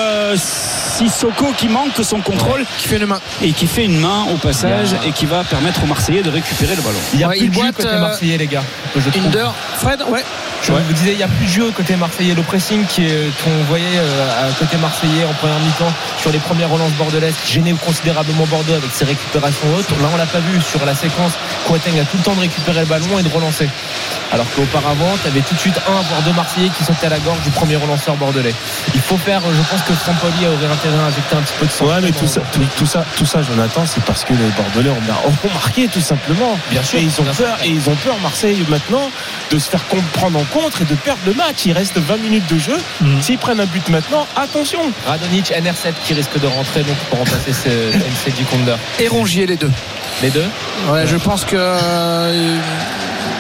Sissoko 0.98 1.48
qui 1.58 1.68
manque 1.68 1.92
son 2.04 2.20
contrôle 2.22 2.66
Qui 2.78 2.88
fait 2.88 2.98
une 2.98 3.06
main. 3.06 3.20
et 3.44 3.52
qui 3.52 3.65
fait 3.68 3.86
une 3.86 4.00
main 4.00 4.26
au 4.34 4.38
passage 4.38 4.96
et 5.06 5.12
qui 5.12 5.26
va 5.26 5.44
permettre 5.44 5.84
aux 5.84 5.88
Marseillais 5.88 6.22
de 6.24 6.30
récupérer 6.30 6.76
le 6.76 6.82
ballon. 6.82 6.98
Il 7.14 7.20
y 7.20 7.24
a 7.24 7.28
Ouais, 7.28 7.38
plus 7.38 7.50
de 7.50 7.54
jeu 7.54 7.62
boite, 7.62 7.76
côté 7.76 7.88
euh, 7.90 8.00
marseillais 8.00 8.38
les 8.38 8.48
gars. 8.48 8.64
je. 8.96 9.02
Fred, 9.78 10.02
ouais. 10.10 10.24
Je 10.68 10.72
vous 10.74 10.94
disais, 10.94 11.12
il 11.12 11.18
n'y 11.18 11.24
a 11.24 11.28
plus 11.28 11.46
de 11.46 11.52
jeu 11.52 11.72
côté 11.72 11.96
marseillais. 11.96 12.34
Le 12.34 12.42
pressing 12.42 12.84
est- 12.98 13.44
qu'on 13.44 13.64
voyait 13.70 13.86
euh, 14.00 14.48
à 14.50 14.52
côté 14.54 14.78
marseillais 14.78 15.24
en 15.24 15.34
première 15.34 15.60
mi-temps 15.60 15.92
sur 16.20 16.32
les 16.32 16.40
premières 16.40 16.70
relances 16.70 16.92
bordelaises 16.94 17.36
gênait 17.46 17.74
considérablement 17.74 18.46
Bordeaux 18.46 18.74
avec 18.74 18.90
ses 18.92 19.06
récupérations 19.06 19.68
hautes. 19.78 19.90
Là, 20.02 20.08
on 20.12 20.18
l'a 20.18 20.26
pas 20.26 20.40
vu 20.40 20.60
sur 20.62 20.84
la 20.86 20.96
séquence. 20.96 21.34
Quateng 21.68 22.00
a 22.00 22.04
tout 22.06 22.18
le 22.18 22.24
temps 22.24 22.34
de 22.34 22.40
récupérer 22.42 22.80
le 22.80 22.86
ballon 22.88 23.20
et 23.20 23.24
de 23.24 23.30
relancer. 23.30 23.70
Alors 24.32 24.48
qu'auparavant, 24.56 25.16
tu 25.22 25.28
avais 25.28 25.42
tout 25.42 25.54
de 25.54 25.60
suite 25.60 25.78
un 25.88 26.02
voire 26.02 26.22
deux 26.26 26.34
Marseillais 26.34 26.70
qui 26.76 26.84
sautaient 26.84 27.08
à 27.08 27.10
la 27.10 27.20
gorge 27.20 27.42
du 27.42 27.52
premier 27.52 27.76
relanceur 27.76 28.16
bordelais. 28.16 28.54
Il 28.96 29.02
faut 29.02 29.18
faire, 29.18 29.42
je 29.42 29.62
pense 29.70 29.82
que 29.84 29.94
Sampoli 29.94 30.48
aurait 30.48 30.66
intérêt 30.74 30.98
à 30.98 31.06
injecter 31.08 31.36
un 31.36 31.42
petit 31.42 31.54
peu 31.60 31.66
de 31.68 31.72
sang. 31.72 31.86
Ouais, 31.86 32.02
mais 32.02 32.12
tout 32.12 32.28
ça, 32.28 32.42
tout, 32.52 32.62
tout 32.76 32.86
ça, 32.88 33.06
tout 33.16 33.26
ça, 33.26 33.42
Jonathan, 33.44 33.84
c'est 33.86 34.04
parce 34.04 34.24
que 34.24 34.34
les 34.34 34.50
Bordelais 34.58 34.90
ont, 34.90 35.50
marqué 35.54 35.88
tout 35.88 36.02
simplement. 36.02 36.58
Bien 36.72 36.82
sûr, 36.84 36.98
Et 37.00 37.04
ils 37.04 37.22
ont 37.22 37.26
peur, 37.26 37.58
et 37.64 37.70
ils 37.70 37.88
ont 37.90 37.96
peur 37.96 38.16
Marseille 38.24 38.66
maintenant 38.68 39.12
de 39.52 39.60
se 39.60 39.70
faire 39.70 39.86
comprendre 39.88 40.40
en 40.40 40.44
et 40.82 40.86
de 40.86 40.96
perdre 40.96 41.20
le 41.26 41.34
match. 41.34 41.66
Il 41.66 41.74
reste 41.74 41.98
20 41.98 42.18
minutes 42.18 42.48
de 42.54 42.58
jeu. 42.58 42.78
Mhm. 43.02 43.22
S'ils 43.22 43.38
prennent 43.38 43.60
un 43.60 43.66
but 43.66 43.88
maintenant, 43.90 44.26
attention. 44.38 44.80
Radonic, 45.06 45.52
NR7 45.52 45.94
qui 46.06 46.14
risque 46.14 46.40
de 46.40 46.48
rentrer 46.48 46.82
donc 46.84 46.96
pour 47.10 47.20
remplacer 47.20 47.52
ce 47.54 47.70
MC 48.30 48.34
Konder. 48.50 48.76
Et 49.00 49.08
Rongier, 49.08 49.46
les 49.46 49.58
deux. 49.58 49.72
Les 50.22 50.30
deux 50.30 50.46
Ouais, 50.90 51.06
je 51.08 51.18
pense 51.18 51.44
que. 51.44 51.56
euh, 51.58 52.58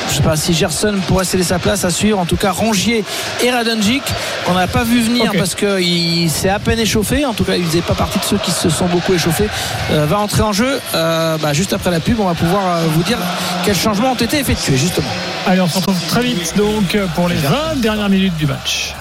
je 0.09 0.13
sais 0.15 0.21
pas 0.21 0.35
si 0.35 0.53
Gerson 0.53 0.95
pourrait 1.07 1.25
céder 1.25 1.43
sa 1.43 1.57
place 1.57 1.83
à 1.85 1.89
suivre. 1.89 2.19
En 2.19 2.25
tout 2.25 2.35
cas, 2.35 2.51
Rongier 2.51 3.03
et 3.43 3.49
Radonjic, 3.49 4.03
qu'on 4.45 4.53
n'a 4.53 4.67
pas 4.67 4.83
vu 4.83 5.01
venir 5.01 5.31
Ok. 5.31 5.37
parce 5.37 5.55
qu'il 5.55 6.29
s'est 6.29 6.49
à 6.49 6.59
peine 6.59 6.79
échauffé. 6.79 7.25
En 7.25 7.33
tout 7.33 7.43
cas, 7.45 7.55
il 7.55 7.65
faisait 7.65 7.81
pas 7.81 7.95
partie 7.95 8.19
de 8.19 8.23
ceux 8.25 8.37
qui 8.37 8.51
se 8.51 8.69
sont 8.69 8.85
beaucoup 8.85 9.13
échauffés. 9.13 9.47
Euh, 9.91 10.05
va 10.05 10.19
entrer 10.19 10.41
en 10.43 10.53
jeu. 10.53 10.79
Euh, 10.93 11.37
bah, 11.37 11.53
juste 11.53 11.73
après 11.73 11.89
la 11.91 11.99
pub, 12.01 12.19
on 12.19 12.25
va 12.27 12.35
pouvoir 12.35 12.79
vous 12.89 13.03
dire 13.03 13.17
quels 13.63 13.75
changements 13.75 14.11
ont 14.11 14.15
été 14.15 14.37
effectués, 14.37 14.77
justement. 14.77 15.07
Allez, 15.45 15.61
on 15.61 15.67
se 15.67 15.77
retrouve 15.77 15.99
très 16.07 16.23
vite 16.23 16.53
donc 16.57 16.97
pour 17.13 17.27
les 17.27 17.35
20 17.35 17.75
dernières 17.81 18.09
minutes 18.09 18.35
du 18.37 18.47
match. 18.47 18.95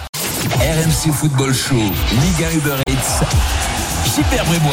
RMC 0.61 1.13
Football 1.13 1.55
Show, 1.55 1.75
Liga 1.77 2.53
Uber 2.53 2.77
Eats, 2.87 3.25
Super 4.15 4.45
Brébois. 4.45 4.73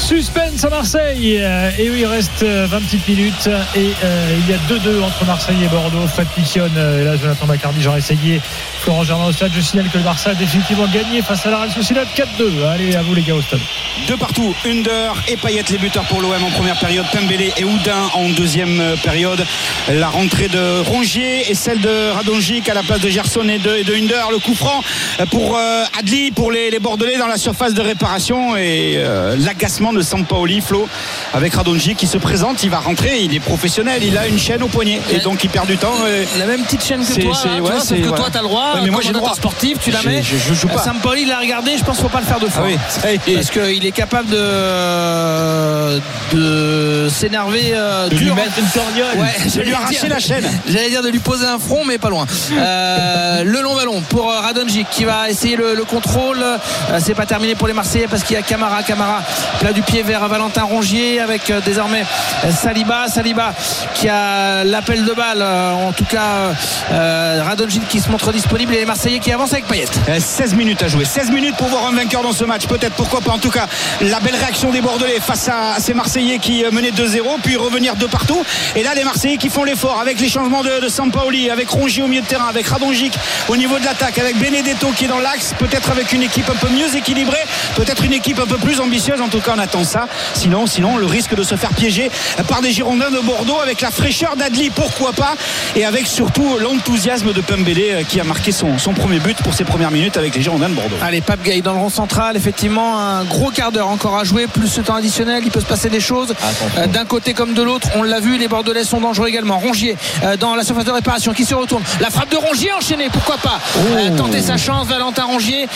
Suspense 0.00 0.64
à 0.64 0.70
Marseille. 0.70 1.38
Euh, 1.40 1.70
Et 1.78 1.88
oui, 1.90 1.98
il 2.00 2.06
reste 2.06 2.42
euh, 2.42 2.66
20 2.68 2.80
petites 2.80 3.06
minutes. 3.06 3.48
Et 3.76 3.92
euh, 4.02 4.38
il 4.40 4.50
y 4.50 4.54
a 4.54 4.58
2-2 4.68 5.02
entre 5.04 5.24
Marseille 5.24 5.62
et 5.62 5.68
Bordeaux. 5.68 6.06
Euh, 6.18 7.00
et 7.00 7.04
là, 7.04 7.16
Jonathan 7.16 7.46
Macardy, 7.46 7.80
Jean 7.80 7.94
Essayé, 7.94 8.40
Florent 8.82 9.04
Germain 9.04 9.26
au 9.26 9.32
stade. 9.32 9.50
Je 9.54 9.60
signale 9.60 9.88
que 9.92 9.98
le 9.98 10.04
Barça 10.04 10.30
a 10.30 10.34
définitivement 10.34 10.86
gagné 10.86 11.20
face 11.22 11.44
à 11.46 11.50
la 11.50 11.58
Real 11.58 11.70
Sociedad 11.70 12.06
4-2. 12.16 12.64
Allez, 12.66 12.96
à 12.96 13.02
vous 13.02 13.14
les 13.14 13.22
gars 13.22 13.34
au 13.34 13.42
stade. 13.42 13.60
Deux 14.08 14.16
partout, 14.16 14.54
Under 14.64 15.14
et 15.28 15.36
Payet 15.36 15.62
les 15.70 15.76
buteurs 15.78 16.04
pour 16.04 16.20
l'OM 16.22 16.32
en 16.42 16.50
première 16.50 16.78
période, 16.78 17.04
Pembele 17.12 17.52
et 17.56 17.64
Oudin 17.64 18.08
en 18.14 18.30
deuxième 18.30 18.80
euh, 18.80 18.96
période. 18.96 19.44
La 19.92 20.08
rentrée 20.08 20.48
de 20.48 20.80
Rongier 20.80 21.50
et 21.50 21.54
celle 21.54 21.80
de 21.80 22.10
Radonjic 22.12 22.68
à 22.70 22.74
la 22.74 22.82
place 22.82 23.00
de 23.00 23.08
Gerson 23.10 23.46
et 23.48 23.58
de, 23.58 23.76
et 23.76 23.84
de 23.84 23.94
Under. 23.94 24.30
Le 24.30 24.38
coup 24.38 24.54
franc 24.54 24.82
euh, 25.20 25.26
pour 25.26 25.56
euh, 25.56 25.84
Adli, 25.98 26.30
pour 26.30 26.50
les, 26.50 26.70
les 26.70 26.78
Bordelais 26.78 27.18
dans 27.18 27.26
la 27.26 27.36
surface 27.36 27.74
de 27.74 27.82
réparation 27.82 28.56
et 28.56 28.94
euh, 28.96 29.36
l'agacement 29.38 29.92
de 29.92 30.00
Sampaoli, 30.00 30.62
Flo, 30.62 30.88
avec 31.34 31.54
Radonjic 31.54 31.98
qui 31.98 32.06
se 32.06 32.16
présente. 32.18 32.62
Il 32.62 32.70
va 32.70 32.78
rentrer, 32.80 33.20
il 33.20 33.34
est 33.34 33.40
professionnel, 33.40 34.02
il 34.02 34.16
a 34.16 34.26
une 34.26 34.38
chaîne 34.38 34.62
au 34.62 34.68
poignet 34.68 35.00
et 35.12 35.18
donc 35.18 35.44
il 35.44 35.50
perd 35.50 35.66
du 35.66 35.76
temps. 35.76 36.06
et- 36.06 36.26
La 36.38 36.46
même 36.46 36.62
petite 36.62 36.84
chaîne 36.84 37.04
que 37.04 37.20
toi, 37.20 37.34
c'est- 37.34 37.48
hein, 37.48 37.52
tu 37.56 37.60
ouais, 37.62 37.70
vois, 37.70 37.80
sauf 37.80 37.98
que 38.00 38.08
toi, 38.08 38.28
t'as 38.32 38.40
le 38.40 38.48
droit. 38.48 38.69
Ouais, 38.74 38.80
mais 38.84 38.90
moi, 38.90 39.00
j'ai 39.02 39.12
droit. 39.12 39.34
sportif, 39.34 39.78
tu 39.80 39.90
la 39.90 40.02
mets. 40.02 40.22
je- 40.22 40.36
je 40.36 40.54
joue 40.54 40.68
pas. 40.68 40.78
Sampoli 40.82 41.24
l'a 41.24 41.38
regardé, 41.38 41.76
je 41.78 41.84
pense 41.84 41.96
qu'il 41.96 42.04
ne 42.04 42.10
faut 42.10 42.14
pas 42.16 42.20
le 42.20 42.26
faire 42.26 42.40
deux 42.40 42.48
fois. 42.48 42.64
Ah 42.66 43.08
oui. 43.26 43.34
Parce 43.34 43.50
qu'il 43.50 43.84
est 43.86 43.90
capable 43.92 44.28
de, 44.30 46.00
de 46.32 47.08
s'énerver 47.08 47.72
euh, 47.74 48.08
De 48.08 48.14
lui 48.16 48.26
dur. 48.26 48.34
mettre 48.34 48.58
une 48.58 48.66
torgnole. 48.66 49.16
Ouais, 49.18 49.50
De 49.56 49.60
lui 49.62 49.72
arracher 49.74 50.00
dire- 50.00 50.08
la 50.10 50.18
chaîne. 50.18 50.44
J'allais 50.68 50.90
dire 50.90 51.02
de 51.02 51.08
lui 51.08 51.18
poser 51.18 51.46
un 51.46 51.58
front, 51.58 51.84
mais 51.84 51.98
pas 51.98 52.08
loin. 52.10 52.26
Euh, 52.52 53.44
le 53.44 53.60
long 53.62 53.74
ballon 53.74 54.00
pour 54.08 54.30
euh, 54.30 54.40
Radonjic 54.40 54.88
qui 54.90 55.04
va 55.04 55.28
essayer 55.28 55.56
le, 55.56 55.74
le 55.74 55.84
contrôle. 55.84 56.42
Euh, 56.42 56.58
c'est 57.00 57.14
pas 57.14 57.26
terminé 57.26 57.54
pour 57.54 57.66
les 57.66 57.72
Marseillais 57.74 58.06
parce 58.08 58.22
qu'il 58.22 58.36
y 58.36 58.38
a 58.38 58.42
Camara. 58.42 58.82
Camara 58.82 59.22
plat 59.60 59.72
du 59.72 59.82
pied 59.82 60.02
vers 60.02 60.26
Valentin 60.28 60.62
Rongier 60.62 61.20
avec 61.20 61.50
euh, 61.50 61.60
désormais 61.64 62.04
euh, 62.44 62.50
Saliba. 62.52 63.08
Saliba 63.08 63.52
qui 63.94 64.08
a 64.08 64.64
l'appel 64.64 65.04
de 65.04 65.12
balle. 65.12 65.38
euh, 65.42 65.72
en 65.72 65.92
tout 65.92 66.04
cas, 66.04 66.52
euh, 66.92 67.42
Radonjic 67.44 67.88
qui 67.88 68.00
se 68.00 68.08
montre 68.10 68.32
disponible 68.32 68.59
et 68.68 68.76
les 68.76 68.84
Marseillais 68.84 69.20
qui 69.20 69.32
avancent 69.32 69.52
avec 69.52 69.66
Payet. 69.66 69.86
Euh, 70.08 70.18
16 70.20 70.54
minutes 70.54 70.82
à 70.82 70.88
jouer. 70.88 71.06
16 71.06 71.30
minutes 71.30 71.56
pour 71.56 71.68
voir 71.68 71.86
un 71.86 71.92
vainqueur 71.92 72.22
dans 72.22 72.32
ce 72.32 72.44
match. 72.44 72.66
Peut-être, 72.66 72.94
pourquoi 72.94 73.22
pas. 73.22 73.32
En 73.32 73.38
tout 73.38 73.50
cas, 73.50 73.66
la 74.02 74.20
belle 74.20 74.34
réaction 74.34 74.70
des 74.70 74.82
Bordelais 74.82 75.18
face 75.20 75.48
à 75.48 75.80
ces 75.80 75.94
Marseillais 75.94 76.38
qui 76.38 76.62
euh, 76.62 76.70
menaient 76.70 76.90
2-0, 76.90 77.22
puis 77.42 77.56
revenir 77.56 77.96
de 77.96 78.04
partout. 78.06 78.44
Et 78.76 78.82
là, 78.82 78.94
les 78.94 79.04
Marseillais 79.04 79.38
qui 79.38 79.48
font 79.48 79.64
l'effort 79.64 79.98
avec 79.98 80.20
les 80.20 80.28
changements 80.28 80.62
de, 80.62 80.80
de 80.80 80.88
Sampaoli, 80.88 81.48
avec 81.48 81.70
Rongier 81.70 82.02
au 82.02 82.06
milieu 82.06 82.20
de 82.20 82.26
terrain, 82.26 82.48
avec 82.48 82.66
Radonjic 82.66 83.14
au 83.48 83.56
niveau 83.56 83.78
de 83.78 83.84
l'attaque, 83.84 84.18
avec 84.18 84.36
Benedetto 84.36 84.88
qui 84.94 85.06
est 85.06 85.08
dans 85.08 85.20
l'axe, 85.20 85.54
peut-être 85.58 85.90
avec 85.90 86.12
une 86.12 86.22
équipe 86.22 86.48
un 86.50 86.54
peu 86.54 86.68
mieux 86.68 86.94
équilibrée, 86.94 87.44
peut-être 87.76 88.04
une 88.04 88.12
équipe 88.12 88.38
un 88.40 88.46
peu 88.46 88.58
plus 88.58 88.80
ambitieuse. 88.80 89.22
En 89.22 89.28
tout 89.28 89.40
cas, 89.40 89.52
on 89.56 89.58
attend 89.58 89.84
ça. 89.84 90.06
Sinon, 90.34 90.66
sinon, 90.66 90.98
le 90.98 91.06
risque 91.06 91.34
de 91.34 91.42
se 91.42 91.54
faire 91.54 91.72
piéger 91.72 92.10
par 92.46 92.60
des 92.60 92.72
Girondins 92.72 93.10
de 93.10 93.20
Bordeaux 93.20 93.58
avec 93.60 93.80
la 93.80 93.90
fraîcheur 93.90 94.36
d'Adli, 94.36 94.70
pourquoi 94.70 95.12
pas, 95.12 95.34
et 95.76 95.84
avec 95.84 96.06
surtout 96.06 96.58
l'enthousiasme 96.58 97.32
de 97.32 97.40
Pembele 97.40 97.78
euh, 97.78 98.02
qui 98.02 98.20
a 98.20 98.24
marqué 98.24 98.49
son, 98.52 98.78
son 98.78 98.92
premier 98.92 99.18
but 99.18 99.36
pour 99.42 99.54
ses 99.54 99.64
premières 99.64 99.90
minutes 99.90 100.16
avec 100.16 100.34
les 100.34 100.42
Girondins 100.42 100.68
de 100.68 100.74
Bordeaux. 100.74 100.96
Allez, 101.02 101.20
Pape 101.20 101.42
Gay 101.42 101.60
dans 101.60 101.72
le 101.72 101.78
rond 101.80 101.88
central, 101.90 102.36
effectivement, 102.36 102.98
un 102.98 103.24
gros 103.24 103.50
quart 103.50 103.72
d'heure 103.72 103.88
encore 103.88 104.16
à 104.18 104.24
jouer, 104.24 104.46
plus 104.46 104.68
ce 104.68 104.80
temps 104.80 104.94
additionnel, 104.96 105.42
il 105.44 105.50
peut 105.50 105.60
se 105.60 105.66
passer 105.66 105.88
des 105.88 106.00
choses. 106.00 106.34
Euh, 106.78 106.86
D'un 106.86 107.04
côté 107.04 107.34
comme 107.34 107.54
de 107.54 107.62
l'autre, 107.62 107.88
on 107.96 108.02
l'a 108.02 108.20
vu, 108.20 108.38
les 108.38 108.48
Bordelais 108.48 108.84
sont 108.84 109.00
dangereux 109.00 109.28
également. 109.28 109.58
Rongier 109.58 109.96
euh, 110.24 110.36
dans 110.36 110.54
la 110.54 110.64
surface 110.64 110.84
de 110.84 110.90
réparation 110.90 111.32
qui 111.32 111.44
se 111.44 111.54
retourne. 111.54 111.82
La 112.00 112.10
frappe 112.10 112.30
de 112.30 112.36
Rongier 112.36 112.72
enchaînée, 112.72 113.08
pourquoi 113.12 113.36
pas? 113.38 113.58
Euh, 113.78 114.16
Tenter 114.16 114.40
sa 114.40 114.56
chance, 114.56 114.86
Valentin 114.86 115.24
Rongier, 115.24 115.68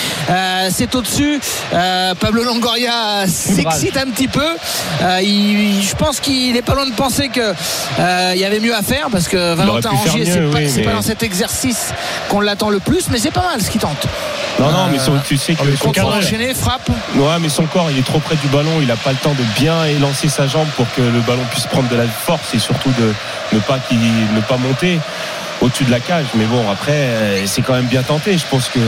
c'est 0.71 0.95
au-dessus. 0.95 1.41
Pablo 2.21 2.45
Longoria 2.45 3.27
s'excite 3.27 3.97
un 3.97 4.07
petit 4.11 4.29
peu. 4.29 4.47
Il- 5.23 5.83
je 5.83 5.95
pense 5.97 6.21
qu'il 6.21 6.53
n'est 6.55 6.63
pas 6.63 6.75
loin 6.75 6.87
de 6.87 6.93
penser 6.93 7.29
que 7.29 7.41
euh, 7.41 8.33
il 8.35 8.41
y 8.41 8.45
avait 8.45 8.61
mieux 8.61 8.75
à 8.75 8.83
faire 8.83 9.09
parce 9.11 9.29
que 9.29 9.55
Valentin 9.55 9.91
Rongier, 9.91 10.25
c'est 10.25 10.41
pas, 10.51 10.59
oui, 10.59 10.83
pas 10.85 10.93
dans 10.93 11.03
cet 11.03 11.23
exercice 11.23 11.93
qu'on 12.29 12.41
l'attend 12.41 12.64
le 12.71 12.81
plus, 12.81 13.09
mais 13.11 13.19
c'est 13.19 13.31
pas 13.31 13.43
mal 13.43 13.61
ce 13.63 13.71
qu'il 13.71 13.81
tente. 13.81 14.07
Non, 14.59 14.71
non, 14.71 14.87
mais 14.91 14.99
son- 14.99 15.19
tu 15.27 15.37
sais 15.37 15.55
que 15.55 15.77
son 15.77 15.93
corps, 15.93 16.15
enchaîné, 16.17 16.55
frappe. 16.55 16.89
ouais, 17.17 17.39
mais 17.41 17.49
son 17.49 17.65
corps, 17.65 17.91
il 17.91 17.99
est 17.99 18.05
trop 18.07 18.19
près 18.21 18.37
du 18.37 18.47
ballon. 18.49 18.71
Il 18.81 18.87
n'a 18.87 18.97
pas 18.97 19.11
le 19.11 19.17
temps 19.19 19.35
de 19.35 19.43
bien 19.61 19.85
élancer 19.85 20.29
sa 20.29 20.47
jambe 20.47 20.69
pour 20.77 20.87
que 20.95 21.01
le 21.03 21.21
ballon 21.21 21.43
puisse 21.51 21.67
prendre 21.67 21.89
de 21.89 21.97
la 21.97 22.07
force 22.07 22.55
et 22.55 22.59
surtout 22.59 22.91
de 22.99 23.13
ne 23.53 23.61
pas, 23.61 23.79
qu'il- 23.79 23.99
ne 23.99 24.41
pas 24.41 24.57
monter 24.57 24.99
au-dessus 25.61 25.85
de 25.85 25.91
la 25.91 26.01
cage. 26.01 26.27
Mais 26.35 26.45
bon, 26.45 26.63
après, 26.71 26.93
euh, 26.93 27.47
c'est 27.47 27.63
quand 27.63 27.75
même 27.75 27.87
bien 27.87 28.03
tenté. 28.03 28.37
Je 28.39 28.45
pense 28.51 28.69
qu'il 28.69 28.83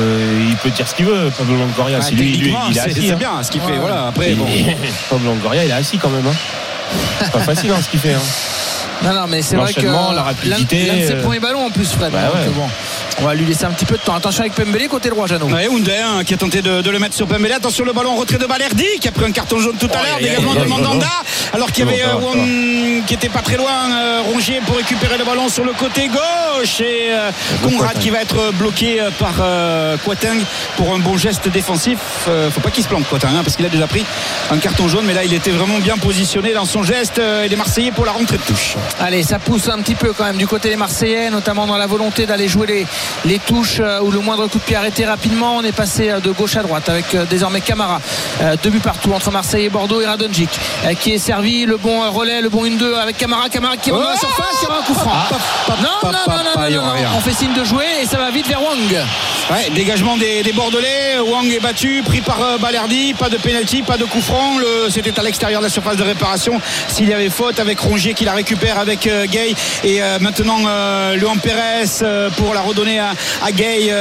peut 0.63 0.71
dire 0.71 0.87
ce 0.87 0.95
qu'il 0.95 1.07
veut. 1.07 1.31
Pablo 1.37 1.57
Longoria, 1.57 2.01
c'est 2.03 2.13
lui, 2.13 2.37
lui, 2.37 2.55
il 2.71 2.77
est 2.77 2.81
assis. 2.81 3.07
c'est 3.07 3.13
hein. 3.13 3.17
bien 3.17 3.43
ce 3.43 3.51
qu'il 3.51 3.61
fait. 3.61 3.73
Ouais. 3.73 3.79
Voilà, 3.81 4.07
après, 4.09 4.31
Il 4.33 4.37
bon. 4.39 4.47
est- 4.47 4.77
Pablo 5.11 5.31
Longoria, 5.31 5.65
il 5.65 5.71
est 5.71 5.75
assis 5.75 5.99
quand 5.99 6.11
même. 6.11 6.27
Hein. 6.27 6.35
C'est 7.21 7.33
pas 7.33 7.41
facile 7.41 7.71
hein, 7.71 7.81
ce 7.83 7.89
qu'il 7.89 7.99
fait. 8.01 8.15
Hein. 8.15 8.21
Non, 9.03 9.13
non, 9.13 9.27
mais 9.29 9.43
c'est 9.43 9.57
vrai 9.57 9.73
que 9.75 9.81
L'enchaînement, 9.81 10.13
la 10.13 10.23
rapidité, 10.23 10.87
l'un 10.87 10.95
de 10.95 10.99
ses 11.07 11.13
euh, 11.15 11.23
premiers 11.23 11.39
ballons 11.41 11.67
en 11.67 11.71
plus, 11.71 11.91
Fred. 11.93 12.13
Bah 12.13 12.27
Donc, 12.27 12.35
ouais. 12.37 12.47
bon, 12.55 12.67
on 13.21 13.25
va 13.25 13.35
lui 13.35 13.45
laisser 13.47 13.65
un 13.65 13.71
petit 13.71 13.85
peu 13.87 13.97
de 13.97 14.03
temps. 14.03 14.15
Attention 14.15 14.41
avec 14.43 14.55
Pembele 14.55 14.89
côté 14.89 15.09
droit, 15.11 15.27
Jeannot. 15.27 15.47
Ouais, 15.49 15.69
Houndé, 15.69 15.97
hein, 15.97 16.23
qui 16.25 16.35
a 16.35 16.37
tenté 16.37 16.63
de, 16.63 16.83
de 16.83 16.91
le 16.91 16.99
mettre 16.99 17.15
sur 17.15 17.27
Pembele. 17.27 17.53
Attention 17.53 17.85
le 17.85 17.93
ballon 17.93 18.17
retrait 18.17 18.39
de 18.39 18.47
Balerdi 18.47 18.85
qui 19.01 19.09
a 19.09 19.13
pris 19.13 19.25
un 19.25 19.33
carton 19.33 19.59
jaune 19.59 19.77
tout 19.79 19.89
à 19.93 20.03
l'heure. 20.03 20.17
aïe, 20.17 20.25
aïe, 20.29 20.37
Dégagement 20.37 20.55
de 20.55 20.65
Mandanda. 20.65 21.07
Alors 21.53 21.73
qu'il 21.73 21.87
y 21.87 21.89
avait 21.89 22.03
euh, 22.03 23.01
qui 23.07 23.15
était 23.15 23.29
pas 23.29 23.43
très 23.43 23.57
loin, 23.57 23.91
euh, 23.93 24.23
Rongier 24.27 24.61
pour 24.67 24.77
récupérer 24.77 25.17
le 25.19 25.25
ballon 25.25 25.49
sur 25.49 25.65
le 25.65 25.73
côté 25.73 26.09
gauche. 26.09 26.81
Et 26.81 27.09
euh, 27.11 27.31
Conrad 27.63 27.99
qui 27.99 28.11
va 28.11 28.21
être 28.21 28.53
bloqué 28.55 29.01
euh, 29.01 29.11
par 29.19 29.35
euh, 29.41 29.97
Quateng 30.05 30.39
pour 30.77 30.95
un 30.95 30.99
bon 30.99 31.17
geste 31.17 31.49
défensif. 31.49 31.99
Euh, 32.29 32.51
faut 32.51 32.61
pas 32.61 32.71
qu'il 32.71 32.83
se 32.83 32.89
plante 32.89 33.07
Quateng 33.09 33.29
hein, 33.35 33.43
parce 33.45 33.57
qu'il 33.57 33.65
a 33.67 33.69
déjà 33.69 33.87
pris 33.87 34.05
un 34.51 34.59
carton 34.59 34.89
jaune. 34.89 35.05
Mais 35.07 35.15
là 35.15 35.25
il 35.25 35.33
était 35.33 35.51
vraiment 35.51 35.79
bien 35.79 35.97
positionné 35.97 36.53
dans 36.53 36.65
son 36.65 36.83
geste. 36.83 37.19
et 37.19 37.49
les 37.49 37.57
Marseillais 37.57 37.93
pour 37.93 38.05
la 38.05 38.13
rentrée 38.13 38.37
de 38.39 38.43
touche. 38.43 38.75
Allez, 39.01 39.23
ça 39.23 39.39
pousse 39.39 39.69
un 39.69 39.79
petit 39.79 39.95
peu 39.95 40.13
quand 40.13 40.25
même 40.25 40.37
du 40.37 40.47
côté 40.47 40.69
des 40.69 40.77
Marseillais, 40.77 41.31
notamment 41.31 41.67
dans 41.67 41.77
la 41.77 41.87
volonté 41.87 42.27
d'aller 42.27 42.49
jouer 42.49 42.67
les, 42.67 42.87
les 43.25 43.39
touches 43.39 43.81
euh, 43.81 44.01
ou 44.01 44.11
le 44.11 44.21
moindre 44.21 44.47
coup 44.47 44.59
de 44.59 44.63
pied 44.65 44.77
arrêté 44.77 45.05
rapidement. 45.05 45.57
On 45.57 45.63
est 45.63 45.73
passé 45.73 46.11
euh, 46.11 46.21
de 46.21 46.31
gauche 46.31 46.57
à 46.57 46.63
droite 46.63 46.89
avec 46.89 47.15
euh, 47.15 47.25
désormais 47.29 47.61
Camara. 47.61 48.01
Deux 48.63 48.71
buts 48.71 48.81
partout 48.81 49.13
entre 49.13 49.31
Marseille 49.31 49.65
et 49.65 49.69
Bordeaux 49.69 50.01
et 50.01 50.07
Radonjic 50.07 50.51
qui 51.01 51.13
est 51.13 51.19
servi. 51.19 51.67
Le 51.67 51.77
bon 51.77 52.11
relais, 52.11 52.41
le 52.41 52.49
bon 52.49 52.65
1-2 52.65 52.95
avec 52.95 53.17
Camara. 53.17 53.49
Camara 53.49 53.77
qui 53.77 53.91
est 53.91 53.93
dans 53.93 54.01
la 54.01 54.17
surface. 54.17 54.47
Il 54.63 54.65
y 54.65 54.67
aura 54.69 54.79
un 54.79 54.83
coup 54.83 54.95
franc. 54.95 55.13
Non, 55.69 55.77
non, 55.83 55.89
non, 56.05 56.19
non, 56.29 56.37
non, 56.37 56.71
non, 56.71 56.79
aura 56.79 56.87
non. 56.89 56.93
rien. 56.93 57.09
On 57.17 57.21
fait 57.21 57.33
signe 57.33 57.55
de 57.55 57.65
jouer 57.65 57.87
et 58.03 58.07
ça 58.07 58.19
va 58.19 58.31
vite 58.31 58.47
vers 58.47 58.63
Wang. 58.63 59.05
Dégagement 59.75 60.17
des, 60.17 60.43
Bordelais. 60.53 61.19
Wang 61.21 61.47
est 61.53 61.61
battu, 61.61 62.03
pris 62.05 62.21
par 62.21 62.43
euh, 62.43 62.59
Balerdi. 62.59 63.15
Pas 63.15 63.29
de 63.29 63.37
pénalty, 63.37 63.83
pas 63.83 63.97
de 63.97 64.05
coup 64.05 64.21
franc. 64.21 64.57
C'était 64.91 65.19
à 65.19 65.23
l'extérieur 65.23 65.61
de 65.61 65.67
la 65.67 65.71
surface 65.71 65.97
de 65.97 66.03
réparation. 66.03 66.61
S'il 66.89 67.09
y 67.09 67.13
avait 67.13 67.31
faute 67.31 67.61
avec 67.61 67.79
Rongier 67.79 68.15
qui 68.15 68.25
la 68.25 68.33
récupère 68.33 68.79
avec 68.79 69.07
euh, 69.07 69.27
Gay. 69.27 69.55
Et 69.85 70.03
euh, 70.03 70.19
maintenant, 70.21 70.59
euh, 70.67 71.15
Luan 71.15 71.39
Pérez 71.39 71.85
pour 72.37 72.55
la 72.55 72.61
redonner 72.61 72.99
à, 72.99 73.15
Gay. 73.53 73.93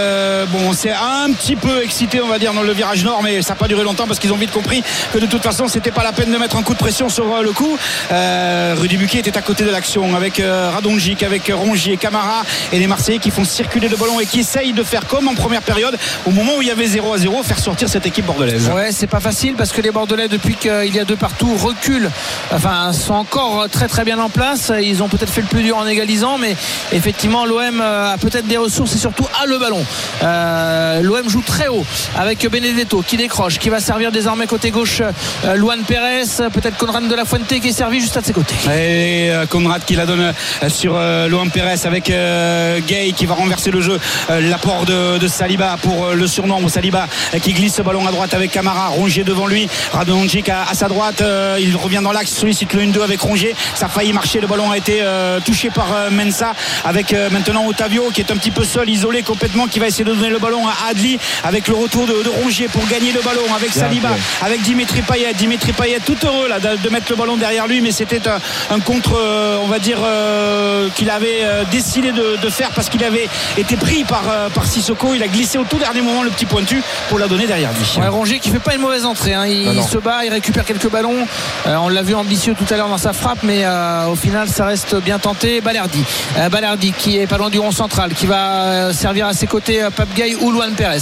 Bon, 0.52 0.74
c'est 0.74 0.92
un 0.92 1.32
petit 1.32 1.56
peu 1.56 1.84
excité, 1.84 2.22
on 2.22 2.28
va 2.28 2.40
dire, 2.40 2.54
dans 2.54 2.64
le 2.64 2.74
virage 2.74 3.04
nord, 3.04 3.22
mais 3.24 3.42
ça 3.42 3.54
n'a 3.54 3.56
pas 3.60 3.68
duré 3.68 3.84
longtemps 3.84 4.08
parce 4.08 4.20
qu'ils 4.20 4.34
ont 4.34 4.38
vite 4.38 4.52
compris 4.52 4.84
que 5.14 5.20
de 5.20 5.26
toute 5.26 5.44
façon, 5.44 5.68
c'était 5.68 5.92
pas 5.92 6.04
la 6.04 6.12
peine 6.12 6.32
de 6.32 6.38
mettre 6.38 6.58
un 6.58 6.64
coup 6.64 6.74
de 6.74 6.80
pression 6.80 7.10
sur 7.10 7.42
le 7.42 7.52
coup. 7.52 7.78
Rudy 8.10 8.98
Buquet 8.98 9.20
était 9.20 9.38
à 9.38 9.42
côté 9.42 9.64
de 9.64 9.70
l'action 9.70 10.16
avec 10.16 10.42
Radonjic, 10.44 11.24
avec 11.24 11.52
Rongier, 11.54 11.98
Camara 11.98 12.44
et 12.72 12.80
les 12.80 12.88
Marseillais 12.88 13.20
qui 13.20 13.32
font 13.32 13.44
circuler 13.44 13.88
le 13.88 13.98
ballon 13.98 14.20
et 14.20 14.26
qui 14.26 14.40
essayent 14.40 14.74
de 14.74 14.84
faire 14.84 15.06
comme 15.08 15.28
première 15.36 15.62
période, 15.62 15.98
au 16.26 16.32
moment 16.32 16.54
où 16.58 16.62
il 16.62 16.68
y 16.68 16.72
avait 16.72 16.88
0 16.88 17.14
à 17.14 17.18
0, 17.18 17.44
faire 17.44 17.60
sortir 17.60 17.90
cette 17.90 18.06
équipe 18.06 18.26
bordelaise. 18.26 18.70
Ouais, 18.74 18.92
c'est 18.92 19.08
pas 19.08 19.20
facile 19.20 19.56
parce 19.56 19.72
que 19.72 19.82
les 19.82 19.92
Bordelais, 19.92 20.28
depuis 20.28 20.56
qu'il 20.56 20.94
y 20.96 21.00
a 21.00 21.06
deux 21.06 21.16
partout, 21.16 21.56
reculent. 21.56 22.10
Enfin, 22.52 22.92
sont 22.94 23.14
encore 23.14 23.68
très 23.72 23.88
très 23.88 24.04
bien 24.04 24.20
en 24.20 24.30
place. 24.30 24.72
Ils 24.82 25.02
ont 25.04 25.08
peut-être 25.10 25.32
fait 25.32 25.42
le 25.42 25.48
plus 25.48 25.64
dur 25.64 25.78
en 25.78 25.88
égalisant, 25.88 26.38
mais 26.38 26.56
effectivement, 26.92 27.46
l'OM 27.46 27.82
a 27.82 28.18
peut-être 28.20 28.48
des 28.48 28.58
ressources 28.58 28.96
et 28.96 28.98
surtout 28.98 29.26
a 29.42 29.46
le 29.46 29.58
ballon. 29.58 29.84
Euh, 30.24 31.02
L'OM 31.02 31.30
joue 31.30 31.42
très 31.46 31.68
haut 31.68 31.86
avec 32.18 32.50
Benedetto 32.50 33.04
qui 33.06 33.18
décroche, 33.18 33.60
qui 33.60 33.70
va 33.70 33.80
servir 33.80 34.12
désormais 34.12 34.48
côté 34.48 34.72
gauche 34.72 35.02
euh, 35.46 35.56
Luan 35.56 35.82
Pérez, 35.86 36.24
peut-être 36.54 36.78
Conrad 36.78 37.08
de 37.08 37.16
la 37.16 37.26
Fuente 37.26 37.48
qui 37.48 37.68
est 37.68 37.72
servi 37.72 38.00
juste 38.00 38.18
à 38.18 38.22
ses 38.22 38.34
côtés. 38.34 38.56
Et 38.68 39.30
euh, 39.32 39.46
Conrad 39.46 39.84
qui 39.86 39.96
la 39.96 40.06
donne 40.06 40.22
euh, 40.22 40.70
sur 40.70 40.94
euh, 40.96 41.28
Luan 41.28 41.50
Pérez 41.50 41.86
avec 41.86 42.10
euh, 42.10 42.80
Gay 42.88 43.14
qui 43.16 43.26
va 43.26 43.36
renverser 43.36 43.72
le 43.72 43.82
jeu. 43.82 44.00
Euh, 44.30 44.42
L'apport 44.50 44.86
de, 44.86 45.18
de 45.18 45.25
Saliba 45.28 45.78
pour 45.82 46.06
euh, 46.06 46.14
le 46.16 46.28
surnombre. 46.28 46.70
Saliba 46.70 47.08
euh, 47.34 47.40
qui 47.40 47.54
glisse 47.54 47.76
ce 47.76 47.82
ballon 47.82 48.08
à 48.08 48.12
droite 48.12 48.34
avec 48.34 48.52
Camara. 48.52 48.88
Rongier 48.88 49.24
devant 49.24 49.48
lui. 49.48 49.68
Radonjic 49.92 50.50
à, 50.50 50.64
à 50.70 50.74
sa 50.74 50.88
droite. 50.88 51.22
Euh, 51.22 51.58
il 51.60 51.76
revient 51.76 52.02
dans 52.04 52.12
l'axe, 52.12 52.32
sollicite 52.32 52.74
le 52.74 52.82
1-2 52.84 53.02
avec 53.04 53.20
Rongier. 53.20 53.56
Ça 53.74 53.88
a 53.88 53.90
failli 53.90 54.14
marcher. 54.14 54.40
Le 54.40 54.48
ballon 54.48 54.72
a 54.72 54.78
été 54.78 55.02
touché 55.46 55.70
par 55.70 55.88
Mensa 56.12 56.54
avec 56.84 57.14
maintenant 57.32 57.66
Otavio 57.68 58.10
qui 58.12 58.22
est 58.22 58.32
un 58.32 58.38
petit 58.38 58.52
peu 58.52 58.64
seul, 58.64 58.90
isolé 58.90 59.24
complètement, 59.24 59.68
qui 59.68 59.80
va 59.80 59.88
essayer 59.88 60.04
de 60.04 60.14
donner 60.14 60.30
le 60.30 60.40
ballon 60.40 60.68
à 60.68 60.90
Adli 60.90 61.18
avec 61.44 61.68
le 61.68 61.76
retour 61.76 62.06
de, 62.06 62.24
de 62.24 62.30
Rongier 62.30 62.68
pour 62.68 62.86
gagner 62.88 63.12
le 63.12 63.22
ballon 63.22 63.54
avec 63.56 63.72
Saliba, 63.74 64.12
avec 64.42 64.62
Dimitri 64.62 65.02
Payet. 65.02 65.34
Dimitri 65.34 65.74
Payet 65.74 66.00
tout 66.06 66.18
heureux 66.26 66.48
là 66.48 66.60
de, 66.60 66.78
de 66.78 66.90
mettre 66.90 67.08
le 67.10 67.16
ballon 67.16 67.38
derrière 67.38 67.68
lui, 67.68 67.82
mais 67.82 67.92
c'était 67.92 68.28
un, 68.28 68.40
un 68.72 68.80
contre, 68.80 69.20
on 69.64 69.68
va 69.68 69.80
dire, 69.80 70.00
euh, 70.04 70.90
qu'il 70.96 71.10
avait 71.10 71.44
décidé 71.72 72.12
de, 72.12 72.38
de 72.42 72.50
faire 72.50 72.70
parce 72.72 72.90
qu'il 72.90 73.04
avait 73.04 73.28
été 73.58 73.76
pris 73.78 74.04
par, 74.04 74.24
par 74.54 74.66
Sissoko. 74.66 75.15
Il 75.16 75.24
a 75.24 75.28
glissé 75.28 75.58
au 75.58 75.64
tout 75.64 75.78
dernier 75.78 76.02
moment 76.02 76.24
le 76.24 76.30
petit 76.30 76.46
pointu 76.46 76.82
pour 77.10 77.20
la 77.20 77.28
donner 77.28 77.48
derrière 77.48 77.72
lui. 77.72 78.02
Ouais, 78.02 78.08
Rongier 78.08 78.40
qui 78.40 78.50
fait 78.50 78.60
pas 78.60 78.76
une 78.76 78.82
mauvaise 78.82 79.06
entrée. 79.06 79.34
hein. 79.34 79.46
Il, 79.46 79.82
se 79.84 79.98
bat, 79.98 80.26
il 80.26 80.32
récupère 80.32 80.66
quelques 80.66 80.90
ballons. 80.90 81.28
Euh, 81.68 81.76
on 81.78 81.90
l'a 81.90 82.02
vu 82.02 82.16
ambitieux 82.16 82.54
tout 82.58 82.72
à 82.74 82.78
l'heure 82.78 82.90
dans 82.90 82.98
sa 82.98 83.14
frappe, 83.14 83.40
mais 83.44 83.62
euh, 83.64 84.08
au 84.08 84.16
final, 84.16 84.48
ça 84.50 84.66
reste 84.66 84.96
bien 84.98 85.20
tenté. 85.20 85.62
Balerdi, 85.62 86.04
Euh, 86.38 86.50
Balerdi 86.50 86.92
qui 86.98 87.18
est 87.18 87.28
pas 87.28 87.38
loin 87.38 87.50
du 87.50 87.60
rond 87.60 87.72
central, 87.72 88.14
qui 88.14 88.26
va 88.26 88.92
servir 88.94 89.28
à 89.28 89.34
ses 89.34 89.48
côtés 89.48 89.82
euh, 89.84 89.90
Pape 89.90 90.14
Gay 90.16 90.36
ou 90.42 90.52
Luan 90.52 90.74
Pérez. 90.74 91.00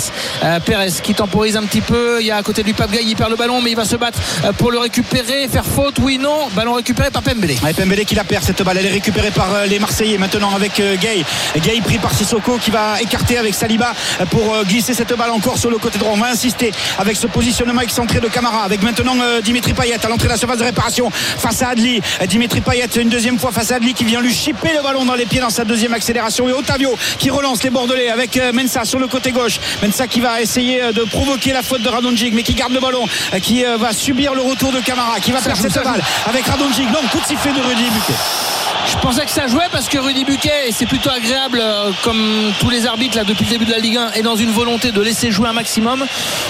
Pérez 0.66 0.92
qui 1.02 1.14
temporise 1.14 1.58
un 1.58 1.64
petit 1.64 1.82
peu. 1.82 2.18
Il 2.22 2.28
y 2.28 2.32
a 2.32 2.38
à 2.38 2.44
côté 2.44 2.62
de 2.62 2.68
lui 2.68 2.74
Pape 2.74 2.92
Gay, 2.92 3.02
il 3.06 3.16
perd 3.16 3.30
le 3.32 3.36
ballon, 3.36 3.62
mais 3.62 3.72
il 3.72 3.76
va 3.78 3.86
se 3.86 3.96
battre 3.96 4.20
pour 4.58 4.72
le 4.72 4.80
récupérer, 4.80 5.48
faire 5.48 5.66
faute. 5.66 5.96
Oui, 6.02 6.18
non. 6.18 6.48
Ballon 6.56 6.74
récupéré 6.74 7.10
par 7.10 7.22
Pembele. 7.24 7.56
Ouais, 7.64 7.74
Pembele 7.74 8.06
qui 8.06 8.16
la 8.16 8.24
perd 8.24 8.44
cette 8.44 8.62
balle 8.64 8.78
elle 8.78 8.86
est 8.88 8.92
récupérée 8.92 9.32
par 9.32 9.48
les 9.68 9.80
Marseillais 9.80 10.18
maintenant 10.18 10.54
avec 10.56 10.78
Gay 10.78 11.24
Gay 11.58 11.82
pris 11.84 11.98
par 11.98 12.14
Sissoko 12.14 12.58
qui 12.58 12.72
va 12.72 13.02
écarter 13.02 13.38
avec 13.38 13.54
Saliba 13.54 13.94
pour 14.30 14.54
euh, 14.54 14.64
glisser 14.64 14.94
cette 14.94 15.16
balle 15.16 15.32
encore 15.32 15.58
sur 15.58 15.70
le 15.70 15.78
côté 15.78 15.98
droit. 15.98 16.12
On 16.14 16.18
va 16.18 16.30
insister 16.30 16.72
avec 16.98 17.18
ce 17.18 17.28
positionnement 17.28 17.82
excentré 17.82 18.20
de 18.20 18.28
Camara 18.28 18.64
avec 18.64 18.82
maintenant 18.82 19.16
euh, 19.22 19.42
Dimitri 19.42 19.74
Payet 19.74 20.04
à 20.04 20.10
l'entrée 20.10 20.28
de 20.28 20.34
la 20.34 20.38
surface 20.38 20.58
de 20.58 20.64
réparation 20.64 21.10
face 21.12 21.62
à 21.62 21.70
Adli. 21.70 22.02
Euh, 22.22 22.26
Dimitri 22.26 22.62
Payet 22.62 22.86
une 22.96 23.10
deuxième 23.10 23.40
fois 23.40 23.52
face 23.52 23.72
à 23.72 23.76
Adli 23.76 23.94
qui 23.94 24.06
vient 24.06 24.22
lui 24.22 24.34
chipper 24.34 24.72
le 24.76 24.84
ballon 24.84 25.06
dans 25.06 25.16
les 25.16 25.26
pieds 25.26 25.42
dans 25.42 25.50
sa 25.50 25.66
deuxième 25.66 25.94
accélération. 25.94 26.48
Et 26.50 26.54
Otavio 26.54 26.96
qui 27.18 27.30
relance 27.30 27.64
les 27.64 27.70
Bordelais 27.70 28.10
avec 28.10 28.40
Mensa 28.54 28.86
sur 28.86 29.00
le 29.00 29.08
côté 29.08 29.32
gauche. 29.32 29.60
Mensa 29.82 30.08
qui 30.08 30.20
va 30.20 30.42
essayer 30.42 30.82
de 30.94 31.04
provoquer 31.04 31.54
la 31.54 31.62
faute 31.62 31.82
de 31.82 31.90
Radonjic 31.90 32.34
mais 32.34 32.44
qui 32.44 32.54
garde 32.54 32.74
le 32.74 32.80
ballon 32.80 33.06
qui 33.42 33.64
va 33.64 33.94
subir 33.94 34.34
le 34.34 34.42
retour 34.42 34.72
de 34.72 34.80
Camara 34.80 35.20
qui 35.20 35.32
va 35.32 35.42
perdre 35.42 35.62
joue, 35.62 35.70
cette 35.70 35.84
balle 35.84 36.02
avec 36.26 36.46
Radonjic. 36.46 36.90
Non 36.92 37.02
coup 37.12 37.20
de 37.20 37.26
sifflet 37.26 37.52
de 37.52 37.62
Rudy 37.62 37.90
Buquet 37.90 38.53
Je 38.86 38.98
pensais 38.98 39.24
que 39.26 39.32
ça 39.32 39.48
jouait 39.48 39.68
parce 39.72 39.88
que 39.90 39.98
Rudy 39.98 40.24
Buquet, 40.26 40.68
et 40.68 40.72
c'est 40.72 40.86
plutôt 40.86 41.10
agréable, 41.10 41.60
euh, 41.62 41.92
comme 42.04 42.52
tous 42.60 42.70
les 42.70 42.86
arbitres 42.86 43.18
là 43.18 43.24
depuis 43.24 43.46
le 43.46 43.52
début 43.52 43.66
de 43.66 43.72
la 43.72 43.80
Ligue 43.80 43.98
1, 43.98 44.12
est 44.14 44.22
dans 44.22 44.36
une 44.36 44.52
volonté 44.52 44.92
de 44.92 45.02
laisser 45.02 45.32
jouer 45.32 45.48
un 45.50 45.54
maximum. 45.54 46.06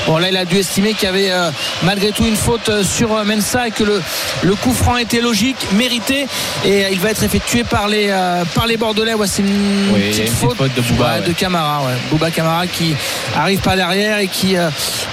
Bon 0.08 0.18
là, 0.18 0.30
il 0.30 0.38
a 0.38 0.46
dû 0.46 0.58
estimer 0.58 0.94
qu'il 0.94 1.04
y 1.04 1.08
avait 1.08 1.32
euh, 1.32 1.50
malgré 1.84 2.12
tout 2.12 2.26
une 2.26 2.36
faute 2.36 2.70
euh, 2.70 2.84
sur 2.84 3.10
Mensa 3.24 3.68
et 3.68 3.72
que 3.72 3.84
le, 3.84 4.02
le 4.44 4.56
coup 4.56 4.74
franc 4.74 4.98
était 4.98 5.22
logique, 5.22 5.58
mérité, 5.74 6.28
et 6.66 6.88
il 6.92 7.00
va 7.00 7.12
être 7.12 7.24
effectué 7.24 7.64
par 7.64 7.88
les 7.88 8.08
euh, 8.10 8.44
par 8.54 8.68
les 8.68 8.78
Bordelais. 8.78 9.14
Ouais, 9.14 9.28
c'est 9.28 9.42
une 9.44 9.92
Oui, 9.94 10.10
petite 10.10 10.28
une 10.28 10.34
faute, 10.34 10.58
faute 10.58 10.74
de 10.76 10.82
Bouba, 10.82 11.14
ouais, 11.16 11.20
ouais. 11.22 11.28
de 11.28 11.34
Camara. 11.34 11.84
Bouba 12.12 12.32
Camara 12.32 12.68
qui 12.68 12.96
arrive 13.36 13.60
par 13.60 13.76
derrière 13.76 14.20
et 14.20 14.28
qui 14.28 14.56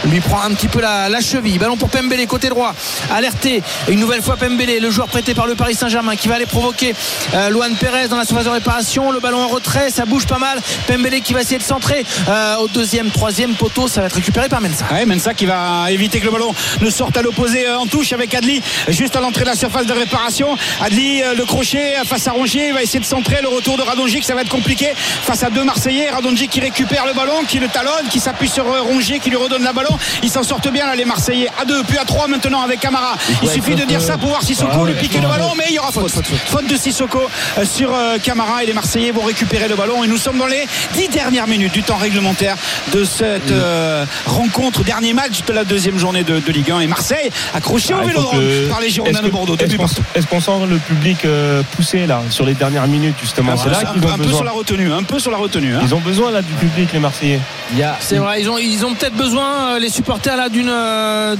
lui 0.07 0.21
prend 0.21 0.41
un 0.43 0.51
petit 0.55 0.69
peu 0.69 0.81
la, 0.81 1.09
la 1.09 1.21
cheville. 1.21 1.59
Ballon 1.59 1.77
pour 1.77 1.91
Pembele 1.91 2.27
côté 2.27 2.49
droit, 2.49 2.75
alerté 3.15 3.63
une 3.89 4.01
nouvelle 4.01 4.23
fois 4.23 4.37
Pembele, 4.37 4.81
le 4.81 4.91
joueur 4.91 5.09
prêté 5.09 5.35
par 5.35 5.47
le 5.47 5.55
Paris 5.55 5.75
Saint-Germain 5.75 6.17
qui 6.17 6.29
va 6.29 6.35
aller 6.37 6.47
provoquer 6.47 6.95
euh, 7.35 7.51
Luan 7.51 7.75
Pérez 7.77 8.09
dans 8.09 8.17
la 8.17 8.25
surface 8.25 8.45
de 8.45 8.51
réparation. 8.51 9.11
Le 9.11 9.21
ballon 9.21 9.43
en 9.43 9.49
retrait, 9.49 9.91
ça 9.91 10.05
bouge 10.05 10.27
pas 10.27 10.39
mal. 10.39 10.61
Pembele 10.87 11.21
qui 11.21 11.33
va 11.33 11.41
essayer 11.41 11.59
de 11.59 11.63
centrer 11.63 12.05
euh, 12.29 12.57
au 12.57 12.69
deuxième, 12.69 13.11
troisième 13.11 13.55
poteau, 13.55 13.89
ça 13.89 14.01
va 14.01 14.07
être 14.07 14.15
récupéré 14.15 14.49
par 14.49 14.61
Mensa. 14.61 14.85
Ouais, 14.93 15.07
Mensa 15.07 15.35
qui 15.35 15.47
va 15.47 15.91
éviter 15.91 16.21
que 16.21 16.27
le 16.27 16.31
ballon 16.31 16.55
ne 16.81 16.91
sorte 16.91 17.17
à 17.17 17.23
l'opposé 17.23 17.67
euh, 17.67 17.79
en 17.79 17.87
touche 17.87 18.13
avec 18.13 18.35
Adli 18.35 18.63
juste 18.89 19.17
à 19.17 19.21
l'entrée 19.21 19.43
de 19.43 19.49
la 19.49 19.57
surface 19.57 19.87
de 19.87 19.93
réparation. 19.93 20.57
Adli 20.81 21.23
euh, 21.23 21.35
le 21.35 21.45
crochet 21.45 21.95
face 22.05 22.27
à 22.27 22.33
Rongier, 22.33 22.69
il 22.69 22.75
va 22.75 22.83
essayer 22.83 23.01
de 23.01 23.05
centrer 23.05 23.41
le 23.43 23.49
retour 23.49 23.77
de 23.77 23.83
Radonjic, 23.83 24.25
ça 24.25 24.35
va 24.35 24.43
être 24.43 24.49
compliqué 24.49 24.93
face 24.97 25.43
à 25.43 25.51
deux 25.51 25.65
Marseillais. 25.65 26.11
Radonjic 26.11 26.51
qui 26.51 26.61
récupère 26.61 27.07
le 27.07 27.13
ballon, 27.13 27.45
qui 27.47 27.59
le 27.59 27.69
talonne, 27.69 28.09
qui 28.11 28.21
s'appuie 28.21 28.49
sur 28.49 28.65
Rongier, 28.65 29.19
qui 29.19 29.31
lui 29.31 29.37
redonne 29.37 29.63
la 29.63 29.73
ballon. 29.73 29.97
Ils 30.23 30.31
s'en 30.31 30.43
sortent 30.43 30.71
bien 30.71 30.87
là 30.87 30.95
les 30.95 31.05
Marseillais 31.05 31.49
à 31.61 31.65
deux, 31.65 31.83
puis 31.85 31.99
à 31.99 32.05
trois 32.05 32.27
maintenant 32.29 32.63
avec 32.63 32.81
Camara. 32.81 33.17
Il 33.43 33.49
suffit 33.49 33.75
de 33.75 33.85
dire 33.85 34.01
ça 34.01 34.19
pour 34.19 34.29
voir 34.31 34.43
Sissoko 34.43 34.85
lui 34.85 34.95
piquer 34.95 35.21
le 35.21 35.29
ballon, 35.29 35.53
mais 35.57 35.65
il 35.69 35.75
y 35.75 35.79
aura 35.79 35.93
faute. 35.93 36.11
Faute 36.47 36.67
de 36.67 36.77
Sissoko 36.91 37.21
euh, 37.59 37.65
sur 37.65 37.95
euh, 37.95 38.19
Camara 38.23 38.63
et 38.65 38.67
les 38.67 38.73
Marseillais 38.73 39.13
vont 39.13 39.23
récupérer 39.23 39.69
le 39.69 39.77
ballon 39.77 40.03
et 40.03 40.09
nous 40.09 40.17
sommes 40.17 40.39
dans 40.39 40.47
les 40.47 40.67
dix 40.95 41.09
dernières 41.09 41.47
minutes 41.47 41.73
du 41.73 41.83
temps 41.85 41.97
réglementaire 41.97 42.57
de 42.93 43.05
cette 43.05 43.53
euh, 43.53 44.05
rencontre, 44.27 44.83
dernier 44.83 45.13
match 45.13 45.45
de 45.47 45.53
la 45.53 45.65
deuxième 45.65 45.99
journée 45.99 46.25
de, 46.25 46.41
de 46.41 46.53
Ligue 46.53 46.71
1 46.73 46.81
et 46.81 46.87
Marseille 46.89 47.31
accroché 47.55 47.93
Ah, 47.93 47.99
au 47.99 48.03
faut 48.03 48.09
vélodrome 48.09 48.39
que- 48.41 48.69
par 48.69 48.81
les 48.81 48.91
Girondins 48.91 49.23
de 49.23 49.29
Bordeaux. 49.29 49.57
Est-ce 49.57 49.77
qu'on 49.77 49.83
partout. 49.87 50.03
est-ce 50.17 50.27
qu'on 50.27 50.41
sent 50.41 50.67
le 50.69 50.77
public 50.79 51.25
euh, 51.25 51.63
poussé 51.77 52.07
là 52.07 52.23
sur 52.31 52.45
les 52.45 52.55
dernières 52.55 52.89
minutes 52.89 53.15
justement? 53.21 53.57
C'est 53.57 53.69
là 53.71 53.79
un, 53.87 53.93
qu'ils 53.93 54.01
peu- 54.01 54.09
ont 54.09 54.13
un 54.13 54.19
peu 54.19 54.29
sur 54.33 54.45
la 54.45 54.51
retenue, 54.51 54.93
un 54.93 55.03
peu 55.05 55.19
sur 55.21 55.31
la 55.31 55.37
retenue. 55.37 55.75
hein. 55.77 55.81
Ils 55.83 55.95
ont 55.95 56.01
besoin 56.01 56.33
là 56.33 56.43
du 56.43 56.53
public 56.55 56.91
les 56.93 56.99
Marseillais. 56.99 57.41
Il 57.73 57.79
y 57.79 57.83
a 57.85 57.97
C'est 58.01 58.17
vrai, 58.17 58.41
ils 58.43 58.51
ont, 58.51 58.59
ils 58.59 58.85
ont 58.85 58.95
peut-être 58.95 59.15
besoin, 59.15 59.75
euh, 59.75 59.79
les 59.79 59.91
supporters, 59.91 60.37
là, 60.37 60.49
d'une 60.49 60.73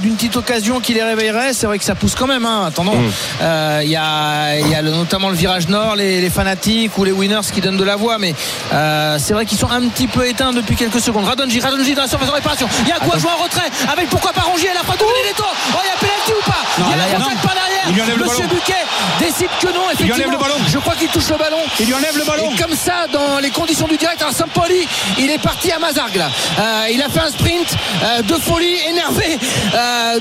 d'une 0.01 0.15
petite 0.15 0.37
occasion 0.37 0.79
qui 0.79 0.93
les 0.93 1.03
réveillerait. 1.03 1.51
C'est 1.53 1.65
vrai 1.65 1.77
que 1.77 1.83
ça 1.83 1.95
pousse 1.95 2.15
quand 2.15 2.27
même. 2.27 2.45
Hein. 2.45 2.63
Attendons, 2.67 2.91
Mm. 2.95 3.09
Euh, 3.41 3.81
il 3.83 3.89
y 3.89 3.95
a, 3.95 4.59
il 4.59 4.67
y 4.67 4.75
a 4.75 4.81
le- 4.81 4.91
notamment 4.91 5.29
le 5.29 5.35
virage 5.41 5.67
nord, 5.69 5.95
les, 5.95 6.21
les 6.21 6.29
fanatiques 6.29 6.95
ou 6.99 7.03
les 7.03 7.11
winners 7.11 7.41
qui 7.51 7.61
donnent 7.61 7.77
de 7.77 7.83
la 7.83 7.95
voix. 7.95 8.17
Mais 8.19 8.35
euh, 8.73 9.17
c'est 9.19 9.33
vrai 9.33 9.45
qu'ils 9.47 9.57
sont 9.57 9.71
un 9.71 9.81
petit 9.89 10.07
peu 10.07 10.27
éteints 10.27 10.53
depuis 10.53 10.75
quelques 10.75 10.99
secondes. 11.01 11.25
Radonji, 11.25 11.59
Radonji 11.59 11.95
dans 11.95 12.03
la 12.03 12.07
surface 12.07 12.27
de 12.27 12.33
réparation. 12.33 12.67
Il 12.83 12.89
y 12.89 12.91
a 12.91 12.99
quoi 12.99 13.17
jouer 13.17 13.31
en 13.37 13.43
retrait 13.43 13.69
avec 13.91 14.07
pourquoi 14.09 14.33
pas 14.33 14.41
Rongier, 14.41 14.69
la 14.75 14.81
frappe 14.83 14.99
de 14.99 15.05
Benedetto. 15.05 15.43
Oh, 15.73 15.77
il 15.83 15.87
y 15.87 15.91
a 15.91 15.99
pénalty 15.99 16.31
ou 16.39 16.43
pas 16.49 16.61
Non, 16.79 16.85
Il 16.85 16.91
y 16.91 16.93
a 16.93 16.97
là, 16.97 17.03
il 17.07 17.11
y 17.11 17.15
un 17.15 17.19
a- 17.19 17.23
contact 17.23 17.41
par 17.41 17.53
derrière. 17.55 17.81
Il 17.89 17.93
lui 17.95 18.01
enlève 18.03 18.17
le 18.19 18.23
Monsieur 18.25 18.45
ballon. 18.45 18.53
Buquet 18.55 18.83
décide 19.19 19.49
que 19.59 19.67
non. 19.67 19.81
Il 19.99 20.05
lui 20.05 20.13
enlève 20.13 20.27
Effectivement, 20.27 20.31
le 20.31 20.37
ballon. 20.37 20.55
je 20.69 20.77
crois 20.77 20.93
qu'il 20.95 21.07
touche 21.09 21.29
le 21.29 21.37
ballon. 21.37 21.57
Il 21.79 21.85
lui 21.87 21.93
enlève 21.95 22.17
le 22.17 22.23
ballon. 22.23 22.51
Et 22.55 22.61
comme 22.61 22.75
ça, 22.75 23.07
dans 23.11 23.39
les 23.39 23.49
conditions 23.49 23.87
du 23.87 23.97
direct, 23.97 24.21
alors 24.21 24.33
Sampoli, 24.33 24.87
il 25.17 25.29
est 25.31 25.39
parti 25.41 25.71
à 25.71 25.79
Mazargue 25.79 26.15
là. 26.17 26.29
Euh, 26.59 26.85
il 26.93 27.01
a 27.01 27.09
fait 27.09 27.19
un 27.21 27.29
sprint 27.31 27.75
euh, 28.03 28.21
de 28.21 28.35
folie, 28.35 28.75
énervé 28.89 29.37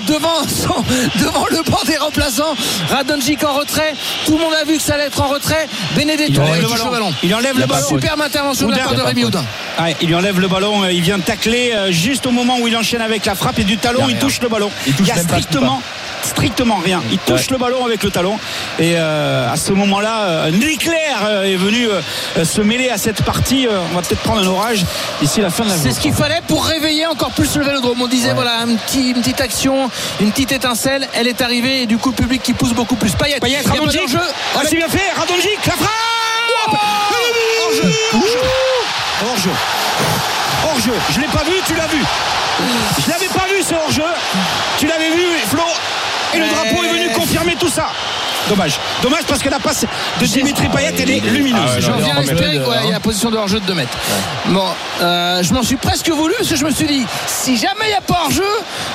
devant, 0.07 0.43
son- 0.49 0.83
devant 1.21 1.47
le 1.51 1.63
banc 1.71 1.81
des 1.87 1.97
remplaçants. 1.99 2.55
Radonjic 2.91 3.45
en 3.45 3.55
retrait. 3.55 3.95
Tout 4.27 4.33
le 4.39 4.45
monde 4.45 4.55
a 4.55 4.65
vu 4.65 4.77
que 4.77 4.83
ça 4.83 4.97
être 5.03 5.21
en 5.21 5.29
retrait. 5.29 5.69
Benedetto, 5.97 6.33
Il 6.33 6.41
enlève 6.41 6.57
il 6.57 6.63
le 6.63 6.69
ballon. 6.69 6.85
le 6.85 6.91
ballon. 6.91 7.15
Il 7.23 7.35
enlève 7.35 7.59
le 7.59 7.67
ballon. 7.67 7.87
Superbe 7.89 8.21
intervention 8.23 8.67
de 8.69 8.73
la 8.73 8.79
Oudin. 8.79 8.85
part 8.89 8.95
de 8.97 9.03
Rémi 9.03 9.25
Houdin. 9.25 9.45
Ouais, 9.81 9.97
il 10.01 10.09
lui 10.09 10.15
enlève 10.15 10.41
le 10.41 10.49
ballon, 10.49 10.85
euh, 10.85 10.93
il 10.93 11.01
vient 11.03 11.19
tacler 11.19 11.73
euh, 11.75 11.91
juste 11.93 12.27
au 12.27 12.31
moment 12.31 12.59
où 12.61 12.69
il 12.69 12.77
enchaîne 12.77 13.01
avec 13.03 13.25
la 13.27 13.35
frappe 13.35 13.59
et 13.59 13.65
du 13.65 13.79
talon, 13.79 14.09
il 14.09 14.17
touche 14.19 14.41
le 14.41 14.49
ballon. 14.49 14.71
Il 14.87 14.95
touche 14.95 15.09
y 15.09 15.13
a 15.13 15.17
même 15.17 15.27
pas, 15.27 15.35
strictement 15.41 15.83
strictement 16.23 16.77
rien. 16.77 17.03
Il 17.11 17.19
touche 17.19 17.49
le 17.51 17.57
ballon 17.57 17.83
avec 17.87 18.03
le 18.03 18.11
talon. 18.11 18.39
Et 18.79 18.93
euh, 18.97 19.51
à 19.51 19.57
ce 19.57 19.73
moment-là, 19.73 20.25
euh, 20.25 20.51
un 20.53 20.61
éclair 20.61 21.21
euh, 21.25 21.45
est 21.45 21.57
venu 21.57 21.89
euh, 21.89 22.45
se 22.45 22.61
mêler 22.61 22.91
à 22.91 22.99
cette 22.99 23.23
partie. 23.23 23.67
Euh, 23.67 23.81
on 23.91 23.95
va 23.97 24.03
peut-être 24.03 24.21
prendre 24.21 24.43
un 24.43 24.47
orage 24.47 24.85
d'ici 25.23 25.41
la 25.41 25.49
fin 25.49 25.65
de 25.65 25.71
la 25.71 25.77
C'est 25.77 25.93
ce 25.93 25.99
qu'il 26.01 26.13
fallait 26.13 26.43
pour 26.47 26.67
réveiller 26.67 27.07
encore 27.07 27.31
plus 27.31 27.57
le 27.57 27.65
vélodrome. 27.65 28.03
On 28.03 28.07
disait 28.07 28.35
voilà 28.35 28.59
un 28.61 28.77
petit, 28.77 29.09
une 29.13 29.21
petite 29.23 29.41
action, 29.41 29.91
une 30.21 30.31
petite 30.31 30.53
étincelle, 30.53 31.09
elle 31.15 31.27
est 31.27 31.41
arrivée 31.41 31.83
et 31.83 31.87
du 31.87 31.97
coup 31.97 32.11
le 32.11 32.17
public 32.17 32.43
qui 32.43 32.53
pousse 32.53 32.75
beaucoup 32.75 32.97
plus. 32.97 33.13
Payet, 33.13 33.41
Payet, 33.41 33.57
il 33.63 33.65
y 33.65 33.67
a 33.67 33.73
pas 33.73 33.79
Radonjic. 33.79 34.01
d'enjeu. 34.03 34.19
Ah, 34.57 34.61
c'est 34.69 34.77
bien 34.77 34.89
fait, 34.91 35.13
Radonjic, 35.17 35.67
la 35.67 35.73
frappe 35.73 35.91
Hors-jeu, 39.23 39.51
hors-jeu. 40.65 40.93
Je 41.11 41.21
l'ai 41.21 41.27
pas 41.27 41.45
vu, 41.45 41.53
tu 41.67 41.75
l'as 41.75 41.87
vu. 41.87 42.03
Je 42.99 43.11
l'avais 43.11 43.29
pas 43.29 43.47
vu 43.53 43.63
ce 43.63 43.75
hors-jeu. 43.75 44.03
Tu 44.79 44.87
l'avais 44.87 45.11
vu, 45.11 45.27
Flo. 45.47 45.63
Et 46.35 46.39
le 46.39 46.49
drapeau 46.49 46.85
est 46.85 46.89
venu 46.89 47.13
confirmer 47.13 47.55
tout 47.57 47.69
ça. 47.69 47.93
Dommage. 48.51 48.73
Dommage 49.03 49.23
parce 49.29 49.41
que 49.43 49.49
la 49.49 49.59
passe 49.61 49.85
de 50.21 50.27
Dimitri 50.27 50.69
Payet, 50.69 50.93
elle 50.99 51.11
est 51.11 51.21
lumineuse. 51.21 51.63
Ah 51.67 51.75
ouais, 51.77 51.81
J'en 51.81 51.97
viens 51.97 52.17
à 52.17 52.21
espérer 52.21 52.59
qu'il 52.59 52.87
y 52.87 52.89
a 52.89 52.93
la 52.93 53.01
position 53.01 53.31
de 53.31 53.37
hors-jeu 53.37 53.61
de 53.61 53.65
2 53.67 53.75
mètres. 53.75 53.97
Bon, 54.47 54.65
euh, 55.01 55.43
je 55.43 55.55
m'en 55.55 55.63
suis 55.63 55.77
presque 55.77 56.09
voulu 56.11 56.35
parce 56.37 56.49
que 56.51 56.57
je 56.57 56.65
me 56.65 56.71
suis 56.73 56.87
dit, 56.87 57.07
si 57.29 57.57
jamais 57.57 57.85
il 57.85 57.89
n'y 57.91 57.95
a 57.95 58.01
pas 58.01 58.23
hors-jeu, 58.25 58.43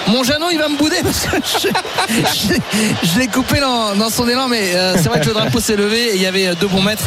mon 0.07 0.23
Jeannot 0.23 0.49
il 0.51 0.59
va 0.59 0.67
me 0.67 0.77
bouder 0.77 0.97
parce 1.03 1.21
que 1.21 1.37
je, 1.63 1.67
je- 2.49 3.07
je 3.13 3.19
l'ai 3.19 3.27
coupé 3.27 3.59
dans, 3.59 3.95
dans 3.95 4.09
son 4.09 4.27
élan, 4.27 4.47
mais 4.49 4.75
euh, 4.75 4.93
c'est 4.97 5.07
vrai 5.09 5.21
que 5.21 5.27
le 5.27 5.33
drapeau 5.33 5.59
s'est 5.59 5.75
levé 5.77 6.09
et 6.11 6.15
il 6.15 6.21
y 6.21 6.25
avait 6.25 6.53
deux 6.55 6.67
bons 6.67 6.81
mètres. 6.81 7.03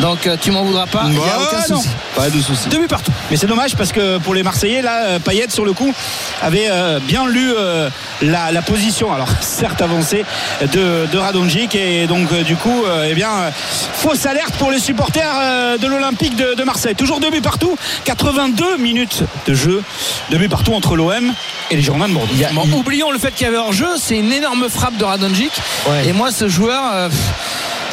Donc 0.00 0.26
euh, 0.26 0.36
tu 0.40 0.50
m'en 0.50 0.62
voudras 0.64 0.86
pas, 0.86 1.04
il 1.06 1.12
n'y 1.12 1.18
a 1.18 1.38
aucun 1.40 1.68
non. 1.70 1.76
souci. 1.80 1.88
Pas 2.16 2.30
de 2.30 2.40
souci. 2.40 2.68
Deux 2.68 2.78
buts 2.78 2.88
partout. 2.88 3.12
Mais 3.30 3.36
c'est 3.36 3.46
dommage 3.46 3.76
parce 3.76 3.92
que 3.92 4.18
pour 4.18 4.34
les 4.34 4.42
Marseillais, 4.42 4.82
là, 4.82 5.04
euh, 5.04 5.18
Payet 5.18 5.46
sur 5.50 5.64
le 5.64 5.72
coup 5.72 5.92
avait 6.42 6.66
euh, 6.68 6.98
bien 7.00 7.26
lu 7.26 7.52
euh, 7.56 7.88
la, 8.22 8.50
la 8.52 8.62
position. 8.62 9.12
Alors 9.14 9.28
certes 9.40 9.80
avancée 9.80 10.24
de, 10.72 11.06
de 11.10 11.18
Radonjic 11.18 11.74
et 11.74 11.91
donc 12.06 12.32
euh, 12.32 12.42
du 12.42 12.56
coup, 12.56 12.84
euh, 12.84 13.08
eh 13.10 13.14
bien, 13.14 13.30
euh, 13.30 13.50
fausse 13.52 14.26
alerte 14.26 14.54
pour 14.56 14.70
les 14.70 14.78
supporters 14.78 15.78
de 15.78 15.86
l'Olympique 15.86 16.36
de, 16.36 16.54
de 16.54 16.64
Marseille. 16.64 16.94
Toujours 16.94 17.20
deux 17.20 17.30
buts 17.30 17.40
partout. 17.40 17.76
82 18.04 18.78
minutes 18.78 19.22
de 19.46 19.54
jeu. 19.54 19.82
Deux 20.30 20.38
buts 20.38 20.48
partout 20.48 20.74
entre 20.74 20.96
l'OM 20.96 21.32
et 21.70 21.76
les 21.76 21.82
Girondins 21.82 22.08
de 22.08 22.14
Bordeaux. 22.14 22.34
Bon, 22.52 22.78
oublions 22.78 23.10
le 23.10 23.18
fait 23.18 23.32
qu'il 23.32 23.46
y 23.46 23.48
avait 23.48 23.58
hors-jeu, 23.58 23.88
c'est 23.98 24.18
une 24.18 24.32
énorme 24.32 24.68
frappe 24.68 24.96
de 24.96 25.04
Radonjic. 25.04 25.52
Ouais. 25.88 26.08
Et 26.08 26.12
moi, 26.12 26.30
ce 26.30 26.48
joueur, 26.48 27.08
pff, 27.08 27.18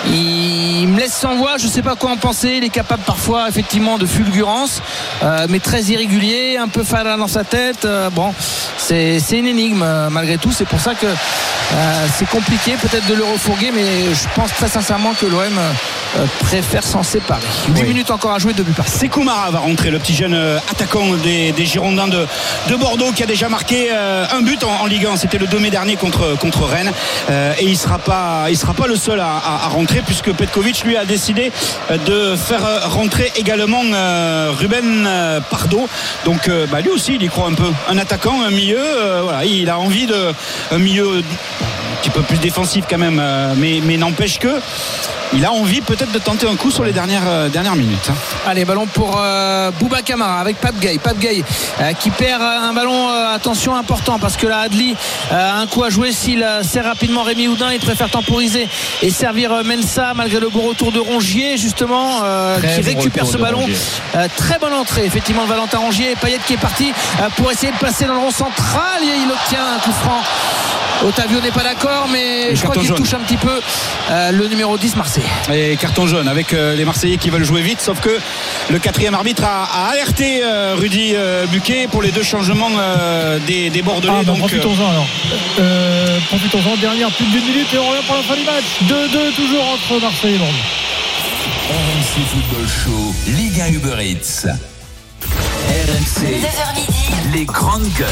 il 0.07 0.87
me 0.87 0.97
laisse 0.99 1.13
sans 1.13 1.35
voix. 1.35 1.57
Je 1.57 1.65
ne 1.65 1.69
sais 1.71 1.81
pas 1.81 1.95
quoi 1.95 2.11
en 2.11 2.17
penser. 2.17 2.55
Il 2.57 2.63
est 2.63 2.69
capable 2.69 3.03
parfois, 3.03 3.47
effectivement, 3.49 3.97
de 3.97 4.05
fulgurance, 4.05 4.81
euh, 5.23 5.45
mais 5.49 5.59
très 5.59 5.81
irrégulier, 5.83 6.57
un 6.57 6.67
peu 6.67 6.83
fada 6.83 7.17
dans 7.17 7.27
sa 7.27 7.43
tête. 7.43 7.85
Euh, 7.85 8.09
bon, 8.09 8.33
c'est 8.77 9.19
c'est 9.19 9.39
une 9.39 9.47
énigme 9.47 9.81
euh, 9.83 10.09
malgré 10.09 10.37
tout. 10.37 10.51
C'est 10.51 10.67
pour 10.67 10.79
ça 10.79 10.95
que 10.95 11.05
euh, 11.05 12.05
c'est 12.17 12.27
compliqué 12.29 12.73
peut-être 12.81 13.07
de 13.07 13.13
le 13.13 13.23
refourguer, 13.23 13.71
mais 13.73 14.13
je 14.13 14.27
pense 14.35 14.51
très 14.53 14.67
sincèrement 14.69 15.13
que 15.19 15.25
l'OM 15.25 15.59
préfère 16.39 16.83
s'en 16.83 17.03
séparer. 17.03 17.41
10 17.69 17.83
minutes 17.83 18.09
encore 18.11 18.31
à 18.33 18.39
jouer, 18.39 18.53
deux 18.53 18.63
buts 18.63 18.73
par 18.73 18.87
Mara 19.23 19.51
va 19.51 19.59
rentrer, 19.59 19.91
le 19.91 19.99
petit 19.99 20.15
jeune 20.15 20.33
attaquant 20.71 21.05
des, 21.23 21.51
des 21.51 21.65
Girondins 21.65 22.07
de, 22.07 22.25
de 22.69 22.75
Bordeaux 22.75 23.11
qui 23.11 23.21
a 23.21 23.25
déjà 23.27 23.49
marqué 23.49 23.91
un 23.91 24.41
but 24.41 24.63
en, 24.63 24.81
en 24.81 24.85
Ligue 24.87 25.05
1. 25.05 25.17
C'était 25.17 25.37
le 25.37 25.45
2 25.47 25.59
mai 25.59 25.69
dernier 25.69 25.95
contre, 25.97 26.35
contre 26.39 26.63
Rennes. 26.63 26.91
Et 27.59 27.63
il 27.65 27.71
ne 27.71 27.75
sera, 27.75 27.99
pas- 27.99 28.45
il 28.49 28.57
sera 28.57 28.73
pas 28.73 28.87
le 28.87 28.95
seul 28.95 29.19
à, 29.19 29.27
à- 29.27 29.65
à 29.65 29.67
rentrer 29.67 29.88
puisque 30.05 30.31
Petkovic 30.33 30.83
lui 30.83 30.95
a 30.97 31.05
décidé 31.05 31.51
euh, 31.89 31.97
de 31.97 32.35
faire 32.35 32.65
euh, 32.65 32.79
rentrer 32.87 33.31
également 33.35 33.81
euh, 33.83 34.51
Ruben 34.51 35.07
Pardo. 35.49 35.87
Donc 36.25 36.49
bah, 36.71 36.81
lui 36.81 36.89
aussi, 36.89 37.15
il 37.15 37.23
y 37.23 37.27
croit 37.27 37.47
un 37.47 37.53
peu. 37.53 37.69
Un 37.87 37.97
attaquant, 37.97 38.41
un 38.41 38.51
milieu. 38.51 38.83
voilà, 39.23 39.45
il 39.45 39.69
a 39.69 39.79
envie 39.79 40.05
de 40.05 40.33
milieu 40.77 41.23
petit 42.01 42.09
peu 42.09 42.21
plus 42.21 42.37
défensif 42.37 42.85
quand 42.89 42.97
même, 42.97 43.19
euh, 43.21 43.53
mais, 43.57 43.81
mais 43.83 43.97
n'empêche 43.97 44.39
que 44.39 44.59
il 45.31 45.45
a 45.45 45.51
envie 45.51 45.81
peut-être 45.81 46.11
de 46.11 46.17
tenter 46.17 46.47
un 46.47 46.55
coup 46.55 46.71
sur 46.71 46.83
les 46.83 46.91
dernières, 46.91 47.27
euh, 47.27 47.49
dernières 47.49 47.75
minutes. 47.75 48.09
hein. 48.09 48.15
Allez, 48.47 48.65
ballon 48.65 48.87
pour 48.87 49.15
euh, 49.21 49.69
Bouba 49.79 50.01
Kamara 50.01 50.39
avec 50.39 50.57
Pape 50.57 50.79
Gay. 50.79 50.97
Pape 50.97 51.19
Gay 51.19 51.43
euh, 51.81 51.93
qui 51.93 52.09
perd 52.09 52.41
un 52.41 52.73
ballon, 52.73 53.09
euh, 53.09 53.35
attention, 53.35 53.75
important 53.75 54.17
parce 54.17 54.37
que 54.37 54.47
là, 54.47 54.61
Adli 54.61 54.95
euh, 55.31 55.35
a 55.35 55.57
un 55.59 55.67
coup 55.67 55.83
à 55.83 55.91
jouer. 55.91 56.11
S'il 56.11 56.43
sert 56.63 56.83
rapidement 56.85 57.21
Rémi 57.21 57.47
Houdin, 57.47 57.71
il 57.71 57.79
préfère 57.79 58.09
temporiser 58.09 58.67
et 59.03 59.11
servir 59.11 59.53
euh, 59.53 59.63
Mensa 59.63 60.13
malgré 60.15 60.39
le 60.39 60.49
bon 60.49 60.61
retour 60.67 60.91
de 60.91 60.99
Rongier, 60.99 61.57
justement, 61.57 62.21
euh, 62.23 62.59
qui 62.59 62.81
bon 62.81 62.97
récupère 62.97 63.27
ce 63.27 63.37
ballon. 63.37 63.67
Euh, 64.15 64.27
très 64.35 64.57
bonne 64.57 64.73
entrée, 64.73 65.05
effectivement, 65.05 65.43
de 65.43 65.49
Valentin 65.49 65.77
Rongier. 65.77 66.11
Et 66.11 66.15
Payet 66.15 66.39
qui 66.47 66.53
est 66.53 66.57
parti 66.57 66.91
euh, 67.21 67.29
pour 67.37 67.51
essayer 67.51 67.71
de 67.71 67.77
placer 67.77 68.05
dans 68.05 68.13
le 68.15 68.19
rond 68.19 68.31
central. 68.31 69.03
Et 69.03 69.05
il 69.23 69.31
obtient 69.31 69.59
un 69.75 69.79
coup 69.79 69.91
franc. 69.91 70.21
Otavio 71.05 71.39
n'est 71.39 71.51
pas 71.51 71.63
d'accord, 71.63 72.07
mais 72.11 72.55
je 72.55 72.61
crois 72.63 72.75
qu'il 72.75 72.91
touche 72.93 73.13
un 73.13 73.19
petit 73.19 73.37
peu 73.37 73.61
euh, 74.11 74.31
le 74.31 74.47
numéro 74.47 74.77
10 74.77 74.97
Marseille. 74.97 75.23
Et 75.53 75.77
carton 75.77 76.05
jaune 76.07 76.27
avec 76.27 76.53
euh, 76.53 76.75
les 76.75 76.83
Marseillais 76.83 77.17
qui 77.17 77.29
veulent 77.29 77.45
jouer 77.45 77.61
vite, 77.61 77.79
sauf 77.79 78.01
que 78.01 78.19
le 78.69 78.79
quatrième 78.79 79.13
arbitre 79.13 79.43
a, 79.45 79.63
a 79.63 79.91
alerté 79.91 80.41
euh, 80.43 80.75
Rudy 80.77 81.13
euh, 81.15 81.45
Buquet 81.47 81.87
pour 81.89 82.01
les 82.01 82.11
deux 82.11 82.23
changements 82.23 82.69
euh, 82.77 83.39
des, 83.47 83.69
des 83.69 83.81
Bordelais. 83.81 84.11
Ah, 84.13 84.19
bah, 84.19 84.25
donc, 84.25 84.39
profitons-en 84.39 84.89
alors. 84.89 85.07
Euh, 85.59 86.19
profitons-en. 86.27 86.75
Dernière 86.77 87.09
plus 87.11 87.25
d'une 87.25 87.45
minute 87.45 87.73
et 87.73 87.77
on 87.77 87.89
revient 87.89 88.03
pour 88.05 88.15
la 88.17 88.23
fin 88.23 88.35
du 88.35 88.43
match. 88.43 88.65
2-2 88.83 89.33
toujours 89.35 89.63
entre 89.69 90.01
Marseille 90.01 90.35
et 90.35 90.37
Bordeaux. 90.37 90.53
RMC 91.69 92.25
Football 92.27 92.67
Show, 92.67 93.15
Ligue 93.27 93.61
1 93.61 93.67
Uber 93.73 93.95
Eats. 94.03 94.47
RMC, 95.69 96.25
9h 96.25 96.75
midi, 96.75 97.09
les 97.33 97.45
grandes 97.45 97.87
gueules. 97.97 98.07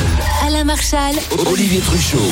Alain 0.45 0.63
Marchal, 0.63 1.15
Olivier 1.45 1.79
Truchot. 1.81 2.31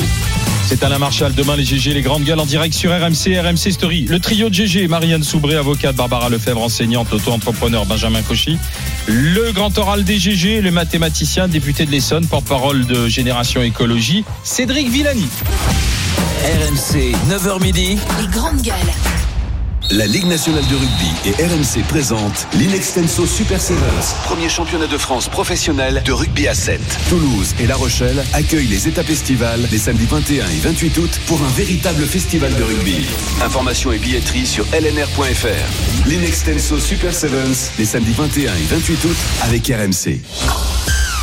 C'est 0.68 0.82
Alain 0.82 0.98
Marchal, 0.98 1.32
demain 1.32 1.54
les 1.54 1.64
GG, 1.64 1.94
les 1.94 2.02
grandes 2.02 2.24
gueules 2.24 2.40
en 2.40 2.44
direct 2.44 2.74
sur 2.74 2.90
RMC, 2.90 3.38
RMC 3.40 3.70
Story. 3.70 4.06
Le 4.08 4.18
trio 4.18 4.48
de 4.48 4.54
GG, 4.54 4.88
Marianne 4.88 5.22
Soubré, 5.22 5.54
avocate, 5.54 5.94
Barbara 5.94 6.28
Lefebvre, 6.28 6.60
enseignante, 6.60 7.12
auto-entrepreneur, 7.12 7.86
Benjamin 7.86 8.20
Cauchy. 8.22 8.58
Le 9.06 9.52
grand 9.52 9.78
oral 9.78 10.02
des 10.02 10.18
GG, 10.18 10.60
le 10.62 10.72
mathématicien, 10.72 11.46
député 11.46 11.86
de 11.86 11.92
l'Essonne, 11.92 12.26
porte-parole 12.26 12.84
de 12.84 13.06
Génération 13.06 13.62
Écologie, 13.62 14.24
Cédric 14.42 14.88
Villani. 14.88 15.28
RMC, 16.42 17.14
9h 17.30 17.62
midi. 17.62 17.96
les 18.20 18.26
grandes 18.26 18.60
gueules. 18.60 18.74
La 19.90 20.06
Ligue 20.06 20.26
nationale 20.26 20.66
de 20.66 20.74
rugby 20.74 21.12
et 21.26 21.30
RMC 21.44 21.84
présentent 21.86 22.48
l'Inextenso 22.54 23.24
Super 23.24 23.60
Sevens, 23.60 24.16
premier 24.24 24.48
championnat 24.48 24.88
de 24.88 24.98
France 24.98 25.28
professionnel 25.28 26.02
de 26.04 26.12
rugby 26.12 26.48
à 26.48 26.54
7. 26.54 26.80
Toulouse 27.08 27.54
et 27.60 27.68
La 27.68 27.76
Rochelle 27.76 28.24
accueillent 28.32 28.66
les 28.66 28.88
étapes 28.88 29.10
estivales 29.10 29.60
les 29.70 29.78
samedis 29.78 30.06
21 30.06 30.48
et 30.48 30.58
28 30.58 30.98
août 30.98 31.20
pour 31.26 31.40
un 31.40 31.48
véritable 31.50 32.04
festival 32.04 32.52
de 32.56 32.64
rugby. 32.64 33.06
Informations 33.44 33.92
et 33.92 33.98
billetterie 33.98 34.44
sur 34.46 34.64
lnr.fr. 34.72 36.08
L'Inextenso 36.08 36.80
Super 36.80 37.14
Sevens 37.14 37.70
les 37.78 37.84
samedis 37.84 38.12
21 38.12 38.54
et 38.56 38.66
28 38.68 39.04
août 39.04 39.16
avec 39.42 39.68
RMC. 39.68 40.20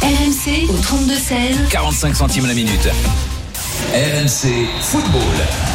RMC 0.01 0.69
au 0.69 0.77
32-16. 0.77 1.67
45 1.69 2.15
centimes 2.15 2.47
la 2.47 2.53
minute. 2.53 2.87
RMC 3.93 4.67
Football. 4.81 5.21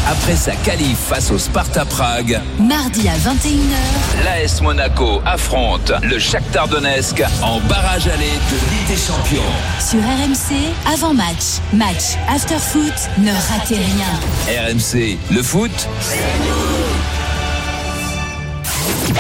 Après 0.09 0.37
sa 0.37 0.53
qualif 0.53 0.97
face 0.99 1.31
au 1.31 1.39
Sparta 1.39 1.85
Prague, 1.85 2.41
Mardi 2.59 3.09
à 3.09 3.17
21h, 3.17 4.25
l'AS 4.25 4.61
Monaco 4.63 5.21
affronte 5.27 5.93
le 6.03 6.19
Shakhtar 6.19 6.69
Donetsk 6.69 7.23
en 7.43 7.61
barrage 7.61 8.07
aller 8.07 8.25
de 8.51 8.71
Ligue 8.71 8.89
des 8.89 8.97
Champions. 8.97 9.43
sur 9.81 10.01
RMC, 10.01 10.73
avant-match, 10.93 11.61
match, 11.73 12.17
after-foot, 12.29 12.95
ne 13.19 13.33
ratez 13.33 13.77
rien. 13.77 14.69
RMC, 14.69 15.19
le 15.31 15.43
foot. 15.43 15.89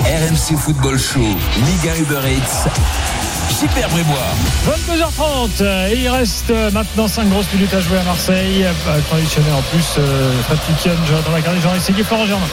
RMC 0.09 0.57
Football 0.57 0.99
Show, 0.99 1.21
Ligue 1.21 1.87
1 1.87 1.97
Uber 2.01 2.21
Eats. 2.27 2.67
Super 3.51 3.91
Brébois. 3.91 4.17
22h30 4.65 5.51
euh, 5.61 5.89
et 5.91 5.99
il 5.99 6.09
reste 6.09 6.49
euh, 6.49 6.71
maintenant 6.71 7.07
5 7.07 7.29
grosses 7.29 7.53
minutes 7.53 7.75
à 7.75 7.81
jouer 7.81 7.99
à 7.99 8.05
Marseille. 8.05 8.65
Euh, 8.65 9.01
Conditionné 9.11 9.53
en 9.53 9.61
plus, 9.71 9.97
euh, 9.99 10.33
Fred 10.45 10.59
Piquion, 10.61 10.97
Jonathan 11.07 11.31
Lacardi, 11.33 11.61
Jean 11.61 11.75
Essayé, 11.75 12.03
Florent 12.03 12.25
Germain. 12.25 12.47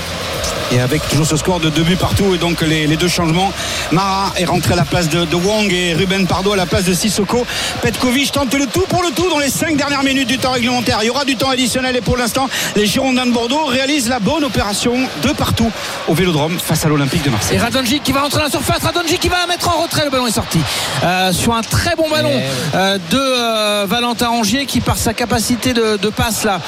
Et 0.72 0.80
avec 0.80 1.08
toujours 1.10 1.26
ce 1.26 1.38
score 1.38 1.60
de 1.60 1.70
deux 1.70 1.84
buts 1.84 1.96
partout 1.96 2.34
et 2.34 2.38
donc 2.38 2.62
les, 2.62 2.88
les 2.88 2.98
deux 2.98 3.08
changements. 3.08 3.52
Mara 3.92 4.34
est 4.38 4.46
rentré 4.46 4.74
à 4.74 4.76
la 4.76 4.86
place 4.86 5.10
de, 5.10 5.26
de 5.26 5.36
Wong 5.36 5.72
et 5.72 5.94
Ruben 5.94 6.28
Pardo 6.28 6.54
à 6.54 6.56
la 6.56 6.66
place 6.66 6.86
de 6.86 6.94
Sissoko. 6.94 7.46
Petkovic 7.82 8.32
tente 8.32 8.54
le 8.54 8.66
tout 8.68 8.86
pour 8.90 9.04
le 9.04 9.12
tout 9.12 9.30
dans 9.30 9.40
les 9.40 9.50
cinq 9.50 9.78
dernières 9.78 10.04
minutes 10.04 10.28
du 10.28 10.38
temps 10.38 10.52
réglementaire. 10.52 11.00
Il 11.02 11.08
y 11.08 11.10
aura 11.10 11.26
du 11.26 11.36
temps 11.36 11.50
additionnel 11.50 11.96
et 11.96 12.02
pour 12.02 12.18
l'instant, 12.18 12.50
les 12.76 12.86
Girondins 12.86 13.26
de 13.26 13.32
Bordeaux 13.32 13.66
réalisent 13.66 14.10
la 14.10 14.20
bonne 14.20 14.44
opération 14.44 14.94
de 15.24 15.30
partout 15.30 15.72
au 16.08 16.14
Vélodrome 16.14 16.58
face 16.60 16.86
à 16.86 16.90
l'Olympique 16.90 17.24
de 17.24 17.28
Et 17.28 17.32
Marseille. 17.32 17.58
Radonjic 17.58 18.04
qui 18.04 18.12
va 18.12 18.22
rentrer 18.22 18.40
dans 18.40 18.46
la 18.46 18.52
surface, 18.52 18.84
Radonjic 18.84 19.20
qui 19.20 19.30
va 19.30 19.46
mettre 19.48 19.70
en 19.70 19.82
retrait, 19.82 20.06
le 20.06 20.12
ballon 20.12 20.28
est 20.28 20.32
sorti. 20.32 20.60
Euh, 21.04 21.32
sur 21.32 21.54
un 21.56 21.62
très 21.62 21.96
bon 21.96 22.10
ballon 22.10 22.32
euh, 22.76 22.98
de 23.10 23.20
euh, 23.20 23.86
Valentin 23.88 24.28
Rongier 24.28 24.66
qui 24.66 24.82
par 24.82 24.98
sa 24.98 25.14
capacité 25.14 25.74
de, 25.74 25.98
de 25.98 26.10
passe 26.10 26.44
là 26.44 26.60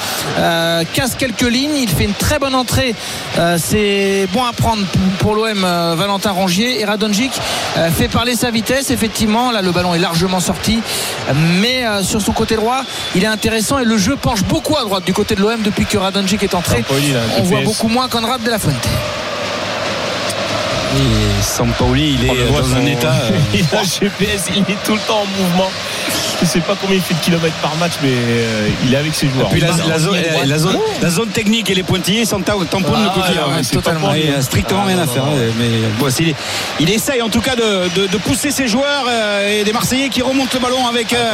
casse 0.94 1.16
quelques 1.18 1.42
lignes. 1.42 1.76
Il 1.76 1.90
fait 1.90 2.06
une 2.06 2.14
très 2.14 2.40
bonne 2.40 2.56
entrée. 2.56 2.96
C'est 3.70 4.30
bon 4.32 4.46
à 4.46 4.54
prendre 4.54 4.86
pour, 5.20 5.36
l'OM 5.36 5.62
euh, 5.66 5.94
Valentin 5.98 6.32
Rongier. 6.32 6.80
Et 6.80 6.86
Radonjic 6.86 7.34
euh, 7.76 7.90
fait 7.92 8.08
parler 8.08 8.34
sa 8.34 8.50
vitesse 8.50 8.92
effectivement. 8.92 9.52
Là 9.52 9.62
le 9.62 9.72
ballon 9.74 9.94
est 9.94 10.00
largement 10.00 10.40
sorti. 10.40 10.80
Mais 11.60 11.86
euh, 11.86 12.02
sur 12.02 12.22
son 12.22 12.32
côté 12.32 12.56
droit 12.56 12.84
il 13.14 13.26
est 13.26 13.28
intéressant 13.28 13.80
et 13.80 13.84
le 13.84 13.98
jeu 13.98 14.16
penche 14.16 14.44
beaucoup 14.46 14.78
à 14.78 14.84
droite 14.84 15.04
du 15.04 15.12
côté 15.12 15.36
de 15.36 15.42
l'OM 15.42 15.62
depuis 15.64 15.86
que 15.86 15.98
Radonjic 15.98 16.44
est 16.44 16.54
entré. 16.54 16.86
On 17.40 17.44
voit 17.44 17.60
beaucoup 17.62 17.90
moins 17.90 18.08
Conrad 18.08 18.42
de 18.42 18.50
la 18.50 18.58
Fuente 18.58 18.88
Et 20.96 21.44
Sampaoli, 21.44 22.18
il 22.20 22.26
est 22.30 22.44
voit 22.46 22.62
dans 22.62 22.68
son- 22.68 22.76
un 22.78 22.86
état. 22.86 23.14
euh, 23.24 23.32
il 23.54 23.62
a 23.76 23.80
un 23.80 23.84
GPS, 23.84 24.46
il 24.56 24.62
est 24.62 24.78
tout 24.86 24.94
le 24.94 25.00
temps 25.00 25.22
en 25.24 25.42
mouvement. 25.44 25.70
Je 26.40 26.46
sais 26.46 26.60
pas 26.60 26.76
combien 26.80 26.98
il 26.98 27.02
fait 27.02 27.16
de 27.16 27.20
kilomètres 27.20 27.56
par 27.64 27.76
match, 27.78 27.94
mais 28.04 28.10
euh, 28.12 28.68
il 28.86 28.94
est 28.94 28.98
avec 28.98 29.14
ses 29.16 29.28
joueurs. 29.28 29.50
Puis 29.50 29.60
la, 29.60 29.70
la 29.88 29.98
zone, 30.00 30.16
est 30.16 30.30
droite. 30.30 30.46
la, 30.46 30.58
zone, 30.60 30.78
la 31.02 31.10
zone 31.10 31.30
technique 31.30 31.70
et 31.72 31.74
les 31.74 31.82
pointillés 31.84 32.26
sans 32.26 32.40
ta- 32.42 32.54
tamponne 32.70 32.94
Ah, 32.96 33.04
le 33.16 33.22
côté. 33.22 33.34
ouais, 33.34 33.40
hein, 33.58 33.62
totalement. 33.72 34.14
Il 34.14 34.32
a 34.34 34.42
strictement 34.44 34.82
Ah, 34.84 34.88
rien 34.88 34.98
non, 34.98 35.04
à 35.04 35.08
faire. 35.08 35.26
non. 35.26 35.32
hein, 35.32 35.52
Mais 35.58 35.70
bon, 36.00 36.08
il 36.80 36.90
essaye 36.92 37.22
en 37.24 37.30
tout 37.30 37.42
cas 37.42 37.56
de, 37.56 37.90
de- 38.02 38.08
de 38.08 38.18
pousser 38.18 38.52
ses 38.52 38.68
joueurs 38.68 39.06
euh, 39.10 39.62
et 39.62 39.64
des 39.64 39.74
Marseillais 39.74 40.10
qui 40.10 40.22
remontent 40.22 40.52
le 40.54 40.60
ballon 40.60 40.86
avec 40.88 41.12
euh, 41.14 41.34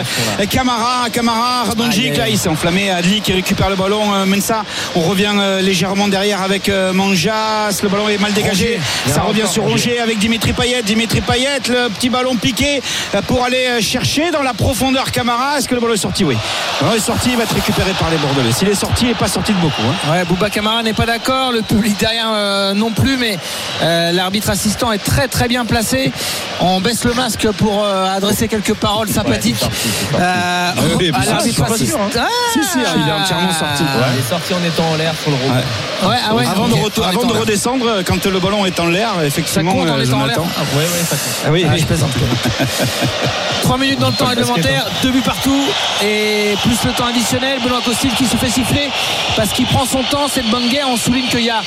Camara, 0.50 1.10
Camara, 1.12 1.66
Radonjic. 1.66 2.16
Là, 2.18 2.30
il 2.30 2.38
s'est 2.38 2.50
enflammé. 2.50 2.90
Adli 2.90 3.20
qui 3.22 3.34
récupère 3.34 3.70
le 3.70 3.76
ballon. 3.76 4.14
euh, 4.14 4.26
Mensa, 4.26 4.64
on 4.96 5.02
revient 5.02 5.34
euh, 5.38 5.60
légèrement 5.62 6.08
derrière 6.08 6.42
avec 6.42 6.70
euh, 6.70 6.94
Manjas. 6.94 7.78
Le 7.84 7.90
ballon 7.90 8.08
est 8.08 8.18
mal 8.18 8.32
dégagé. 8.32 8.80
Ça 9.08 9.22
revient 9.22 9.43
encore 9.44 9.54
sur 9.54 9.64
Roger. 9.64 10.00
Avec 10.00 10.20
Dimitri 10.20 10.54
Payet. 10.54 10.82
Dimitri 10.84 11.22
Payet, 11.22 11.60
le 11.70 11.90
petit 11.90 12.10
ballon 12.10 12.36
piqué 12.36 12.82
euh, 13.16 13.22
pour 13.22 13.44
aller 13.44 13.66
euh, 13.68 13.82
chercher 13.82 14.32
dans 14.32 14.42
la 14.42 14.54
profondeur 14.54 15.12
Camara. 15.12 15.58
Est-ce 15.58 15.68
que 15.68 15.76
le 15.76 15.82
ballon 15.82 15.94
est 15.94 15.98
sorti? 15.98 16.24
Oui. 16.24 16.38
Le 16.82 16.86
ballon 16.88 16.98
est 16.98 17.02
sorti. 17.02 17.30
Il 17.32 17.38
va 17.38 17.44
être 17.44 17.56
récupéré 17.56 17.92
par 18.00 18.10
les 18.10 18.18
Bordelais. 18.18 18.52
S'il 18.52 18.70
est 18.70 18.76
sorti, 18.76 19.06
il 19.06 19.08
n'est 19.10 19.14
pas 19.16 19.28
sorti 19.28 19.54
de 19.54 19.60
beaucoup. 19.60 19.82
hein. 19.82 20.12
Ouais, 20.12 20.24
Bouba 20.26 20.50
Camara 20.50 20.84
n'est 20.84 20.94
pas 20.94 21.06
d'accord, 21.06 21.52
le 21.52 21.62
public 21.62 21.98
derrière 22.00 22.30
euh, 22.34 22.74
non 22.74 22.92
plus, 22.92 23.18
mais 23.18 23.38
euh, 23.82 24.12
l'arbitre 24.12 24.50
assistant 24.50 24.92
est 24.92 25.04
très 25.04 25.28
très 25.28 25.48
bien 25.48 25.66
placé. 25.66 26.12
On 26.60 26.82
baisse 26.82 27.04
le 27.04 27.14
masque 27.14 27.50
pour 27.52 27.84
euh, 27.84 28.16
adresser 28.16 28.48
quelques 28.48 28.74
paroles 28.74 29.10
sympathiques. 29.10 29.60
Pas 29.60 29.68
sûr, 31.78 32.00
Ah 32.18 32.28
Si, 32.54 32.60
si, 32.64 32.78
il 32.80 33.08
est 33.08 33.12
entièrement 33.12 33.52
sorti. 33.52 33.84
Il 34.14 34.20
est 34.20 34.30
sorti 34.30 34.54
en 34.54 34.64
étant 34.66 34.90
en 34.92 34.96
l'air 34.96 35.14
sur 35.22 35.32
le. 35.32 35.38
Ouais, 35.38 36.18
ah 36.30 36.36
ouais, 36.36 36.46
avant 36.46 36.68
de, 36.68 36.76
avant 37.04 37.40
redescendre, 37.40 38.04
quand 38.06 38.26
le 38.26 38.40
ballon 38.40 38.66
est 38.66 38.80
en 38.80 38.88
l'air, 38.88 39.14
Ça 39.46 39.64
compte 39.64 39.90
en 39.90 39.98
euh, 39.98 40.04
étant 40.04 40.22
en 40.22 40.26
l'air. 40.26 40.40
Ouais, 40.42 40.46
ouais, 40.78 41.04
ça 41.08 41.16
compte. 41.16 41.34
Ah 41.46 41.50
oui, 41.52 41.66
Ah, 41.68 41.72
oui. 41.74 41.80
je 41.80 41.86
plaisante. 41.86 42.12
3 43.64 43.78
minutes 43.78 44.00
dans 44.00 44.10
le 44.10 44.14
temps 44.14 44.26
réglementaire, 44.26 44.86
deux 45.02 45.12
buts 45.12 45.22
partout 45.22 45.58
et 46.04 46.56
plus 46.64 46.84
le 46.84 46.92
temps 46.92 47.06
additionnel. 47.08 47.60
Benoît 47.64 47.80
Costil 47.84 48.12
qui 48.14 48.26
se 48.26 48.36
fait 48.36 48.50
siffler 48.50 48.90
parce 49.38 49.50
qu'il 49.52 49.66
prend 49.66 49.86
son 49.86 50.04
temps. 50.04 50.28
Cette 50.28 50.48
bonne 50.50 50.68
guerre, 50.68 50.88
on 50.90 50.98
souligne 50.98 51.28
qu'il 51.28 51.42
y 51.46 51.50
a 51.50 51.62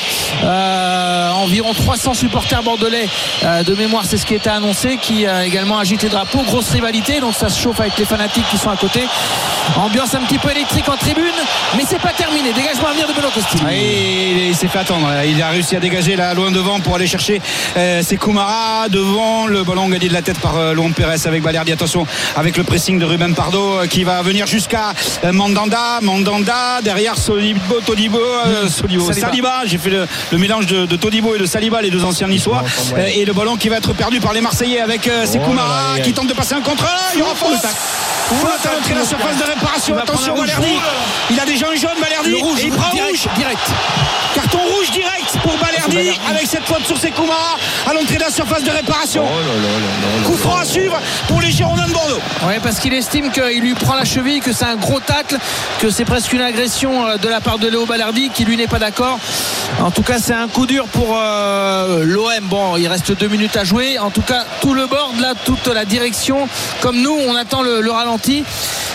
euh, 0.45 1.31
environ 1.31 1.73
300 1.73 2.13
supporters 2.15 2.63
bordelais 2.63 3.09
euh, 3.45 3.63
de 3.63 3.75
mémoire, 3.75 4.05
c'est 4.07 4.19
ce 4.19 4.27
qui 4.27 4.35
était 4.35 4.51
annoncé, 4.51 4.99
qui 5.01 5.27
euh, 5.27 5.43
également 5.45 5.79
agitent 5.79 6.03
les 6.03 6.09
drapeaux. 6.11 6.43
Grosse 6.43 6.71
rivalité, 6.71 7.21
donc 7.21 7.35
ça 7.35 7.49
se 7.49 7.59
chauffe 7.59 7.81
avec 7.81 7.97
les 7.99 8.05
fanatiques 8.05 8.47
qui 8.51 8.59
sont 8.59 8.71
à 8.71 8.77
côté. 8.77 9.01
Ambiance 9.77 10.15
un 10.15 10.21
petit 10.21 10.39
peu 10.39 10.51
électrique 10.51 10.89
en 10.89 10.97
tribune, 10.97 11.25
mais 11.77 11.85
c'est 11.89 11.99
pas 12.01 12.13
terminé. 12.13 12.53
Dégagement 12.53 12.89
à 12.89 12.93
venir 12.93 13.09
de 13.09 13.13
Benoît 13.15 13.31
Costil. 13.33 13.61
Ah, 13.65 13.73
et 13.73 14.49
il 14.49 14.55
s'est 14.55 14.69
fait 14.69 14.79
attendre. 14.81 15.09
Il 15.27 15.41
a 15.43 15.49
réussi 15.49 15.77
à 15.77 15.81
dégager 15.81 16.15
là 16.15 16.35
loin 16.35 16.51
devant 16.51 16.79
pour 16.81 16.95
aller 16.95 17.07
chercher 17.07 17.41
euh, 17.77 18.03
ses 18.03 18.17
Koumara 18.17 18.89
devant. 18.89 19.47
Le 19.47 19.65
ballon 19.65 19.89
gagné 19.89 20.09
de 20.09 20.13
la 20.13 20.23
tête 20.23 20.39
par 20.39 20.57
euh, 20.57 20.75
Luan 20.75 20.93
Pérez 20.93 21.27
avec 21.27 21.43
Balerdi. 21.43 21.73
Attention 21.73 22.07
avec 22.37 22.57
le 22.57 22.65
pressing 22.65 22.99
de 22.99 23.05
Ruben 23.05 23.35
Pardo 23.35 23.59
euh, 23.79 23.87
qui 23.87 24.05
va 24.05 24.23
venir 24.23 24.47
jusqu'à 24.47 24.93
Mandanda. 25.33 26.01
Mandanda 26.03 26.81
derrière 26.83 27.17
Solibo, 27.17 27.81
Todibo, 27.85 28.19
euh, 28.19 28.69
Solibo, 28.69 29.07
Saliba. 29.07 29.27
Saliba. 29.29 29.63
J'ai 29.67 29.79
fait 29.79 29.91
le, 29.91 30.07
le 30.33 30.39
mélange 30.39 30.67
de, 30.67 30.87
de 30.87 30.97
Todibo 30.97 31.35
et 31.35 31.39
de 31.39 31.47
Saliba, 31.47 31.83
les 31.83 31.91
deux 31.91 32.05
anciens 32.05 32.29
niçois. 32.29 32.63
Et 33.15 33.25
le 33.25 33.33
ballon 33.33 33.57
qui 33.57 33.69
va 33.69 33.77
être 33.77 33.93
perdu 33.93 34.21
par 34.21 34.33
les 34.33 34.41
Marseillais 34.41 34.81
avec 34.81 35.07
euh, 35.09 35.25
ses 35.27 35.39
Oh 35.39 36.03
qui 36.03 36.13
tente 36.13 36.27
de 36.27 36.35
passer 36.35 36.55
un 36.55 36.61
contre. 36.61 36.87
Il 37.15 37.21
y 37.21 37.23
aura 37.23 37.35
faute. 37.35 37.53
Faute 37.53 38.67
à 38.67 38.75
l'entrée 38.75 38.95
de 38.95 38.99
la 38.99 39.05
surface 39.05 39.37
de 39.39 39.45
réparation. 39.45 39.97
Attention. 39.97 40.35
Balerdi. 40.37 40.69
Il 41.31 41.41
a 41.41 41.45
déjà 41.45 41.67
un 41.73 41.77
jaune 41.77 41.99
Balerdi. 42.01 42.31
Et 42.31 42.65
il 42.65 42.73
prend 42.73 42.93
direct, 42.93 43.11
rouge. 43.11 43.29
direct. 43.39 43.61
Faute 46.67 46.85
sur 46.87 46.99
Sekoumara 46.99 47.57
à 47.89 47.93
l'entrée 47.93 48.17
de 48.17 48.21
la 48.23 48.31
surface 48.31 48.63
de 48.65 48.71
réparation. 48.71 49.25
Oh 49.25 50.27
Coup 50.27 50.37
franc 50.37 50.57
à 50.57 50.65
suivre 50.65 50.99
pour 51.29 51.41
les 51.41 51.51
Girondins 51.51 51.87
de 51.87 51.93
Bordeaux. 51.93 52.21
Ouais, 52.47 52.59
parce 52.63 52.79
qu'il 52.81 52.93
estime 52.95 53.31
qu'il 53.31 53.61
lui 53.61 53.75
prend 53.75 53.95
la 53.95 54.05
cheville, 54.05 54.41
que 54.41 54.53
c'est 54.53 54.65
un 54.65 54.77
gros 54.77 55.01
tacle, 55.01 55.39
que 55.81 55.91
c'est 55.91 56.05
presque 56.05 56.33
une 56.33 56.41
agression 56.41 57.07
euh, 57.07 57.17
de 57.17 57.29
la 57.29 57.41
part 57.41 57.59
de 57.59 57.69
Léo 57.69 57.87
Ballardi, 57.87 58.31
qui 58.31 58.45
lui 58.45 58.57
n'est 58.57 58.67
pas 58.67 58.79
d'accord. 58.79 59.19
En 59.81 59.91
tout 59.91 60.03
cas, 60.03 60.19
c'est 60.19 60.33
un 60.35 60.49
coup 60.49 60.67
dur 60.67 60.87
pour 60.87 61.17
euh, 61.17 62.05
l'OM. 62.05 62.27
Bon, 62.43 62.77
il 62.77 62.89
reste 62.89 63.13
deux 63.19 63.29
minutes 63.29 63.57
à 63.57 63.65
jouer. 63.65 63.99
En 63.99 64.11
tout 64.11 64.23
cas, 64.23 64.45
tout 64.61 64.75
le 64.75 64.87
board, 64.87 65.21
là, 65.21 65.35
toute 65.45 65.67
la 65.69 65.85
direction, 65.85 66.49
comme 66.81 67.01
nous, 67.01 67.17
on 67.29 67.35
attend 67.37 67.63
le, 67.63 67.81
le 67.81 67.91
ralenti. 67.91 68.45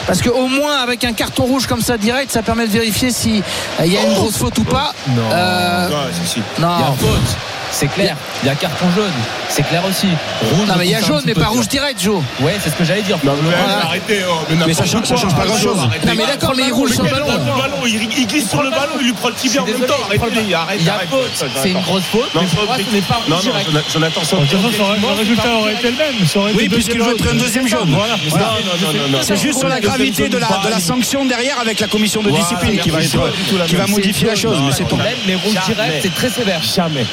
Parce 0.07 0.21
qu'au 0.21 0.47
moins, 0.47 0.77
avec 0.77 1.03
un 1.03 1.13
carton 1.13 1.43
rouge 1.43 1.67
comme 1.67 1.81
ça 1.81 1.97
direct, 1.97 2.31
ça 2.31 2.41
permet 2.41 2.67
de 2.67 2.71
vérifier 2.71 3.11
s'il 3.11 3.43
y 3.85 3.97
a 3.97 4.03
une 4.03 4.13
grosse 4.13 4.37
faute 4.37 4.57
ou 4.57 4.63
pas. 4.63 4.93
Non. 5.09 5.21
Euh, 5.31 5.89
si, 6.23 6.33
si. 6.33 6.39
non. 6.59 6.67
Il 6.79 6.81
y 6.81 6.83
a 6.83 6.93
faute. 6.93 7.37
C'est 7.71 7.87
clair. 7.87 8.15
Il 8.43 8.47
y 8.47 8.49
a 8.49 8.55
carton 8.55 8.85
jaune. 8.95 9.11
C'est 9.49 9.63
clair 9.63 9.81
aussi. 9.89 10.07
Rouge. 10.07 10.67
Non, 10.67 10.75
mais 10.77 10.85
il 10.85 10.91
y 10.91 10.95
a 10.95 11.01
jaune, 11.01 11.21
mais 11.25 11.33
pas 11.33 11.47
rouge 11.47 11.67
direct, 11.67 12.01
Joe. 12.01 12.21
Ouais, 12.41 12.57
c'est 12.63 12.69
ce 12.69 12.75
que 12.75 12.83
j'allais 12.83 13.01
dire. 13.01 13.17
Non, 13.23 13.33
mais 13.41 13.49
Voilà. 13.49 13.85
arrêtez, 13.85 14.21
oh, 14.29 14.33
mais, 14.49 14.65
Mais 14.67 14.73
ça 14.73 14.85
change- 14.85 15.05
ça 15.05 15.15
change 15.15 15.35
pas 15.35 15.45
grand-chose. 15.45 15.79
arrêtez. 15.79 16.07
Non, 16.07 16.13
mais 16.15 16.25
d'accord, 16.25 16.53
mais 16.55 16.63
il 16.67 16.73
roule 16.73 16.91
sur 16.93 17.03
le 17.03 17.09
ballon. 17.09 17.25
Le 17.27 17.61
ballon, 17.61 17.77
il, 17.85 18.09
il 18.17 18.27
glisse 18.27 18.49
sur 18.49 18.61
le 18.61 18.69
ballon, 18.69 18.93
il 18.99 19.05
lui 19.07 19.13
prend 19.13 19.29
le 19.29 19.35
tibia 19.35 19.63
en 19.63 19.65
même 19.65 19.79
temps. 19.81 19.93
Arrêtez, 20.05 20.53
arrête, 20.53 20.77
Il 20.79 20.85
y 20.85 20.89
a 20.89 20.95
arrête. 20.95 21.09
faute. 21.09 21.45
C'est 21.61 21.71
une 21.71 21.81
grosse 21.81 22.03
faute. 22.11 22.33
Non, 22.35 22.41
mais 22.41 23.01
pas 23.01 23.19
non, 23.27 23.35
rouge 23.35 23.45
non, 23.45 23.51
direct. 23.51 23.69
Jonathan- 23.91 24.21
le 24.21 25.17
résultat 25.17 25.49
aurait 25.55 25.73
été 25.73 25.91
le 25.91 25.97
même. 25.97 26.55
Oui, 26.55 26.67
veut 26.67 26.79
être 26.79 27.31
un 27.31 27.35
deuxième 27.35 27.67
jaune. 27.67 27.89
Voilà. 27.89 28.15
Non, 28.15 28.37
non, 28.37 28.93
non, 28.93 28.93
non, 28.93 29.07
non. 29.09 29.19
C'est 29.21 29.37
juste 29.37 29.59
sur 29.59 29.69
la 29.69 29.79
gravité 29.79 30.29
de 30.29 30.37
la, 30.37 30.79
sanction 30.79 31.25
derrière 31.25 31.59
avec 31.59 31.79
la 31.79 31.87
commission 31.87 32.21
de 32.21 32.31
discipline 32.31 32.79
qui 32.79 32.89
va, 32.89 33.87
modifier 33.87 34.27
la 34.27 34.35
chose. 34.35 34.57
Mais 34.65 34.71
c'est 34.71 34.91
mais 35.27 35.35
rouge 35.35 35.55
direct, 35.65 35.99
c'est 36.01 36.13
très 36.13 36.29
sévère. 36.29 36.61
Jamais. 36.61 37.05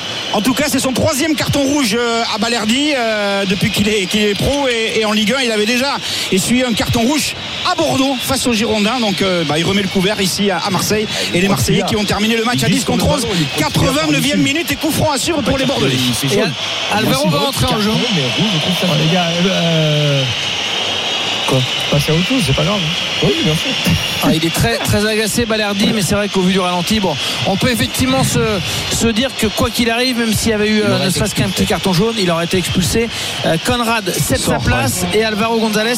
En 0.49 0.53
tout 0.53 0.63
cas, 0.63 0.71
c'est 0.71 0.79
son 0.79 0.95
troisième 0.95 1.35
carton 1.35 1.63
rouge 1.63 1.95
euh, 1.95 2.23
à 2.35 2.39
Balerdi 2.39 2.95
euh, 2.97 3.45
depuis 3.45 3.71
qu'il 3.71 3.87
est, 3.87 4.07
qu'il 4.07 4.23
est 4.23 4.33
pro 4.33 4.67
et, 4.67 4.99
et 4.99 5.05
en 5.05 5.13
Ligue 5.13 5.35
1, 5.35 5.43
il 5.43 5.53
avait 5.53 5.67
déjà 5.67 5.99
essuyé 6.33 6.65
un 6.65 6.73
carton 6.73 7.03
rouge 7.03 7.35
à 7.71 7.75
Bordeaux 7.75 8.17
face 8.19 8.47
aux 8.47 8.55
Girondins. 8.55 8.99
Donc, 8.99 9.21
euh, 9.21 9.45
bah, 9.45 9.59
il 9.59 9.65
remet 9.67 9.83
le 9.83 9.89
couvert 9.89 10.19
ici 10.23 10.51
à, 10.51 10.57
à 10.57 10.71
Marseille 10.71 11.07
et 11.35 11.43
les 11.43 11.49
Marseillais 11.49 11.83
qui 11.87 11.97
ont 11.97 12.05
terminé 12.05 12.35
le 12.35 12.45
match 12.45 12.65
à 12.65 12.69
10 12.71 12.87
contre 12.87 13.07
11. 13.09 13.27
89e 13.59 14.37
minute 14.39 14.73
et 14.73 14.77
coup 14.77 14.91
franc 14.91 15.13
à 15.13 15.19
suivre 15.19 15.43
pour 15.43 15.59
les 15.59 15.67
Bordelais. 15.67 15.97
Alvaro 16.95 17.29
va 17.29 17.41
rentrer 17.41 17.67
en 17.67 17.81
jeu. 17.81 17.91
Quoi 21.49 21.59
Passer 21.91 22.13
à 22.13 22.15
autre 22.15 22.27
chose, 22.29 22.43
c'est 22.47 22.55
pas 22.55 22.65
grave. 22.65 22.81
Oui, 23.23 23.33
bien 23.43 23.55
sûr. 23.55 23.71
Ah, 24.23 24.29
il 24.35 24.45
est 24.45 24.53
très 24.53 24.77
très 24.79 25.07
agacé 25.07 25.47
Balerdi 25.47 25.93
mais 25.93 26.03
c'est 26.03 26.17
vrai 26.17 26.29
qu'au 26.29 26.41
vu 26.41 26.53
du 26.53 26.59
ralenti 26.59 26.99
bon 26.99 27.17
on 27.47 27.57
peut 27.57 27.71
effectivement 27.71 28.25
se, 28.25 28.41
se 28.93 29.07
dire 29.07 29.31
que 29.39 29.47
quoi 29.47 29.71
qu'il 29.71 29.89
arrive 29.91 30.19
même 30.19 30.33
s'il 30.33 30.51
y 30.51 30.53
avait 30.55 30.69
eu 30.69 30.83
euh, 30.83 31.05
ne 31.05 31.09
serait-ce 31.09 31.37
qu'un 31.37 31.49
petit 31.49 31.67
carton 31.67 31.93
jaune 31.93 32.17
il 32.19 32.29
aurait 32.33 32.47
été 32.47 32.59
expulsé 32.59 33.09
Euh, 33.47 33.57
Conrad 33.65 34.13
cède 34.13 34.39
sa 34.41 34.59
place 34.59 35.05
et 35.15 35.23
Alvaro 35.25 35.61
Gonzalez 35.61 35.95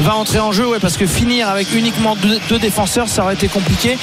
va 0.00 0.14
entrer 0.16 0.38
en 0.38 0.52
jeu 0.52 0.66
ouais, 0.68 0.80
parce 0.80 0.98
que 0.98 1.06
finir 1.06 1.48
avec 1.48 1.72
uniquement 1.74 2.14
deux, 2.14 2.38
deux 2.50 2.58
défenseurs 2.58 3.08
ça 3.08 3.22
aurait 3.22 3.34
été 3.34 3.48
compliqué 3.48 3.96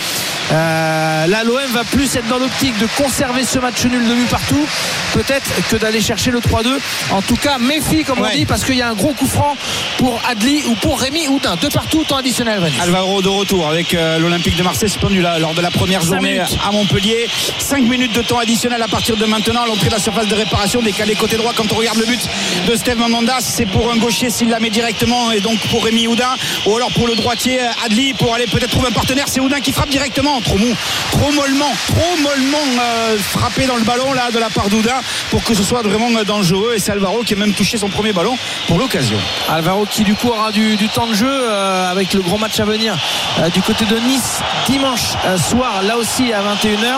Euh, 0.52 1.28
là 1.28 1.44
l'OM 1.44 1.60
va 1.74 1.84
plus 1.84 2.16
être 2.16 2.28
dans 2.28 2.40
l'optique 2.40 2.76
de 2.80 2.88
conserver 2.98 3.44
ce 3.46 3.60
match 3.60 3.86
nul 3.86 4.04
de 4.04 4.14
but 4.16 4.30
partout 4.30 4.66
peut-être 5.14 5.46
que 5.70 5.76
d'aller 5.76 6.02
chercher 6.02 6.32
le 6.32 6.40
3-2 6.40 6.70
en 7.12 7.22
tout 7.22 7.36
cas 7.36 7.60
méfie 7.60 8.04
comme 8.04 8.20
Ouais. 8.20 8.30
on 8.34 8.36
dit 8.36 8.46
parce 8.48 8.64
qu'il 8.66 8.76
y 8.78 8.82
a 8.82 8.90
un 8.90 8.96
gros 8.96 9.14
coup 9.14 9.28
franc 9.28 9.56
pour 10.00 10.20
Adli 10.28 10.64
ou 10.68 10.74
pour 10.76 10.89
Rémi 10.96 11.28
Houdin 11.28 11.56
deux 11.56 11.70
partout 11.70 12.04
temps 12.04 12.18
additionnel 12.18 12.60
Rémi. 12.60 12.76
Alvaro 12.80 13.22
de 13.22 13.28
retour 13.28 13.68
avec 13.68 13.94
euh, 13.94 14.18
l'Olympique 14.20 14.56
de 14.56 14.64
Marseille 14.64 14.90
suspendu 14.90 15.22
là, 15.22 15.40
lors 15.40 15.54
de 15.54 15.62
la 15.62 15.72
première 15.72 16.02
journée 16.02 16.34
minutes. 16.34 16.58
à 16.68 16.72
Montpellier. 16.72 17.28
5 17.60 17.84
minutes 17.84 18.14
de 18.14 18.22
temps 18.22 18.40
additionnel 18.40 18.82
à 18.82 18.88
partir 18.88 19.18
de 19.18 19.26
maintenant. 19.26 19.66
L'entrée 19.66 19.88
de 19.88 19.94
la 19.94 20.00
surface 20.00 20.28
de 20.28 20.36
réparation 20.36 20.82
décalée 20.82 21.16
côté 21.16 21.38
droit. 21.38 21.54
Quand 21.56 21.72
on 21.72 21.76
regarde 21.76 21.98
le 21.98 22.06
but 22.06 22.20
de 22.68 22.76
Steve 22.76 22.98
Mandandas, 22.98 23.42
c'est 23.42 23.66
pour 23.66 23.92
un 23.92 23.98
gaucher 23.98 24.30
s'il 24.30 24.50
la 24.50 24.60
met 24.60 24.70
directement 24.70 25.32
et 25.32 25.40
donc 25.40 25.60
pour 25.70 25.84
Rémi 25.84 26.08
Houdin 26.08 26.36
ou 26.66 26.76
alors 26.76 26.92
pour 26.92 27.08
le 27.08 27.16
droitier 27.16 27.62
euh, 27.62 27.86
Adli 27.86 28.14
pour 28.14 28.34
aller 28.34 28.48
peut-être 28.48 28.72
trouver 28.72 28.88
un 28.88 28.92
partenaire. 28.92 29.26
C'est 29.28 29.40
Houdin 29.40 29.60
qui 29.60 29.72
frappe 29.72 29.90
directement. 29.90 30.42
Trop 30.42 30.58
mou, 30.58 30.74
trop 31.12 31.32
mollement, 31.32 31.72
trop 31.88 32.18
mollement 32.22 32.58
euh, 32.82 33.18
frappé 33.18 33.66
dans 33.66 33.76
le 33.76 33.84
ballon 33.84 34.14
là 34.14 34.32
de 34.32 34.40
la 34.40 34.50
part 34.50 34.70
d'Houdin 34.70 35.02
pour 35.30 35.44
que 35.44 35.54
ce 35.54 35.64
soit 35.64 35.82
vraiment 35.82 36.10
dangereux. 36.24 36.74
Et 36.76 36.80
c'est 36.80 36.92
Alvaro 36.92 37.24
qui 37.24 37.34
a 37.34 37.38
même 37.38 37.54
touché 37.54 37.78
son 37.78 37.90
premier 37.90 38.14
ballon 38.14 38.38
pour 38.68 38.80
l'occasion. 38.80 39.18
Alvaro 39.50 39.86
qui 39.86 40.04
du 40.04 40.16
coup 40.16 40.30
aura 40.30 40.52
du, 40.52 40.79
du 40.80 40.88
temps 40.90 41.06
de 41.08 41.14
jeu 41.14 41.28
euh, 41.30 41.92
avec 41.92 42.14
le 42.14 42.22
gros 42.22 42.38
match 42.38 42.60
à 42.60 42.66
venir 42.66 42.98
euh, 43.40 43.50
du 43.50 43.62
côté 43.62 43.86
de 43.86 43.98
Nice 43.98 44.40
dimanche 44.68 45.14
euh, 45.26 45.38
soir, 45.38 45.82
là 45.86 45.98
aussi 45.98 46.32
à 46.34 46.40
21h. 46.40 46.96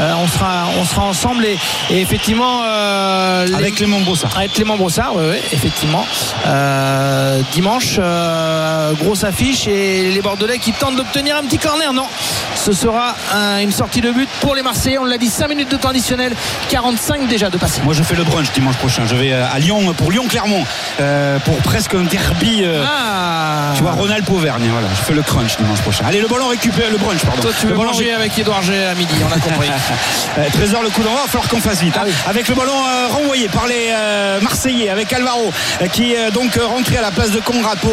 Euh, 0.00 0.12
on 0.22 0.26
sera 0.28 0.64
on 0.78 0.84
sera 0.84 1.02
ensemble 1.02 1.44
et, 1.46 1.56
et 1.90 2.00
effectivement 2.00 2.62
les- 3.46 3.54
Avec 3.54 3.76
Clément 3.76 4.00
Brossard. 4.00 4.36
avec 4.36 4.52
Clément 4.52 4.76
Brossard, 4.76 5.12
oui, 5.14 5.36
effectivement. 5.52 6.04
Dimanche, 7.52 7.98
grosse 9.00 9.24
affiche 9.24 9.66
et 9.66 10.10
les 10.10 10.20
Bordelais 10.22 10.58
qui 10.58 10.72
tentent 10.72 10.96
d'obtenir 10.96 11.36
un 11.36 11.42
petit 11.42 11.58
corner. 11.58 11.92
Non, 11.92 12.06
ce 12.54 12.72
sera 12.72 13.14
un- 13.34 13.58
une 13.60 13.72
sortie 13.72 14.00
de 14.00 14.10
but 14.10 14.28
pour 14.40 14.54
les 14.54 14.62
Marseillais. 14.62 14.98
On 14.98 15.04
l'a 15.04 15.18
dit, 15.18 15.28
5 15.28 15.48
minutes 15.48 15.70
de 15.70 15.76
temps 15.76 15.88
additionnel, 15.90 16.34
45 16.68 17.28
déjà 17.28 17.50
de 17.50 17.56
passé. 17.58 17.80
Moi, 17.84 17.94
je 17.94 18.02
fais 18.02 18.14
le 18.16 18.24
brunch 18.24 18.50
dimanche 18.52 18.76
prochain. 18.76 19.02
Je 19.06 19.14
vais 19.14 19.32
à 19.32 19.58
Lyon 19.58 19.92
pour 19.96 20.10
Lyon-Clermont 20.10 20.64
euh, 21.00 21.38
pour 21.40 21.56
presque 21.58 21.94
un 21.94 22.02
derby. 22.04 22.62
euh, 22.62 22.84
Ah 22.86 23.19
Tu 23.76 23.82
vois, 23.82 23.92
Ronald 23.92 24.24
Pauvergne. 24.24 24.68
Voilà, 24.70 24.88
je 24.94 25.02
fais 25.02 25.14
le 25.14 25.22
crunch 25.22 25.56
dimanche 25.56 25.80
prochain. 25.80 26.04
Allez, 26.06 26.20
le 26.20 26.28
ballon 26.28 26.48
récupère, 26.48 26.90
le 26.90 26.98
brunch, 26.98 27.20
pardon. 27.24 27.42
Toi, 27.42 27.50
tu 27.58 27.66
le 27.66 27.72
veux 27.72 27.78
ballon 27.78 27.90
manger 27.92 28.12
avec 28.12 28.38
Edouard 28.38 28.62
G 28.62 28.72
à 28.84 28.94
midi, 28.94 29.14
on 29.28 29.32
a 29.32 29.38
compris. 29.38 29.68
Euh, 30.38 30.44
Trésor, 30.52 30.82
le 30.82 30.90
coup 30.90 31.02
d'envoi, 31.02 31.18
il 31.22 31.26
va 31.26 31.28
falloir 31.28 31.48
qu'on 31.48 31.60
fasse 31.60 31.80
vite. 31.82 31.96
hein. 31.96 32.02
Ah 32.02 32.06
oui. 32.06 32.12
Avec 32.28 32.46
le 32.46 32.54
ballon 32.54 32.72
euh, 32.72 33.08
renvoyé 33.08 33.48
par 33.48 33.66
les 33.66 33.88
euh, 33.90 34.40
Marseillais, 34.40 34.88
avec 34.88 35.12
Alvaro, 35.12 35.52
euh, 35.82 35.86
qui 35.88 36.12
est 36.12 36.30
donc 36.30 36.54
rentré 36.54 36.98
à 36.98 37.02
la 37.02 37.10
place 37.10 37.32
de 37.32 37.40
Conrad 37.40 37.76
pour 37.78 37.90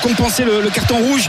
compenser 0.00 0.44
le, 0.44 0.60
le 0.60 0.70
carton 0.70 0.98
rouge 0.98 1.28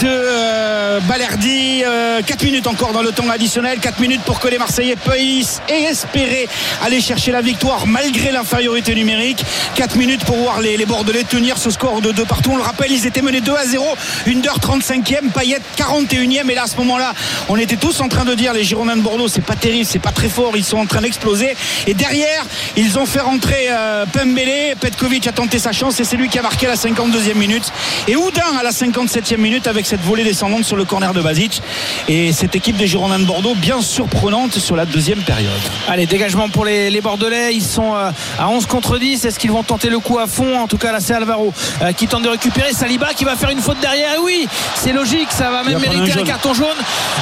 de 0.00 1.00
Balerdi. 1.00 1.82
4 2.26 2.42
minutes 2.44 2.66
encore 2.66 2.92
dans 2.92 3.02
le 3.02 3.12
temps 3.12 3.28
additionnel. 3.28 3.78
4 3.80 4.00
minutes 4.00 4.22
pour 4.22 4.40
que 4.40 4.48
les 4.48 4.58
Marseillais 4.58 4.96
puissent 4.96 5.60
et 5.68 5.82
espérer 5.84 6.48
aller 6.84 7.00
chercher 7.00 7.32
la 7.32 7.40
victoire 7.42 7.86
malgré 7.86 8.32
l'infériorité 8.32 8.94
numérique. 8.94 9.44
4 9.74 9.96
minutes 9.96 10.24
pour 10.24 10.36
voir 10.36 10.60
les, 10.60 10.76
les 10.76 10.86
Bordelais 10.86 11.24
tenir 11.24 11.58
ce 11.58 11.70
score 11.70 12.00
de 12.00 12.12
2 12.12 12.24
partout. 12.24 12.50
On 12.52 12.56
le 12.56 12.62
rappelle, 12.62 12.87
ils 12.90 13.06
étaient 13.06 13.22
menés 13.22 13.40
2 13.40 13.52
à 13.54 13.66
0. 13.66 13.84
Une 14.26 14.46
heure 14.46 14.58
35e, 14.58 15.30
Payet 15.34 15.60
41e. 15.76 16.50
Et 16.50 16.54
là, 16.54 16.64
à 16.64 16.66
ce 16.66 16.76
moment-là, 16.76 17.12
on 17.48 17.56
était 17.56 17.76
tous 17.76 18.00
en 18.00 18.08
train 18.08 18.24
de 18.24 18.34
dire 18.34 18.52
les 18.52 18.64
Girondins 18.64 18.96
de 18.96 19.02
Bordeaux, 19.02 19.28
c'est 19.28 19.40
pas 19.40 19.56
terrible, 19.56 19.84
c'est 19.84 19.98
pas 19.98 20.12
très 20.12 20.28
fort. 20.28 20.52
Ils 20.56 20.64
sont 20.64 20.78
en 20.78 20.86
train 20.86 21.00
d'exploser. 21.00 21.56
Et 21.86 21.94
derrière, 21.94 22.44
ils 22.76 22.98
ont 22.98 23.06
fait 23.06 23.20
rentrer 23.20 23.66
euh, 23.70 24.06
Pembele. 24.06 24.76
Petkovic 24.80 25.26
a 25.26 25.32
tenté 25.32 25.58
sa 25.58 25.72
chance 25.72 25.98
et 26.00 26.04
c'est 26.04 26.16
lui 26.16 26.28
qui 26.28 26.38
a 26.38 26.42
marqué 26.42 26.66
à 26.66 26.70
la 26.70 26.76
52e 26.76 27.34
minute. 27.34 27.72
Et 28.06 28.16
Oudin 28.16 28.42
à 28.58 28.62
la 28.62 28.70
57e 28.70 29.36
minute 29.38 29.66
avec 29.66 29.86
cette 29.86 30.02
volée 30.02 30.24
descendante 30.24 30.64
sur 30.64 30.76
le 30.76 30.84
corner 30.84 31.12
de 31.12 31.20
Basic. 31.20 31.62
Et 32.08 32.32
cette 32.32 32.56
équipe 32.56 32.76
des 32.76 32.86
Girondins 32.86 33.18
de 33.18 33.24
Bordeaux, 33.24 33.54
bien 33.54 33.80
surprenante 33.80 34.58
sur 34.58 34.76
la 34.76 34.86
deuxième 34.86 35.20
période. 35.20 35.52
Allez, 35.88 36.06
dégagement 36.06 36.48
pour 36.48 36.64
les, 36.64 36.90
les 36.90 37.00
Bordelais. 37.00 37.54
Ils 37.54 37.62
sont 37.62 37.94
euh, 37.94 38.10
à 38.38 38.48
11 38.48 38.66
contre 38.66 38.98
10. 38.98 39.24
Est-ce 39.24 39.38
qu'ils 39.38 39.50
vont 39.50 39.62
tenter 39.62 39.90
le 39.90 39.98
coup 39.98 40.18
à 40.18 40.26
fond? 40.26 40.58
En 40.58 40.66
tout 40.66 40.78
cas, 40.78 40.92
là, 40.92 41.00
c'est 41.00 41.14
Alvaro 41.14 41.52
euh, 41.82 41.92
qui 41.92 42.06
tente 42.06 42.22
de 42.22 42.28
récupérer. 42.28 42.72
Saliba 42.78 43.12
qui 43.14 43.24
va 43.24 43.34
faire 43.36 43.50
une 43.50 43.60
faute 43.60 43.80
derrière. 43.80 44.14
Et 44.14 44.18
oui, 44.18 44.48
c'est 44.76 44.92
logique. 44.92 45.28
Ça 45.30 45.50
va 45.50 45.62
même 45.64 45.78
mériter 45.80 46.12
un 46.20 46.24
carton 46.24 46.54
jaune 46.54 46.68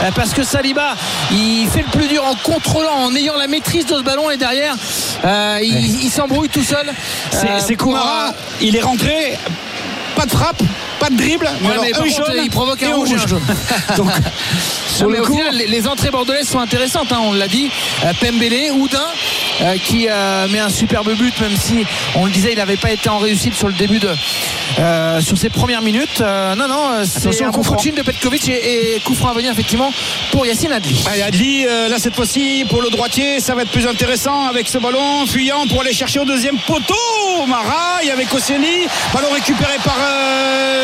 euh, 0.02 0.10
parce 0.14 0.32
que 0.34 0.42
Saliba, 0.44 0.94
il 1.32 1.66
fait 1.72 1.82
le 1.82 1.90
plus 1.98 2.08
dur 2.08 2.22
en 2.24 2.34
contrôlant, 2.34 2.92
en 3.06 3.14
ayant 3.14 3.36
la 3.36 3.46
maîtrise 3.46 3.86
de 3.86 3.94
ce 3.96 4.02
ballon. 4.02 4.30
Et 4.30 4.36
derrière, 4.36 4.74
euh, 5.24 5.58
il, 5.62 6.04
il 6.04 6.10
s'embrouille 6.10 6.48
tout 6.50 6.62
seul. 6.62 6.86
C'est 7.30 7.72
Euh, 7.72 7.76
Koumara, 7.76 8.32
il 8.60 8.76
est 8.76 8.82
rentré, 8.82 9.38
pas 10.14 10.26
de 10.26 10.30
frappe, 10.30 10.62
pas 11.00 11.08
de 11.10 11.16
dribble, 11.16 11.48
mais 11.60 11.66
Ouais, 11.68 11.72
alors 11.72 11.84
mais 11.84 11.90
par 11.92 12.00
un 12.02 12.04
contre, 12.04 12.26
jaune 12.26 12.40
il 12.44 12.50
provoque 12.50 12.82
et 12.82 12.86
un 12.86 12.94
rouge 12.94 13.12
et 13.12 13.14
un 13.14 13.26
jaune. 13.26 13.42
Donc, 13.96 14.10
le 15.02 15.22
coup, 15.22 15.40
les, 15.52 15.66
les 15.66 15.86
entrées 15.88 16.10
bordelaises 16.10 16.48
sont 16.48 16.58
intéressantes, 16.58 17.12
hein, 17.12 17.20
on 17.22 17.32
l'a 17.32 17.48
dit. 17.48 17.70
Euh, 18.04 18.12
Pembele, 18.20 18.72
Oudin, 18.72 18.98
euh, 19.62 19.76
qui 19.82 20.06
euh, 20.08 20.48
met 20.48 20.58
un 20.58 20.68
superbe 20.68 21.12
but, 21.14 21.38
même 21.40 21.56
si 21.56 21.84
on 22.14 22.24
le 22.26 22.30
disait, 22.30 22.52
il 22.52 22.58
n'avait 22.58 22.76
pas 22.76 22.90
été 22.90 23.08
en 23.08 23.18
réussite 23.18 23.54
sur 23.54 23.68
le 23.68 23.74
début 23.74 23.98
de. 23.98 24.10
euh, 24.78 25.20
sur 25.20 25.36
ses 25.38 25.50
premières 25.50 25.82
minutes. 25.82 26.20
Non, 26.20 26.68
non, 26.68 27.04
c'est 27.04 27.42
un 27.44 27.50
coup 27.50 27.62
de 27.62 28.02
Petkovic 28.02 28.48
et, 28.48 28.96
et 28.96 29.00
coup 29.00 29.14
à 29.28 29.32
venir, 29.32 29.50
effectivement, 29.50 29.92
pour 30.30 30.46
Yacine 30.46 30.72
Adli. 30.72 31.04
Allez, 31.10 31.22
Adli, 31.22 31.64
là 31.64 31.98
cette 31.98 32.14
fois-ci 32.14 32.64
pour 32.68 32.82
le 32.82 32.90
droitier, 32.90 33.40
ça 33.40 33.54
va 33.54 33.62
être 33.62 33.70
plus 33.70 33.86
intéressant 33.86 34.46
avec 34.46 34.68
ce 34.68 34.78
ballon 34.78 35.26
fuyant 35.26 35.66
pour 35.66 35.80
aller 35.80 35.92
chercher 35.92 36.20
au 36.20 36.24
deuxième 36.24 36.58
poteau. 36.58 36.94
Maraï 37.46 38.10
avec 38.10 38.28
Koscielny, 38.28 38.86
ballon 39.12 39.28
récupéré 39.32 39.74
par 39.84 39.96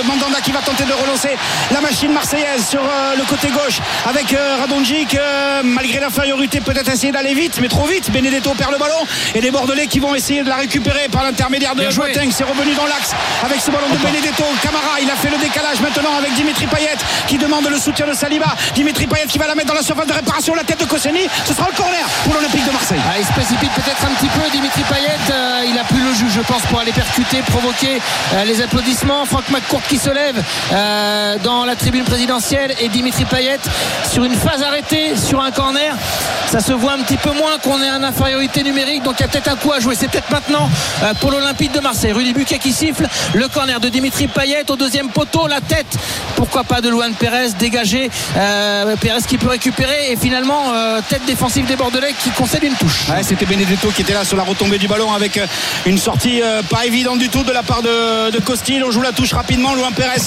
Mandanda 0.04 0.40
qui 0.40 0.52
va 0.52 0.60
tenter 0.60 0.84
de 0.84 0.92
relancer 0.92 1.30
la 1.72 1.80
machine 1.80 2.12
marseillaise 2.12 2.66
sur 2.68 2.82
le 3.16 3.24
côté 3.24 3.48
gauche 3.48 3.78
avec 4.06 4.32
euh, 4.32 4.56
Radonjic, 4.60 5.14
euh, 5.14 5.60
malgré 5.64 6.00
l'infériorité 6.00 6.60
peut-être 6.60 6.90
essayer 6.90 7.12
d'aller 7.12 7.34
vite, 7.34 7.58
mais 7.60 7.68
trop 7.68 7.86
vite. 7.86 8.10
Benedetto 8.10 8.52
perd 8.54 8.72
le 8.72 8.78
ballon 8.78 9.06
et 9.34 9.40
les 9.40 9.50
Bordelais 9.50 9.86
qui 9.86 10.00
vont 10.00 10.14
essayer 10.14 10.42
de 10.42 10.48
la 10.48 10.56
récupérer 10.56 11.08
par 11.10 11.22
l'intermédiaire 11.24 11.74
de. 11.74 11.82
Boateng. 11.94 12.30
C'est 12.30 12.44
revenu 12.44 12.74
dans 12.74 12.86
l'axe 12.86 13.12
avec 13.44 13.60
ce 13.60 13.70
ballon 13.70 13.88
de 13.92 13.98
Benedetto. 13.98 14.44
Camara, 14.62 15.00
il 15.00 15.10
a 15.10 15.14
fait 15.14 15.30
le 15.30 15.36
décalage 15.38 15.80
maintenant 15.80 16.16
avec 16.18 16.32
Dimitri 16.34 16.66
Payet 16.66 16.96
qui 17.28 17.38
demande 17.38 17.68
le 17.68 17.78
soutien 17.78 18.06
de 18.06 18.14
Saliba. 18.14 18.54
Dimitri 18.74 19.06
Payet 19.06 19.26
qui 19.26 19.38
va 19.38 19.46
la 19.46 19.54
mettre 19.54 19.68
dans 19.68 19.74
la 19.74 19.82
surface 19.82 20.06
de 20.06 20.12
réparation, 20.12 20.54
la 20.54 20.64
tête 20.64 20.80
de 20.80 20.84
Koscielny. 20.84 21.28
Ce 21.44 21.54
sera 21.54 21.68
le 21.70 21.76
corner 21.76 22.04
pour 22.24 22.34
l'Olympique 22.34 22.64
de 22.66 22.72
Marseille. 22.72 23.00
Ah, 23.08 23.18
il 23.18 23.24
se 23.26 23.32
précipite 23.32 23.70
peut-être 23.72 24.04
un 24.04 24.14
petit 24.14 24.28
peu, 24.28 24.50
Dimitri 24.50 24.82
Payet. 24.82 25.18
euh, 25.30 25.64
il 25.68 25.78
a 25.78 25.84
plus 25.84 26.02
le 26.02 26.12
jus, 26.14 26.30
je 26.34 26.40
pense, 26.40 26.62
pour 26.62 26.80
aller 26.80 26.92
percuter, 26.92 27.38
provoquer 27.42 28.00
euh, 28.34 28.44
les 28.44 28.60
applaudissements. 28.62 29.24
Franck 29.26 29.48
McCourt 29.50 29.82
qui 29.88 29.98
se 29.98 30.10
lève 30.10 30.42
euh, 30.72 31.38
dans 31.42 31.64
la 31.64 31.76
tribune 31.76 32.04
présidentielle 32.04 32.74
et 32.80 32.88
Dimitri 32.88 33.24
Payet 33.24 33.58
sur 34.12 34.24
une 34.24 34.34
phase 34.34 34.62
arrêtée, 34.62 35.16
sur 35.16 35.40
un 35.40 35.50
corner. 35.50 35.94
Ça 36.52 36.60
se 36.60 36.74
voit 36.74 36.92
un 36.92 36.98
petit 36.98 37.16
peu 37.16 37.30
moins 37.30 37.56
qu'on 37.62 37.80
est 37.82 37.90
en 37.90 38.02
infériorité 38.02 38.62
numérique, 38.62 39.02
donc 39.04 39.14
il 39.18 39.22
y 39.22 39.24
a 39.24 39.28
peut-être 39.28 39.48
un 39.48 39.56
coup 39.56 39.72
à 39.72 39.80
jouer. 39.80 39.94
C'est 39.98 40.08
peut-être 40.08 40.30
maintenant 40.30 40.68
euh, 41.02 41.14
pour 41.14 41.30
l'Olympique 41.30 41.72
de 41.72 41.80
Marseille. 41.80 42.12
Rudy 42.12 42.34
Buquet 42.34 42.58
qui 42.58 42.74
siffle, 42.74 43.08
le 43.32 43.48
corner 43.48 43.80
de 43.80 43.88
Dimitri 43.88 44.26
Payet 44.26 44.70
au 44.70 44.76
deuxième 44.76 45.08
poteau, 45.08 45.46
la 45.46 45.62
tête, 45.62 45.96
pourquoi 46.36 46.64
pas 46.64 46.82
de 46.82 46.90
Luan 46.90 47.14
Pérez 47.14 47.52
dégagé. 47.58 48.10
Euh, 48.36 48.96
Pérez 49.00 49.22
qui 49.26 49.38
peut 49.38 49.48
récupérer 49.48 50.12
et 50.12 50.16
finalement 50.16 50.74
euh, 50.74 51.00
tête 51.08 51.24
défensive 51.24 51.64
des 51.64 51.76
Bordelais 51.76 52.14
qui 52.22 52.28
concède 52.32 52.64
une 52.64 52.74
touche. 52.74 53.06
C'était 53.22 53.46
Benedetto 53.46 53.88
qui 53.88 54.02
était 54.02 54.12
là 54.12 54.26
sur 54.26 54.36
la 54.36 54.42
retombée 54.42 54.76
du 54.76 54.88
ballon 54.88 55.10
avec 55.14 55.40
une 55.86 55.96
sortie 55.96 56.42
pas 56.68 56.84
évidente 56.84 57.18
du 57.18 57.30
tout 57.30 57.44
de 57.44 57.52
la 57.52 57.62
part 57.62 57.80
de, 57.80 58.38
Costil. 58.40 58.84
On 58.84 58.90
joue 58.90 59.00
la 59.00 59.12
touche 59.12 59.32
rapidement. 59.32 59.74
Loin 59.74 59.90
Pérez 59.92 60.20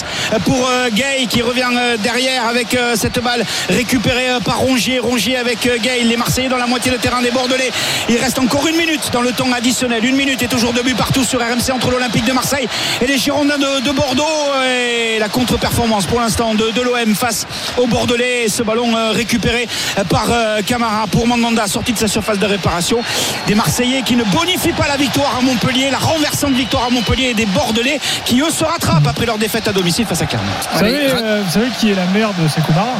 pour 0.43 0.67
Gay 0.93 1.27
qui 1.29 1.43
revient 1.43 1.69
derrière 2.01 2.47
avec 2.47 2.75
cette 2.95 3.21
balle 3.21 3.45
récupérée 3.69 4.29
euh, 4.29 4.39
par 4.39 4.59
Rongier. 4.59 4.99
Rongier 4.99 5.37
avec 5.37 5.65
euh, 5.65 5.77
Gay. 5.77 6.03
Les 6.03 6.17
Marseillais 6.17 6.49
dans 6.49 6.57
la 6.57 6.67
moitié 6.67 6.91
de 6.91 6.97
terrain 6.97 7.21
des 7.21 7.31
Bordelais. 7.31 7.71
Il 8.09 8.17
reste 8.17 8.39
encore 8.39 8.67
une 8.67 8.75
minute 8.77 9.09
dans 9.11 9.21
le 9.21 9.31
temps 9.31 9.51
additionnel. 9.51 10.03
Une 10.05 10.15
minute 10.15 10.41
et 10.41 10.47
toujours 10.47 10.73
deux 10.73 10.83
buts 10.83 10.95
partout 10.95 11.23
sur 11.23 11.39
RMC 11.39 11.71
entre 11.73 11.91
l'Olympique 11.91 12.25
de 12.25 12.33
Marseille 12.33 12.67
et 13.01 13.07
les 13.07 13.17
Girondins 13.17 13.57
de, 13.57 13.81
de 13.81 13.91
Bordeaux. 13.91 14.23
Et 14.67 15.19
la 15.19 15.29
contre-performance 15.29 16.05
pour 16.05 16.19
l'instant 16.19 16.53
de, 16.53 16.71
de 16.71 16.81
l'OM 16.81 17.15
face 17.15 17.47
aux 17.77 17.87
Bordelais. 17.87 18.45
Et 18.45 18.49
ce 18.49 18.63
ballon 18.63 18.95
euh, 18.95 19.11
récupéré 19.11 19.67
par 20.09 20.27
Camara 20.65 21.07
pour 21.07 21.27
Mandanda 21.27 21.67
sorti 21.67 21.93
de 21.93 21.97
sa 21.97 22.07
surface 22.07 22.39
de 22.39 22.45
réparation. 22.45 22.99
Des 23.47 23.55
Marseillais 23.55 24.01
qui 24.01 24.15
ne 24.15 24.23
bonifient 24.23 24.73
pas 24.73 24.87
la 24.87 24.97
victoire 24.97 25.37
à 25.37 25.41
Montpellier, 25.41 25.89
la 25.91 25.97
renversante 25.97 26.53
victoire 26.53 26.85
à 26.85 26.89
Montpellier 26.89 27.29
et 27.29 27.33
des 27.33 27.45
Bordelais 27.45 27.99
qui 28.25 28.41
eux 28.41 28.49
se 28.49 28.63
rattrapent 28.63 29.07
après 29.07 29.25
leur 29.25 29.37
défaite 29.37 29.67
à 29.67 29.73
domicile 29.73 30.05
face 30.05 30.21
à 30.21 30.25
Clermont. 30.25 30.47
Vous 30.73 30.79
savez, 30.79 31.07
euh, 31.09 31.41
vous 31.45 31.51
savez 31.51 31.67
qui 31.79 31.91
est 31.91 31.95
la 31.95 32.05
mère 32.07 32.31
de 32.33 32.47
Sekou 32.47 32.73
Mara 32.73 32.95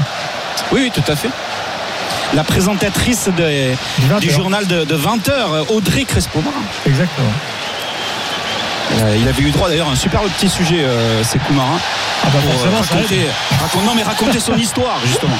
Oui, 0.71 0.81
oui, 0.83 0.91
tout 0.93 1.11
à 1.11 1.15
fait. 1.15 1.29
La 2.33 2.43
présentatrice 2.43 3.27
de- 3.27 3.71
Du 4.01 4.07
20 4.07 4.19
du 4.19 4.27
heures. 4.29 4.33
journal 4.35 4.67
de, 4.67 4.95
20h, 4.95 5.65
Audrey 5.69 6.03
Crespo. 6.05 6.43
Exactement. 6.85 7.27
Euh, 8.93 9.17
il 9.19 9.27
avait 9.27 9.41
eu 9.43 9.51
droit 9.51 9.67
d'ailleurs 9.67 9.89
à 9.89 9.91
un 9.91 9.95
super 9.95 10.21
petit 10.21 10.49
sujet, 10.49 10.79
euh, 10.79 11.23
Sekou 11.23 11.53
Marin. 11.53 11.77
Ah 12.23 12.27
bah 12.33 12.39
pour, 12.41 12.65
euh, 12.65 12.69
raconter, 12.79 13.19
raconte- 13.59 13.85
non, 13.85 13.91
mais 13.95 14.03
raconter 14.03 14.39
son 14.39 14.55
histoire, 14.57 14.99
justement. 15.05 15.35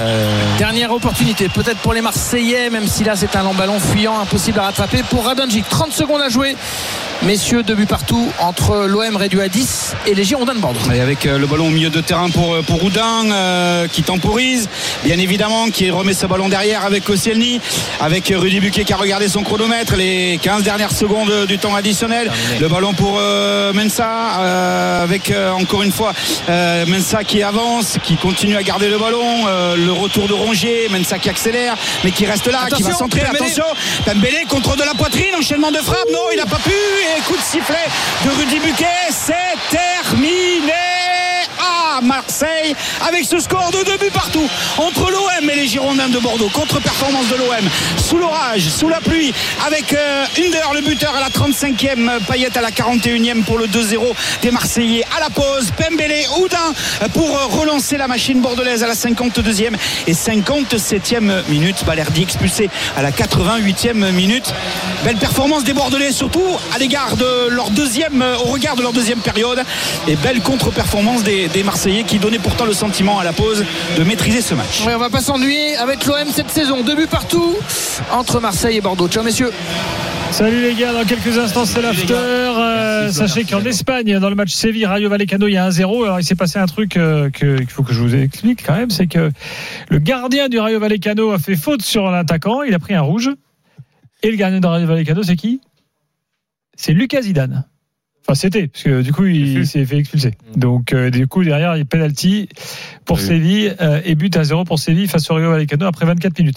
Euh, 0.00 0.30
Dernière 0.58 0.92
opportunité, 0.92 1.48
peut-être 1.48 1.78
pour 1.78 1.92
les 1.92 2.00
Marseillais, 2.00 2.70
même 2.70 2.86
si 2.88 3.04
là 3.04 3.14
c'est 3.16 3.36
un 3.36 3.42
long 3.42 3.54
ballon 3.54 3.78
fuyant, 3.80 4.18
impossible 4.20 4.58
à 4.60 4.64
rattraper. 4.64 5.02
Pour 5.10 5.24
Radonjic, 5.26 5.68
30 5.68 5.92
secondes 5.92 6.22
à 6.22 6.28
jouer. 6.28 6.56
Messieurs, 7.22 7.62
deux 7.62 7.74
buts 7.74 7.86
partout 7.86 8.28
entre 8.40 8.86
l'OM 8.86 9.16
réduit 9.16 9.40
à 9.40 9.48
10 9.48 9.94
et 10.06 10.14
les 10.14 10.24
Girondins 10.24 10.54
de 10.54 10.58
Bordeaux. 10.60 10.80
Et 10.92 11.00
avec 11.00 11.24
le 11.24 11.46
ballon 11.46 11.68
au 11.68 11.70
milieu 11.70 11.88
de 11.88 12.00
terrain 12.00 12.28
pour, 12.28 12.56
pour 12.64 12.82
Houdin 12.84 13.30
euh, 13.32 13.86
qui 13.88 14.02
temporise, 14.02 14.68
bien 15.04 15.18
évidemment, 15.18 15.68
qui 15.70 15.90
remet 15.90 16.12
ce 16.12 16.26
ballon 16.26 16.48
derrière 16.48 16.84
avec 16.84 17.04
Koscielny, 17.04 17.60
avec 18.00 18.32
Rudy 18.36 18.60
Buquet 18.60 18.84
qui 18.84 18.92
a 18.92 18.96
regardé 18.96 19.28
son 19.28 19.42
chronomètre, 19.42 19.94
les 19.96 20.38
15 20.42 20.64
dernières 20.64 20.90
secondes 20.92 21.46
du 21.46 21.58
temps 21.58 21.74
additionnel. 21.74 22.30
Le 22.60 22.68
ballon 22.68 22.83
pour 22.92 23.16
euh, 23.18 23.72
Mensa, 23.72 24.40
euh, 24.40 25.02
avec 25.02 25.30
euh, 25.30 25.50
encore 25.52 25.82
une 25.82 25.92
fois 25.92 26.12
Mensa 26.86 27.24
qui 27.24 27.42
avance, 27.42 27.98
qui 28.02 28.16
continue 28.16 28.56
à 28.56 28.62
garder 28.62 28.88
le 28.88 28.98
ballon, 28.98 29.46
le 29.76 29.92
retour 29.92 30.28
de 30.28 30.34
Rongier, 30.34 30.88
Mensa 30.90 31.18
qui 31.18 31.30
accélère, 31.30 31.76
mais 32.04 32.10
qui 32.10 32.26
reste 32.26 32.46
là, 32.46 32.66
qui 32.74 32.82
va 32.82 32.92
centrer, 32.92 33.22
attention, 33.22 33.64
Pembele 34.04 34.46
contre 34.48 34.76
de 34.76 34.82
la 34.82 34.94
poitrine, 34.94 35.34
enchaînement 35.38 35.70
de 35.70 35.78
frappe, 35.78 36.08
non, 36.12 36.20
il 36.32 36.36
n'a 36.36 36.46
pas 36.46 36.58
pu, 36.58 36.70
et 36.70 37.20
coup 37.22 37.36
de 37.36 37.42
sifflet 37.42 37.86
de 38.24 38.30
Rudy 38.30 38.58
Buquet, 38.58 38.86
c'est 39.10 39.34
terminé. 39.70 40.83
Marseille 42.04 42.76
avec 43.06 43.24
ce 43.24 43.40
score 43.40 43.70
de 43.70 43.84
deux 43.84 43.96
buts 43.96 44.12
partout 44.12 44.48
entre 44.78 45.10
l'OM 45.10 45.50
et 45.50 45.54
les 45.54 45.66
Girondins 45.66 46.08
de 46.08 46.18
Bordeaux. 46.18 46.50
Contre-performance 46.52 47.28
de 47.28 47.36
l'OM 47.36 47.68
sous 47.96 48.18
l'orage, 48.18 48.68
sous 48.68 48.88
la 48.88 49.00
pluie 49.00 49.32
avec 49.66 49.92
euh, 49.92 50.24
Under 50.38 50.72
le 50.74 50.82
buteur 50.82 51.14
à 51.16 51.20
la 51.20 51.28
35e, 51.28 52.24
Payet 52.26 52.56
à 52.56 52.60
la 52.60 52.70
41e 52.70 53.42
pour 53.44 53.58
le 53.58 53.66
2-0 53.66 54.14
des 54.42 54.50
Marseillais 54.50 55.04
à 55.16 55.20
la 55.20 55.30
pause. 55.30 55.70
Pembele, 55.76 56.26
Oudin 56.40 56.74
pour 57.12 57.36
euh, 57.36 57.46
relancer 57.46 57.96
la 57.96 58.06
machine 58.06 58.40
bordelaise 58.40 58.82
à 58.82 58.86
la 58.86 58.94
52e 58.94 59.72
et 60.06 60.12
57e 60.12 61.48
minute. 61.48 61.84
Balerdi 61.86 62.22
expulsé 62.22 62.68
à 62.96 63.02
la 63.02 63.10
88e 63.10 64.12
minute. 64.12 64.52
Belle 65.04 65.16
performance 65.16 65.64
des 65.64 65.72
Bordelais, 65.72 66.12
surtout 66.12 66.44
à 66.74 66.78
l'égard 66.78 67.16
de 67.16 67.48
leur 67.48 67.70
deuxième, 67.70 68.22
euh, 68.22 68.36
au 68.36 68.44
regard 68.44 68.76
de 68.76 68.82
leur 68.82 68.92
deuxième 68.92 69.20
période. 69.20 69.62
Et 70.08 70.16
belle 70.16 70.42
contre-performance 70.42 71.22
des 71.22 71.62
Marseillais 71.64 71.93
qui 72.02 72.18
donnaient 72.18 72.40
pourtant 72.40 72.64
le 72.64 72.72
sentiment 72.72 73.20
à 73.20 73.24
la 73.24 73.32
pause 73.32 73.64
de 73.96 74.02
maîtriser 74.02 74.40
ce 74.40 74.54
match. 74.54 74.84
Ouais, 74.84 74.94
on 74.96 74.98
va 74.98 75.10
pas 75.10 75.20
s'ennuyer 75.20 75.76
avec 75.76 76.04
l'OM 76.06 76.26
cette 76.32 76.50
saison. 76.50 76.82
Deux 76.82 76.96
buts 76.96 77.06
partout 77.08 77.54
entre 78.12 78.40
Marseille 78.40 78.78
et 78.78 78.80
Bordeaux. 78.80 79.06
Ciao 79.08 79.22
messieurs. 79.22 79.52
Salut 80.32 80.60
les 80.62 80.74
gars, 80.74 80.92
dans 80.92 81.04
quelques 81.04 81.38
instants 81.38 81.64
c'est 81.64 81.80
l'after. 81.80 82.12
Euh, 82.14 83.12
sachez 83.12 83.44
qu'en 83.44 83.62
Espagne, 83.64 84.18
dans 84.18 84.28
le 84.30 84.34
match 84.34 84.50
Séville 84.52 84.86
Rayo 84.86 85.08
Vallecano, 85.08 85.46
il 85.46 85.52
y 85.52 85.56
a 85.56 85.64
un 85.64 85.70
0 85.70 86.02
Alors 86.04 86.18
il 86.18 86.24
s'est 86.24 86.34
passé 86.34 86.58
un 86.58 86.66
truc 86.66 86.96
euh, 86.96 87.30
que- 87.30 87.58
qu'il 87.58 87.68
faut 87.68 87.84
que 87.84 87.92
je 87.94 88.00
vous 88.00 88.16
explique 88.16 88.64
quand 88.66 88.74
même, 88.74 88.90
c'est 88.90 89.06
que 89.06 89.30
le 89.90 89.98
gardien 89.98 90.48
du 90.48 90.58
Rayo 90.58 90.80
Vallecano 90.80 91.30
a 91.30 91.38
fait 91.38 91.54
faute 91.54 91.82
sur 91.82 92.10
l'attaquant, 92.10 92.62
il 92.62 92.74
a 92.74 92.80
pris 92.80 92.94
un 92.94 93.02
rouge. 93.02 93.30
Et 94.24 94.30
le 94.30 94.36
gardien 94.36 94.58
du 94.58 94.66
Rayo 94.66 94.86
Vallecano, 94.88 95.22
c'est 95.22 95.36
qui? 95.36 95.60
C'est 96.76 96.92
Lucas 96.92 97.22
Zidane. 97.22 97.66
Enfin, 98.26 98.34
c'était, 98.34 98.68
parce 98.68 98.84
que 98.84 99.02
du 99.02 99.12
coup, 99.12 99.26
il 99.26 99.66
s'est 99.66 99.84
fait 99.84 99.98
expulser. 99.98 100.30
Donc, 100.56 100.94
euh, 100.94 101.10
du 101.10 101.26
coup, 101.26 101.44
derrière, 101.44 101.76
il 101.76 101.80
y 101.80 101.82
a 101.82 101.84
penalty 101.84 102.48
pour 103.04 103.18
Oui. 103.18 103.22
Séville 103.22 103.74
euh, 103.82 104.00
et 104.06 104.14
but 104.14 104.34
à 104.38 104.44
0 104.44 104.64
pour 104.64 104.78
Séville 104.78 105.08
face 105.08 105.30
au 105.30 105.34
Rayo 105.34 105.50
Vallecano 105.50 105.84
après 105.84 106.06
24 106.06 106.38
minutes. 106.38 106.56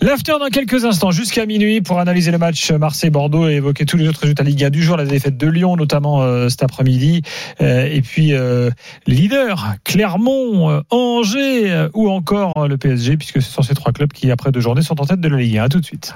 L'after 0.00 0.32
dans 0.40 0.48
quelques 0.48 0.86
instants, 0.86 1.10
jusqu'à 1.10 1.44
minuit, 1.44 1.82
pour 1.82 1.98
analyser 1.98 2.30
le 2.30 2.38
match 2.38 2.70
Marseille-Bordeaux 2.70 3.46
et 3.46 3.56
évoquer 3.56 3.84
tous 3.84 3.98
les 3.98 4.08
autres 4.08 4.20
résultats 4.20 4.42
Ligue 4.42 4.64
1 4.64 4.70
du 4.70 4.82
jour, 4.82 4.96
la 4.96 5.04
défaite 5.04 5.36
de 5.36 5.46
Lyon, 5.48 5.76
notamment 5.76 6.22
euh, 6.22 6.48
cet 6.48 6.62
après-midi, 6.62 7.20
Euh, 7.60 7.84
et 7.92 8.00
puis 8.00 8.32
euh, 8.32 8.70
les 9.06 9.14
leaders, 9.14 9.74
Clermont, 9.84 10.70
euh, 10.70 10.80
Angers, 10.88 11.70
euh, 11.70 11.88
ou 11.92 12.08
encore 12.10 12.66
le 12.66 12.78
PSG, 12.78 13.18
puisque 13.18 13.42
ce 13.42 13.50
sont 13.50 13.62
ces 13.62 13.74
trois 13.74 13.92
clubs 13.92 14.12
qui, 14.12 14.30
après 14.30 14.50
deux 14.50 14.60
journées, 14.60 14.82
sont 14.82 14.98
en 14.98 15.04
tête 15.04 15.20
de 15.20 15.28
la 15.28 15.36
Ligue 15.36 15.58
1. 15.58 15.64
À 15.64 15.68
tout 15.68 15.80
de 15.80 15.84
suite. 15.84 16.14